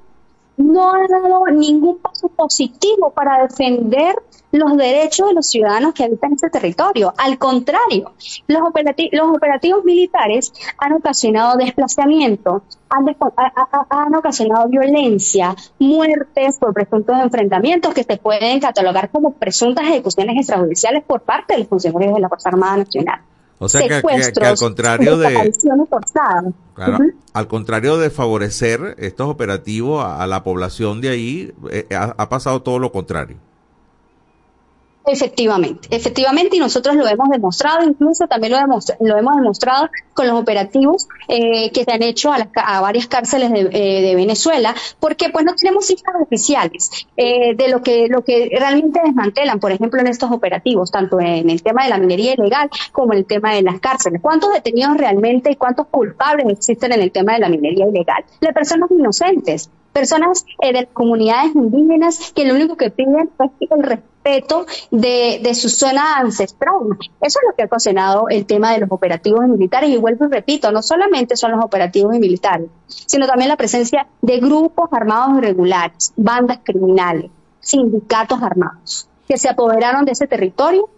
no 0.58 0.92
ha 0.94 1.06
dado 1.08 1.46
ningún 1.46 1.98
paso 1.98 2.28
positivo 2.28 3.10
para 3.10 3.42
defender 3.42 4.16
los 4.50 4.76
derechos 4.76 5.28
de 5.28 5.34
los 5.34 5.46
ciudadanos 5.46 5.94
que 5.94 6.04
habitan 6.04 6.32
este 6.32 6.50
territorio. 6.50 7.14
Al 7.16 7.38
contrario, 7.38 8.12
los, 8.46 8.62
operativos 8.62 9.84
militares 9.84 10.52
han 10.78 10.92
ocasionado 10.94 11.56
desplazamiento, 11.56 12.62
han, 12.88 13.06
han, 13.90 14.14
ocasionado 14.14 14.68
violencia, 14.68 15.54
muertes 15.78 16.58
por 16.58 16.74
presuntos 16.74 17.18
enfrentamientos 17.20 17.94
que 17.94 18.04
se 18.04 18.16
pueden 18.16 18.60
catalogar 18.60 19.10
como 19.10 19.32
presuntas 19.32 19.84
ejecuciones 19.86 20.36
extrajudiciales 20.36 21.04
por 21.04 21.22
parte 21.22 21.54
de 21.54 21.60
los 21.60 21.68
funcionarios 21.68 22.14
de 22.14 22.20
la 22.20 22.28
Fuerza 22.28 22.48
Armada 22.48 22.78
Nacional. 22.78 23.20
O 23.60 23.68
sea 23.68 23.80
que, 23.82 23.88
que, 23.88 24.32
que, 24.32 24.46
al 24.46 24.56
contrario 24.56 25.18
de 25.18 25.52
claro, 26.74 26.98
al 27.32 27.48
contrario 27.48 27.98
de 27.98 28.10
favorecer 28.10 28.94
estos 28.98 29.28
operativos 29.28 30.04
a, 30.04 30.22
a 30.22 30.26
la 30.26 30.44
población 30.44 31.00
de 31.00 31.08
ahí, 31.08 31.54
eh, 31.70 31.86
ha, 31.94 32.14
ha 32.16 32.28
pasado 32.28 32.62
todo 32.62 32.78
lo 32.78 32.92
contrario. 32.92 33.36
Efectivamente, 35.10 35.88
efectivamente, 35.90 36.56
y 36.56 36.60
nosotros 36.60 36.94
lo 36.94 37.08
hemos 37.08 37.30
demostrado, 37.30 37.82
incluso 37.82 38.26
también 38.26 38.52
lo, 38.52 38.58
hemos, 38.58 38.92
lo 39.00 39.16
hemos 39.16 39.36
demostrado 39.36 39.88
con 40.12 40.26
los 40.26 40.38
operativos 40.38 41.08
eh, 41.28 41.70
que 41.70 41.84
se 41.84 41.92
han 41.92 42.02
hecho 42.02 42.30
a, 42.30 42.46
a 42.54 42.80
varias 42.82 43.06
cárceles 43.06 43.50
de, 43.50 43.70
eh, 43.72 44.02
de, 44.02 44.14
Venezuela, 44.14 44.74
porque 45.00 45.30
pues 45.30 45.46
no 45.46 45.54
tenemos 45.54 45.86
cifras 45.86 46.14
oficiales 46.20 46.90
eh, 47.16 47.54
de 47.56 47.68
lo 47.68 47.82
que, 47.82 48.08
lo 48.08 48.22
que 48.22 48.50
realmente 48.58 49.00
desmantelan, 49.02 49.58
por 49.60 49.72
ejemplo, 49.72 49.98
en 49.98 50.08
estos 50.08 50.30
operativos, 50.30 50.90
tanto 50.90 51.18
en 51.20 51.48
el 51.48 51.62
tema 51.62 51.84
de 51.84 51.88
la 51.88 51.96
minería 51.96 52.34
ilegal 52.34 52.68
como 52.92 53.14
en 53.14 53.20
el 53.20 53.24
tema 53.24 53.54
de 53.54 53.62
las 53.62 53.80
cárceles. 53.80 54.20
¿Cuántos 54.20 54.52
detenidos 54.52 54.98
realmente 54.98 55.50
y 55.50 55.56
cuántos 55.56 55.86
culpables 55.86 56.46
existen 56.50 56.92
en 56.92 57.00
el 57.00 57.12
tema 57.12 57.32
de 57.32 57.38
la 57.38 57.48
minería 57.48 57.86
ilegal? 57.88 58.24
De 58.42 58.52
personas 58.52 58.90
inocentes, 58.90 59.70
personas 59.98 60.44
eh, 60.60 60.72
de 60.72 60.86
comunidades 60.86 61.54
indígenas 61.54 62.32
que 62.34 62.44
lo 62.44 62.54
único 62.54 62.76
que 62.76 62.90
piden 62.90 63.30
es 63.38 63.70
el 63.70 63.82
respeto 63.82 64.66
de, 64.90 65.40
de, 65.42 65.54
su 65.54 65.68
zona 65.68 66.18
ancestral. 66.18 66.74
Eso 67.20 67.38
es 67.40 67.48
lo 67.48 67.56
que 67.56 67.62
ha 67.62 67.66
ocasionado 67.66 68.28
el 68.28 68.46
tema 68.46 68.72
de 68.72 68.80
los 68.80 68.92
operativos 68.92 69.46
militares. 69.48 69.90
Y 69.90 69.96
vuelvo 69.96 70.26
y 70.26 70.28
repito, 70.28 70.70
no 70.70 70.82
solamente 70.82 71.36
son 71.36 71.52
los 71.52 71.64
operativos 71.64 72.16
militares, 72.18 72.68
sino 72.86 73.26
también 73.26 73.48
la 73.48 73.56
presencia 73.56 74.06
de 74.22 74.38
grupos 74.38 74.88
armados 74.92 75.38
irregulares, 75.38 76.12
bandas 76.16 76.60
criminales, 76.62 77.30
sindicatos 77.60 78.40
armados. 78.42 79.08
que 79.26 79.36
se 79.36 79.48
apoderaron 79.50 80.06
de 80.06 80.12
ese 80.12 80.26
territorio 80.26 80.88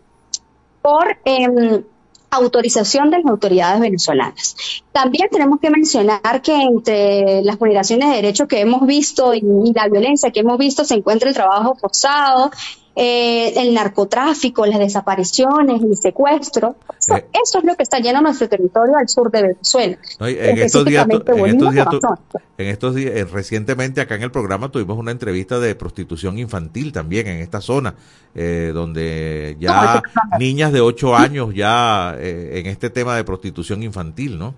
por 0.83 1.19
em, 1.25 1.83
autorización 2.31 3.11
de 3.11 3.19
las 3.19 3.27
autoridades 3.27 3.81
venezolanas. 3.81 4.57
También 4.93 5.29
tenemos 5.31 5.61
que 5.61 5.71
mencionar 5.71 6.43
que 6.43 6.55
entre 6.55 7.43
las 7.43 7.59
vulneraciones 7.59 8.09
de 8.09 8.17
derechos 8.17 8.49
que 8.49 8.61
hemos 8.61 8.87
visto 8.87 9.35
y, 9.35 9.43
la 9.75 9.89
violencia 9.89 10.31
que 10.31 10.41
hemos 10.41 10.59
visto 10.59 10.85
se 10.85 10.95
encuentra 10.95 11.29
el 11.29 11.35
trabajo 11.35 11.75
forzado, 11.75 12.51
eh, 12.97 13.53
el 13.57 13.73
narcotráfico, 13.73 14.67
las 14.67 14.79
desapariciones, 14.79 15.83
el 15.83 15.97
secuestro. 15.97 16.77
Eso, 16.99 17.17
Eh. 17.17 17.27
eso 17.45 17.59
es 17.59 17.65
lo 17.65 17.77
que 17.77 17.83
está 17.85 17.99
lleno 18.01 18.21
nuestro 18.21 18.49
territorio 18.49 18.97
al 18.97 19.09
sur 19.09 19.31
de 19.31 19.43
Venezuela. 19.43 19.97
No, 20.19 20.27
en 20.27 20.59
estos 20.59 20.85
días, 20.85 21.07
en 21.09 21.47
estos 21.47 21.73
días, 21.73 21.89
tu- 21.89 21.97
Amazon. 21.99 22.19
en 22.59 22.67
estos 22.67 22.95
días, 22.95 23.13
eh, 23.15 23.25
recientemente 23.25 24.01
acá 24.01 24.17
en 24.17 24.23
el 24.23 24.31
programa 24.31 24.71
tuvimos 24.71 24.99
una 24.99 25.13
entrevista 25.13 25.59
de 25.61 25.75
prostitución 25.75 26.39
infantil 26.39 26.93
también 26.93 27.27
en 27.29 27.39
esta 27.39 27.61
zona, 27.61 27.95
donde 28.35 29.57
ya 29.59 30.03
niñas 30.39 30.73
de 30.73 30.81
8 30.81 31.17
años 31.17 31.55
ya 31.55 32.15
en 32.19 32.67
este 32.67 32.91
tema 32.91 33.17
de 33.17 33.25
prostitución 33.25 33.83
infantil, 33.83 34.39
¿no? 34.39 34.55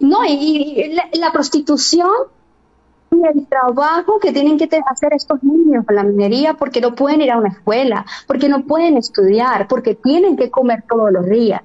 No, 0.00 0.24
y, 0.26 0.32
y 0.32 0.92
la, 0.94 1.08
la 1.14 1.32
prostitución 1.32 2.08
el 3.22 3.46
trabajo 3.46 4.18
que 4.18 4.32
tienen 4.32 4.58
que 4.58 4.68
hacer 4.86 5.12
estos 5.12 5.42
niños 5.42 5.84
con 5.86 5.96
la 5.96 6.02
minería 6.02 6.54
porque 6.54 6.80
no 6.80 6.94
pueden 6.94 7.20
ir 7.20 7.30
a 7.30 7.38
una 7.38 7.50
escuela, 7.50 8.04
porque 8.26 8.48
no 8.48 8.62
pueden 8.62 8.96
estudiar, 8.96 9.68
porque 9.68 9.94
tienen 9.94 10.36
que 10.36 10.50
comer 10.50 10.84
todos 10.88 11.12
los 11.12 11.26
días. 11.26 11.62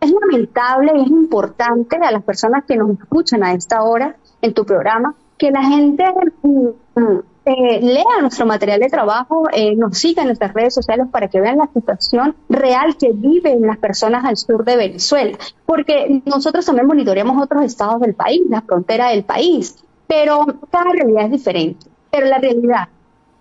Es 0.00 0.10
lamentable 0.12 0.92
y 0.96 1.02
es 1.02 1.08
importante 1.08 1.96
a 1.96 2.10
las 2.10 2.22
personas 2.22 2.64
que 2.64 2.76
nos 2.76 2.90
escuchan 2.98 3.42
a 3.42 3.52
esta 3.52 3.82
hora 3.82 4.16
en 4.40 4.54
tu 4.54 4.64
programa 4.64 5.14
que 5.36 5.50
la 5.50 5.62
gente 5.62 6.04
mm, 6.42 6.68
mm, 6.94 7.20
eh, 7.46 7.80
lea 7.80 8.20
nuestro 8.20 8.44
material 8.44 8.80
de 8.80 8.88
trabajo, 8.88 9.48
eh, 9.52 9.74
nos 9.74 9.96
siga 9.98 10.22
en 10.22 10.28
nuestras 10.28 10.52
redes 10.52 10.74
sociales 10.74 11.06
para 11.10 11.28
que 11.28 11.40
vean 11.40 11.56
la 11.56 11.68
situación 11.72 12.36
real 12.50 12.96
que 12.96 13.10
viven 13.12 13.62
las 13.62 13.78
personas 13.78 14.24
al 14.24 14.36
sur 14.36 14.64
de 14.64 14.76
Venezuela. 14.76 15.38
Porque 15.64 16.22
nosotros 16.26 16.66
también 16.66 16.86
monitoreamos 16.86 17.42
otros 17.42 17.64
estados 17.64 18.00
del 18.00 18.14
país, 18.14 18.42
la 18.48 18.60
frontera 18.60 19.08
del 19.08 19.24
país, 19.24 19.82
pero 20.10 20.44
cada 20.72 20.90
realidad 20.92 21.26
es 21.26 21.30
diferente. 21.30 21.86
Pero 22.10 22.26
la 22.26 22.38
realidad 22.38 22.88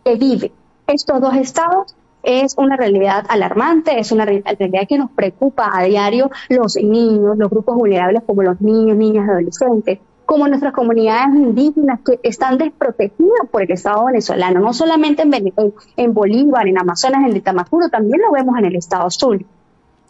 que 0.05 0.15
vive 0.15 0.51
estos 0.85 1.19
dos 1.19 1.35
estados 1.35 1.95
es 2.21 2.53
una 2.57 2.77
realidad 2.77 3.25
alarmante, 3.27 3.99
es 3.99 4.11
una 4.11 4.25
re- 4.25 4.43
realidad 4.45 4.87
que 4.87 4.99
nos 4.99 5.09
preocupa 5.09 5.71
a 5.73 5.83
diario 5.85 6.29
los 6.49 6.75
niños, 6.75 7.37
los 7.37 7.49
grupos 7.49 7.75
vulnerables 7.75 8.21
como 8.25 8.43
los 8.43 8.61
niños, 8.61 8.95
niñas, 8.97 9.27
adolescentes, 9.27 9.97
como 10.27 10.47
nuestras 10.47 10.73
comunidades 10.73 11.33
indígenas 11.33 12.01
que 12.05 12.19
están 12.21 12.59
desprotegidas 12.59 13.47
por 13.49 13.63
el 13.63 13.71
Estado 13.71 14.05
venezolano, 14.05 14.59
no 14.59 14.73
solamente 14.73 15.23
en, 15.23 16.13
Bolívar, 16.13 16.67
en 16.67 16.77
Amazonas, 16.77 17.23
en 17.25 17.41
Tamacuro, 17.41 17.89
también 17.89 18.21
lo 18.21 18.31
vemos 18.31 18.55
en 18.59 18.65
el 18.65 18.75
Estado 18.75 19.09
Sur. 19.09 19.39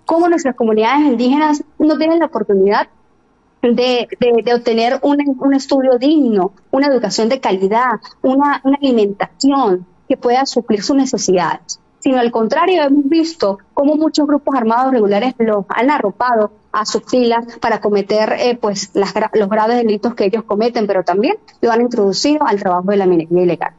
Como 0.05 0.27
nuestras 0.27 0.55
comunidades 0.55 1.05
indígenas 1.05 1.63
no 1.77 1.97
tienen 1.97 2.19
la 2.19 2.25
oportunidad 2.25 2.89
de, 3.61 4.07
de- 4.19 4.41
de 4.43 4.53
obtener 4.53 4.99
un, 5.01 5.17
un 5.39 5.53
estudio 5.53 5.97
digno, 5.97 6.53
una 6.71 6.87
educación 6.87 7.29
de 7.29 7.39
calidad, 7.39 7.99
una, 8.21 8.61
una 8.63 8.77
alimentación 8.81 9.85
que 10.07 10.17
pueda 10.17 10.45
suplir 10.45 10.81
sus 10.83 10.95
necesidades. 10.95 11.79
Sino 11.99 12.17
al 12.19 12.31
contrario, 12.31 12.81
hemos 12.83 13.09
visto 13.09 13.59
cómo 13.73 13.95
muchos 13.95 14.25
grupos 14.25 14.55
armados 14.55 14.93
regulares 14.93 15.33
los 15.37 15.65
han 15.67 15.91
arropado 15.91 16.51
a 16.71 16.85
sus 16.85 17.03
filas 17.03 17.45
para 17.59 17.81
cometer 17.81 18.33
eh, 18.39 18.57
pues 18.59 18.91
las 18.93 19.13
los 19.33 19.49
graves 19.49 19.75
delitos 19.75 20.15
que 20.15 20.25
ellos 20.25 20.43
cometen, 20.45 20.87
pero 20.87 21.03
también 21.03 21.35
lo 21.61 21.71
han 21.71 21.81
introducido 21.81 22.45
al 22.47 22.57
trabajo 22.59 22.89
de 22.91 22.97
la 22.97 23.05
minería 23.05 23.43
ilegal. 23.43 23.73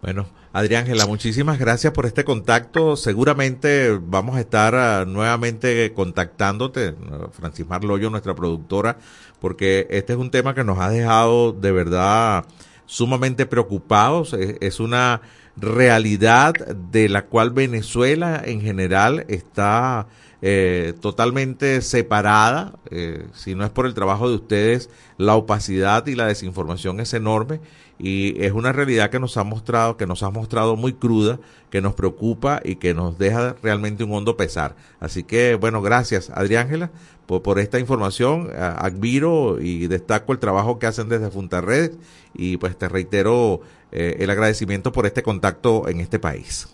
Bueno, 0.00 0.24
Adriángela, 0.54 1.06
muchísimas 1.06 1.58
gracias 1.58 1.94
por 1.94 2.04
este 2.04 2.24
contacto. 2.24 2.96
Seguramente 2.96 3.98
vamos 3.98 4.36
a 4.36 4.40
estar 4.40 4.74
ah, 4.74 5.06
nuevamente 5.06 5.94
contactándote, 5.94 6.94
Francis 7.32 7.66
Marloyo, 7.66 8.10
nuestra 8.10 8.34
productora, 8.34 8.98
porque 9.40 9.86
este 9.88 10.12
es 10.12 10.18
un 10.18 10.30
tema 10.30 10.54
que 10.54 10.62
nos 10.62 10.78
ha 10.78 10.90
dejado 10.90 11.52
de 11.52 11.72
verdad 11.72 12.44
sumamente 12.84 13.46
preocupados. 13.46 14.34
Es, 14.34 14.56
es 14.60 14.78
una 14.78 15.22
realidad 15.56 16.52
de 16.90 17.08
la 17.08 17.24
cual 17.24 17.50
Venezuela 17.50 18.42
en 18.44 18.60
general 18.60 19.24
está 19.28 20.06
eh, 20.44 20.94
totalmente 21.00 21.80
separada. 21.82 22.74
Eh, 22.90 23.26
si 23.32 23.54
no 23.54 23.64
es 23.64 23.70
por 23.70 23.86
el 23.86 23.94
trabajo 23.94 24.28
de 24.28 24.34
ustedes, 24.34 24.90
la 25.16 25.36
opacidad 25.36 26.06
y 26.08 26.16
la 26.16 26.26
desinformación 26.26 27.00
es 27.00 27.14
enorme 27.14 27.60
y 28.02 28.34
es 28.44 28.52
una 28.52 28.72
realidad 28.72 29.10
que 29.10 29.20
nos 29.20 29.36
ha 29.36 29.44
mostrado, 29.44 29.96
que 29.96 30.06
nos 30.08 30.24
ha 30.24 30.30
mostrado 30.30 30.74
muy 30.74 30.92
cruda, 30.92 31.38
que 31.70 31.80
nos 31.80 31.94
preocupa 31.94 32.60
y 32.64 32.76
que 32.76 32.94
nos 32.94 33.16
deja 33.16 33.54
realmente 33.62 34.02
un 34.02 34.12
hondo 34.12 34.36
pesar. 34.36 34.74
Así 34.98 35.22
que, 35.22 35.54
bueno, 35.54 35.80
gracias, 35.82 36.28
Adriángela, 36.30 36.90
por, 37.26 37.42
por 37.42 37.60
esta 37.60 37.78
información. 37.78 38.50
Admiro 38.58 39.60
y 39.60 39.86
destaco 39.86 40.32
el 40.32 40.40
trabajo 40.40 40.80
que 40.80 40.86
hacen 40.86 41.08
desde 41.08 41.30
Funtarredes 41.30 41.92
y 42.34 42.56
pues 42.56 42.76
te 42.76 42.88
reitero 42.88 43.60
eh, 43.92 44.16
el 44.18 44.30
agradecimiento 44.30 44.90
por 44.90 45.06
este 45.06 45.22
contacto 45.22 45.88
en 45.88 46.00
este 46.00 46.18
país. 46.18 46.68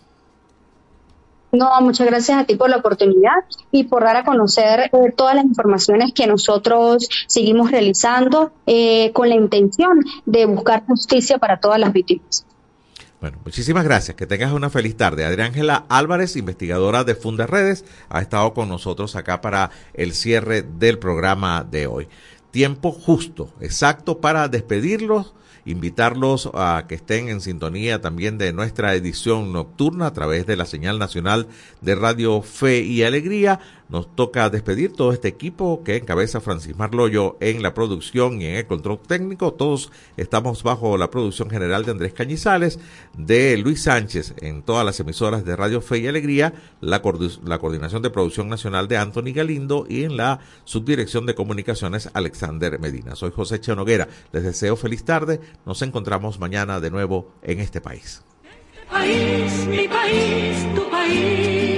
No, 1.51 1.81
muchas 1.81 2.07
gracias 2.07 2.39
a 2.39 2.45
ti 2.45 2.57
por 2.57 2.69
la 2.69 2.77
oportunidad 2.77 3.33
y 3.71 3.85
por 3.85 4.05
dar 4.05 4.17
a 4.17 4.25
conocer 4.25 4.91
eh, 4.93 5.13
todas 5.17 5.35
las 5.35 5.45
informaciones 5.45 6.13
que 6.13 6.27
nosotros 6.27 7.09
seguimos 7.27 7.71
realizando 7.71 8.53
eh, 8.67 9.13
con 9.13 9.29
la 9.29 9.35
intención 9.35 10.05
de 10.27 10.45
buscar 10.45 10.85
justicia 10.85 11.39
para 11.39 11.59
todas 11.59 11.81
las 11.81 11.93
víctimas. 11.93 12.45
Bueno, 13.21 13.39
muchísimas 13.45 13.85
gracias. 13.85 14.17
Que 14.17 14.27
tengas 14.27 14.53
una 14.53 14.71
feliz 14.71 14.97
tarde. 14.97 15.25
Adriángela 15.25 15.87
Álvarez, 15.89 16.37
investigadora 16.37 17.03
de 17.03 17.15
Funda 17.15 17.47
Redes, 17.47 17.85
ha 18.11 18.21
estado 18.21 18.53
con 18.55 18.69
nosotros 18.69 19.17
acá 19.17 19.41
para 19.41 19.71
el 19.95 20.13
cierre 20.13 20.63
del 20.63 20.99
programa 20.99 21.65
de 21.65 21.87
hoy. 21.87 22.09
Tiempo 22.51 22.93
justo, 22.93 23.51
exacto 23.61 24.19
para 24.19 24.49
despedirlos, 24.49 25.35
invitarlos 25.71 26.51
a 26.55 26.87
que 26.89 26.95
estén 26.95 27.29
en 27.29 27.41
sintonía 27.41 28.01
también 28.01 28.39
de 28.39 28.53
nuestra 28.53 28.95
edición 28.95 29.53
nocturna 29.53 30.07
a 30.07 30.13
través 30.13 30.47
de 30.47 30.57
la 30.57 30.65
señal 30.65 30.99
nacional 30.99 31.49
de 31.81 31.95
Radio 31.95 32.41
Fe 32.43 32.81
y 32.81 33.03
Alegría. 33.03 33.61
Nos 33.89 34.15
toca 34.15 34.51
despedir 34.51 34.93
todo 34.93 35.13
este 35.13 35.29
equipo 35.29 35.83
que 35.83 35.97
encabeza 35.97 36.41
Francis 36.43 36.77
Marloyo 36.77 37.39
en 37.41 37.63
la 37.63 37.73
producción 37.73 38.43
y 38.43 38.45
en 38.47 38.57
el 38.57 38.67
control 38.67 38.99
técnico. 39.01 39.55
Todos 39.55 39.91
estamos 40.19 40.63
bajo 40.63 40.99
la 40.99 41.11
producción 41.11 41.49
general 41.49 41.87
de 41.87 41.93
Andrés 41.93 42.13
Cañizales, 42.13 42.79
de 43.17 43.57
Luis 43.57 43.83
Sánchez 43.85 44.35
en 44.43 44.63
todas 44.63 44.85
las 44.85 45.01
emisoras 45.01 45.43
de 45.45 45.57
Radio 45.57 45.81
Fe 45.81 45.99
y 46.01 46.07
Alegría, 46.07 46.53
la, 46.83 47.01
coordi- 47.03 47.41
la 47.45 47.59
coordinación 47.59 48.03
de 48.03 48.11
producción 48.11 48.49
nacional 48.51 48.89
de 48.89 48.99
Anthony 48.99 49.33
Galindo 49.35 49.87
y 49.89 50.05
en 50.05 50.19
la 50.19 50.41
subdirección 50.65 51.25
de 51.25 51.35
comunicaciones 51.35 52.11
Alexander 52.13 52.79
Medina. 52.79 53.17
Soy 53.17 53.31
José 53.35 53.59
Chenoguera. 53.61 54.07
Les 54.33 54.43
deseo 54.43 54.77
feliz 54.77 55.03
tarde. 55.05 55.41
Nos 55.65 55.81
encontramos 55.81 56.39
mañana 56.39 56.79
de 56.81 56.91
nuevo 56.91 57.33
en 57.43 57.61
este 57.61 57.81
país. 57.81 58.23
país, 58.91 59.67
mi 59.67 59.89
país, 59.89 60.75
tu 60.75 60.91
país. 60.91 61.78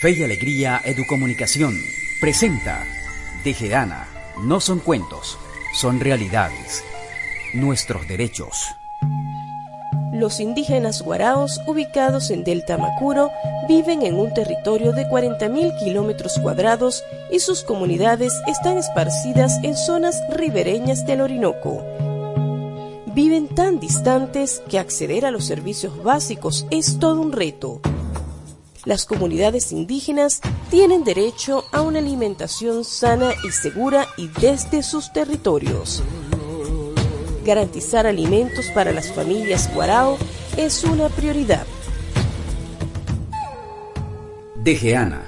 Fe 0.00 0.12
y 0.12 0.22
Alegría 0.22 0.80
Educomunicación 0.84 1.76
presenta 2.20 2.86
Tejedana. 3.42 4.06
No 4.40 4.60
son 4.60 4.78
cuentos, 4.78 5.40
son 5.74 5.98
realidades. 5.98 6.84
Nuestros 7.52 8.06
derechos. 8.06 8.76
Los 10.12 10.38
indígenas 10.38 11.02
guaraos, 11.02 11.60
ubicados 11.66 12.30
en 12.30 12.44
Delta 12.44 12.78
Macuro, 12.78 13.32
viven 13.68 14.02
en 14.02 14.14
un 14.14 14.32
territorio 14.32 14.92
de 14.92 15.04
40.000 15.04 15.76
kilómetros 15.80 16.38
cuadrados 16.38 17.02
y 17.32 17.40
sus 17.40 17.64
comunidades 17.64 18.32
están 18.46 18.78
esparcidas 18.78 19.58
en 19.64 19.74
zonas 19.76 20.22
ribereñas 20.30 21.06
del 21.06 21.22
Orinoco. 21.22 21.82
Viven 23.06 23.48
tan 23.48 23.80
distantes 23.80 24.62
que 24.68 24.78
acceder 24.78 25.26
a 25.26 25.32
los 25.32 25.44
servicios 25.44 26.04
básicos 26.04 26.68
es 26.70 27.00
todo 27.00 27.20
un 27.20 27.32
reto. 27.32 27.80
Las 28.84 29.04
comunidades 29.04 29.72
indígenas 29.72 30.40
tienen 30.70 31.04
derecho 31.04 31.64
a 31.72 31.82
una 31.82 31.98
alimentación 31.98 32.84
sana 32.84 33.32
y 33.44 33.50
segura 33.50 34.06
y 34.16 34.28
desde 34.28 34.82
sus 34.82 35.12
territorios. 35.12 36.02
Garantizar 37.44 38.06
alimentos 38.06 38.66
para 38.74 38.92
las 38.92 39.12
familias 39.12 39.72
Guarao 39.74 40.16
es 40.56 40.84
una 40.84 41.08
prioridad. 41.08 41.66
DGANA. 44.64 45.22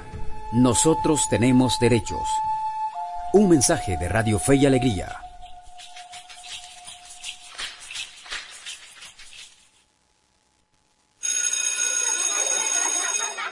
Nosotros 0.53 1.21
tenemos 1.29 1.79
derechos. 1.79 2.27
Un 3.33 3.49
mensaje 3.49 3.97
de 3.97 4.09
Radio 4.09 4.37
Fe 4.37 4.55
y 4.55 4.65
Alegría. 4.65 5.20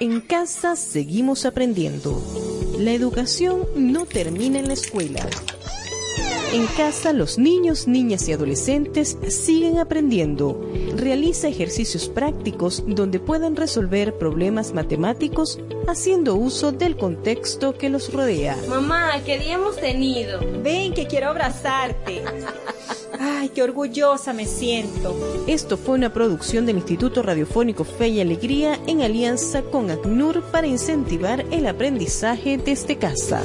En 0.02 0.22
casa 0.22 0.78
seguimos 0.78 1.46
aprendiendo. 1.46 2.24
La 2.78 2.94
educación 2.94 3.68
no 3.76 4.06
termina 4.06 4.58
en 4.58 4.70
la 4.70 4.74
escuela. 4.74 5.28
En 6.54 6.68
casa 6.68 7.12
los 7.12 7.38
niños, 7.38 7.86
niñas 7.86 8.30
y 8.30 8.32
adolescentes 8.32 9.18
siguen 9.28 9.78
aprendiendo. 9.78 10.66
Realiza 10.96 11.50
ejercicios 11.50 12.08
prácticos 12.08 12.82
donde 12.88 13.20
puedan 13.20 13.58
resolver 13.58 14.18
problemas 14.18 14.74
matemáticos 14.74 15.60
haciendo 15.86 16.36
uso 16.36 16.72
del 16.72 16.96
contexto 16.96 17.78
que 17.78 17.90
los 17.90 18.14
rodea. 18.14 18.56
Mamá, 18.70 19.22
¿qué 19.26 19.38
día 19.38 19.56
hemos 19.56 19.76
tenido? 19.76 20.40
Ven 20.64 20.94
que 20.94 21.08
quiero 21.08 21.28
abrazarte. 21.28 22.24
Ay, 23.20 23.50
qué 23.50 23.64
orgullosa 23.64 24.32
me 24.32 24.46
siento. 24.46 25.14
Esto 25.46 25.78
fue 25.78 25.96
una 25.96 26.14
producción 26.14 26.66
del 26.66 26.78
Instituto 26.78 27.22
Radiofónico 27.22 27.84
Fe 27.84 28.08
y 28.08 28.22
Alegría 28.22 28.80
en 28.88 29.02
alianza 29.02 29.62
con 29.62 29.92
ACNUR 29.92 30.42
para 30.52 30.68
incentivar 30.68 31.46
el 31.52 31.68
aprendizaje 31.68 32.58
desde 32.58 32.98
casa. 32.98 33.44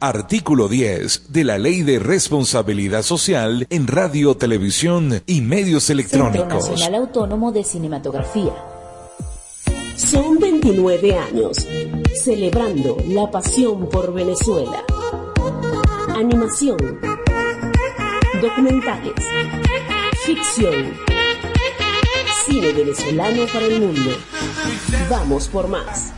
Artículo 0.00 0.68
10 0.68 1.32
de 1.32 1.44
la 1.44 1.58
Ley 1.58 1.82
de 1.82 1.98
Responsabilidad 1.98 3.02
Social 3.02 3.66
en 3.70 3.86
Radio, 3.86 4.34
Televisión 4.36 5.22
y 5.26 5.42
Medios 5.42 5.84
Centro 5.84 6.28
Electrónicos. 6.28 6.70
Nacional 6.70 7.02
Autónomo 7.02 7.52
de 7.52 7.62
Cinematografía. 7.62 8.52
Son 9.96 10.38
29 10.38 11.14
años 11.14 11.56
celebrando 12.14 12.96
la 13.06 13.30
pasión 13.30 13.88
por 13.90 14.12
Venezuela. 14.12 14.82
Animación, 16.14 16.76
documentales, 18.40 19.14
ficción, 20.24 20.92
cine 22.44 22.72
venezolano 22.72 23.46
para 23.52 23.66
el 23.66 23.80
mundo. 23.80 24.10
Vamos 25.08 25.48
por 25.48 25.68
más. 25.68 26.12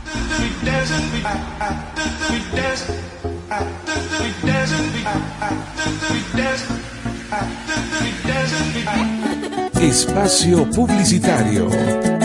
Espacio 9.81 10.69
Publicitario. 10.71 12.24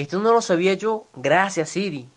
esto 0.00 0.18
no 0.20 0.32
lo 0.32 0.40
sabía 0.42 0.74
yo. 0.74 1.06
Gracias 1.16 1.70
Siri. 1.70 2.08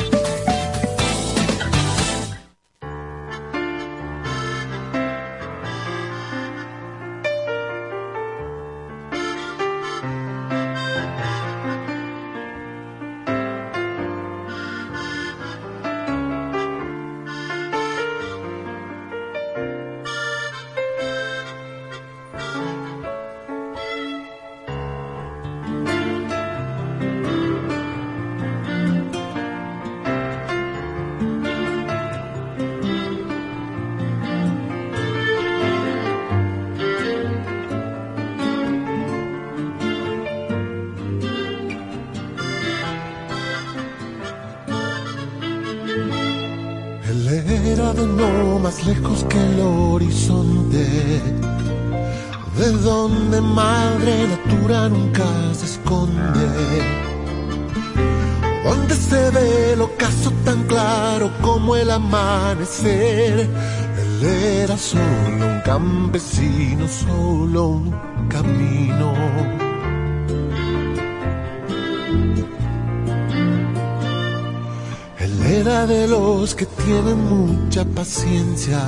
Él 75.61 75.67
era 75.67 75.85
de 75.85 76.07
los 76.07 76.55
que 76.55 76.65
tienen 76.65 77.19
mucha 77.29 77.85
paciencia. 77.85 78.79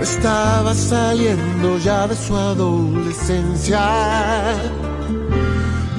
Estaba 0.00 0.74
saliendo 0.74 1.78
ya 1.78 2.08
de 2.08 2.16
su 2.16 2.34
adolescencia. 2.36 3.80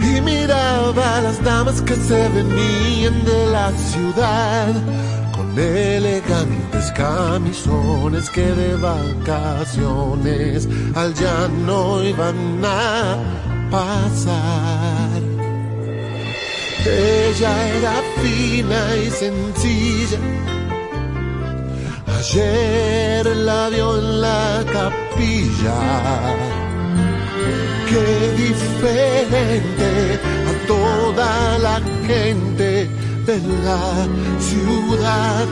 Y 0.01 0.19
miraba 0.19 1.17
a 1.19 1.21
las 1.21 1.41
damas 1.41 1.81
que 1.83 1.95
se 1.95 2.27
venían 2.29 3.23
de 3.23 3.45
la 3.49 3.71
ciudad 3.71 4.73
elegantes 5.57 6.91
camisones 6.91 8.29
que 8.29 8.45
de 8.45 8.75
vacaciones 8.75 10.67
al 10.95 11.13
llano 11.15 12.03
iban 12.03 12.63
a 12.63 13.15
pasar. 13.71 15.21
Ella 16.85 17.67
era 17.77 18.06
fina 18.21 18.95
y 18.95 19.09
sencilla. 19.09 20.19
Ayer 22.17 23.25
la 23.37 23.69
vio 23.69 23.97
en 23.97 24.21
la 24.21 24.65
capilla. 24.73 25.79
Qué 27.89 28.07
diferente 28.45 30.19
a 30.51 30.67
toda 30.67 31.57
la 31.59 31.79
gente 32.05 32.89
de 33.27 33.37
la 33.63 34.07
ciudad. 34.39 35.45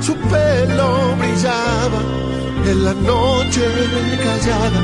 Su 0.00 0.14
pelo 0.32 1.16
brillaba 1.18 2.00
en 2.66 2.84
la 2.84 2.94
noche 2.94 3.64
callada, 4.24 4.80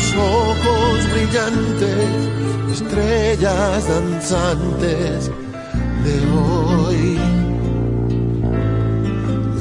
sus 0.00 0.16
ojos 0.16 1.12
brillantes, 1.12 2.80
estrellas 2.80 3.88
danzantes 3.88 5.30
de 6.06 6.16
hoy. 6.38 7.18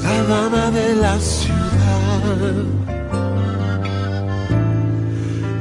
La 0.04 0.18
dama 0.34 0.72
de 0.72 0.88
la 0.96 1.20
ciudad, 1.20 2.56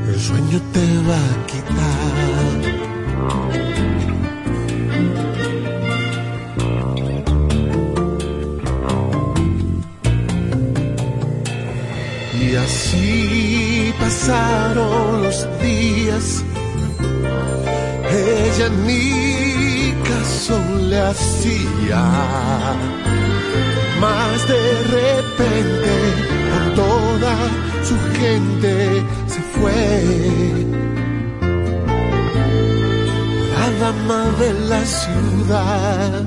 el 0.09 0.21
sueño 0.21 0.59
te 0.75 0.87
va 1.09 1.21
a 1.33 1.47
quitar 1.51 2.75
así 12.57 13.93
pasaron 13.99 15.23
los 15.23 15.47
días. 15.61 16.45
Ella 18.11 18.69
ni 18.87 19.44
le 20.91 21.01
hacía. 21.01 22.05
Más 24.01 24.49
de 24.49 24.63
repente, 24.99 25.93
con 26.51 26.75
toda 26.75 27.35
su 27.83 27.97
gente 28.21 29.03
se 29.27 29.41
fue. 29.55 29.85
La 33.55 33.67
dama 33.81 34.23
de 34.39 34.53
la 34.69 34.85
ciudad. 34.85 36.23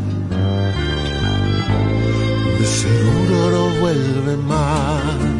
De 2.60 2.66
seguro 2.66 3.52
no 3.52 3.64
vuelve 3.80 4.38
más. 4.38 5.37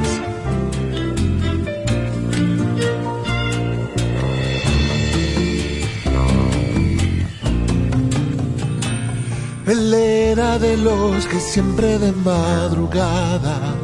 Él 9.68 9.94
era 9.94 10.58
de 10.60 10.78
los 10.78 11.26
que 11.26 11.42
siempre 11.42 12.00
de 12.00 12.14
madrugada. 12.14 13.76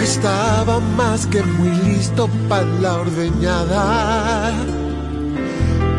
Estaba 0.00 0.80
más 0.80 1.26
que 1.26 1.42
muy 1.42 1.68
listo 1.84 2.30
para 2.48 2.64
la 2.64 2.94
ordeñada. 2.94 4.52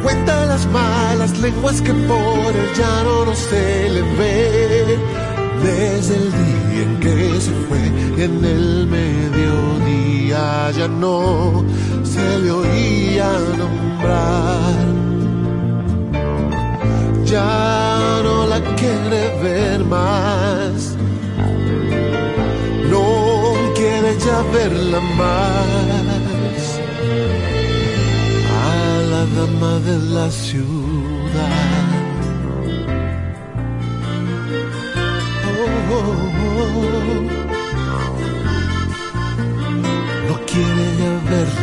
Cuenta 0.01 0.47
las 0.47 0.65
malas 0.65 1.38
lenguas 1.38 1.79
que 1.81 1.93
por 1.93 2.55
el 2.61 2.73
llano 2.75 3.25
no 3.25 3.36
se 3.36 3.89
le 3.89 4.01
ve. 4.17 4.97
Desde 5.63 6.15
el 6.15 6.31
día 6.31 6.84
en 6.88 6.99
que 6.99 7.39
se 7.39 7.51
fue 7.67 7.84
y 8.17 8.21
en 8.23 8.43
el 8.43 8.88
mediodía 8.88 10.71
ya 10.71 10.88
no 10.88 11.63
se 12.03 12.39
le 12.39 12.49
oía 12.51 13.31
nombrar. 13.59 14.73
Ya 17.25 17.82
quiere 18.80 19.22
ver 19.43 19.80
más. 19.86 20.95
No 22.91 23.05
quiere 23.76 24.11
ya 24.26 24.39
verla 24.53 24.99
más. 25.22 26.64
A 28.66 28.76
la 29.11 29.24
dama 29.38 29.74
de 29.88 29.95
la 30.16 30.28
ciudad. 30.32 31.84
Oh, 35.55 35.95
oh, 35.95 36.24
No 40.28 40.36
quiere 40.51 40.86
ya 41.01 41.14
verla 41.32 41.62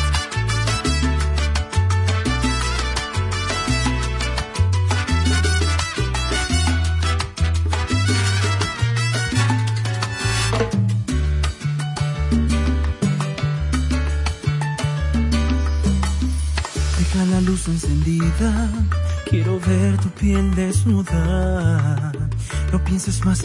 Desnuda. 20.81 22.11
No 22.71 22.83
pienses 22.83 23.23
más. 23.25 23.43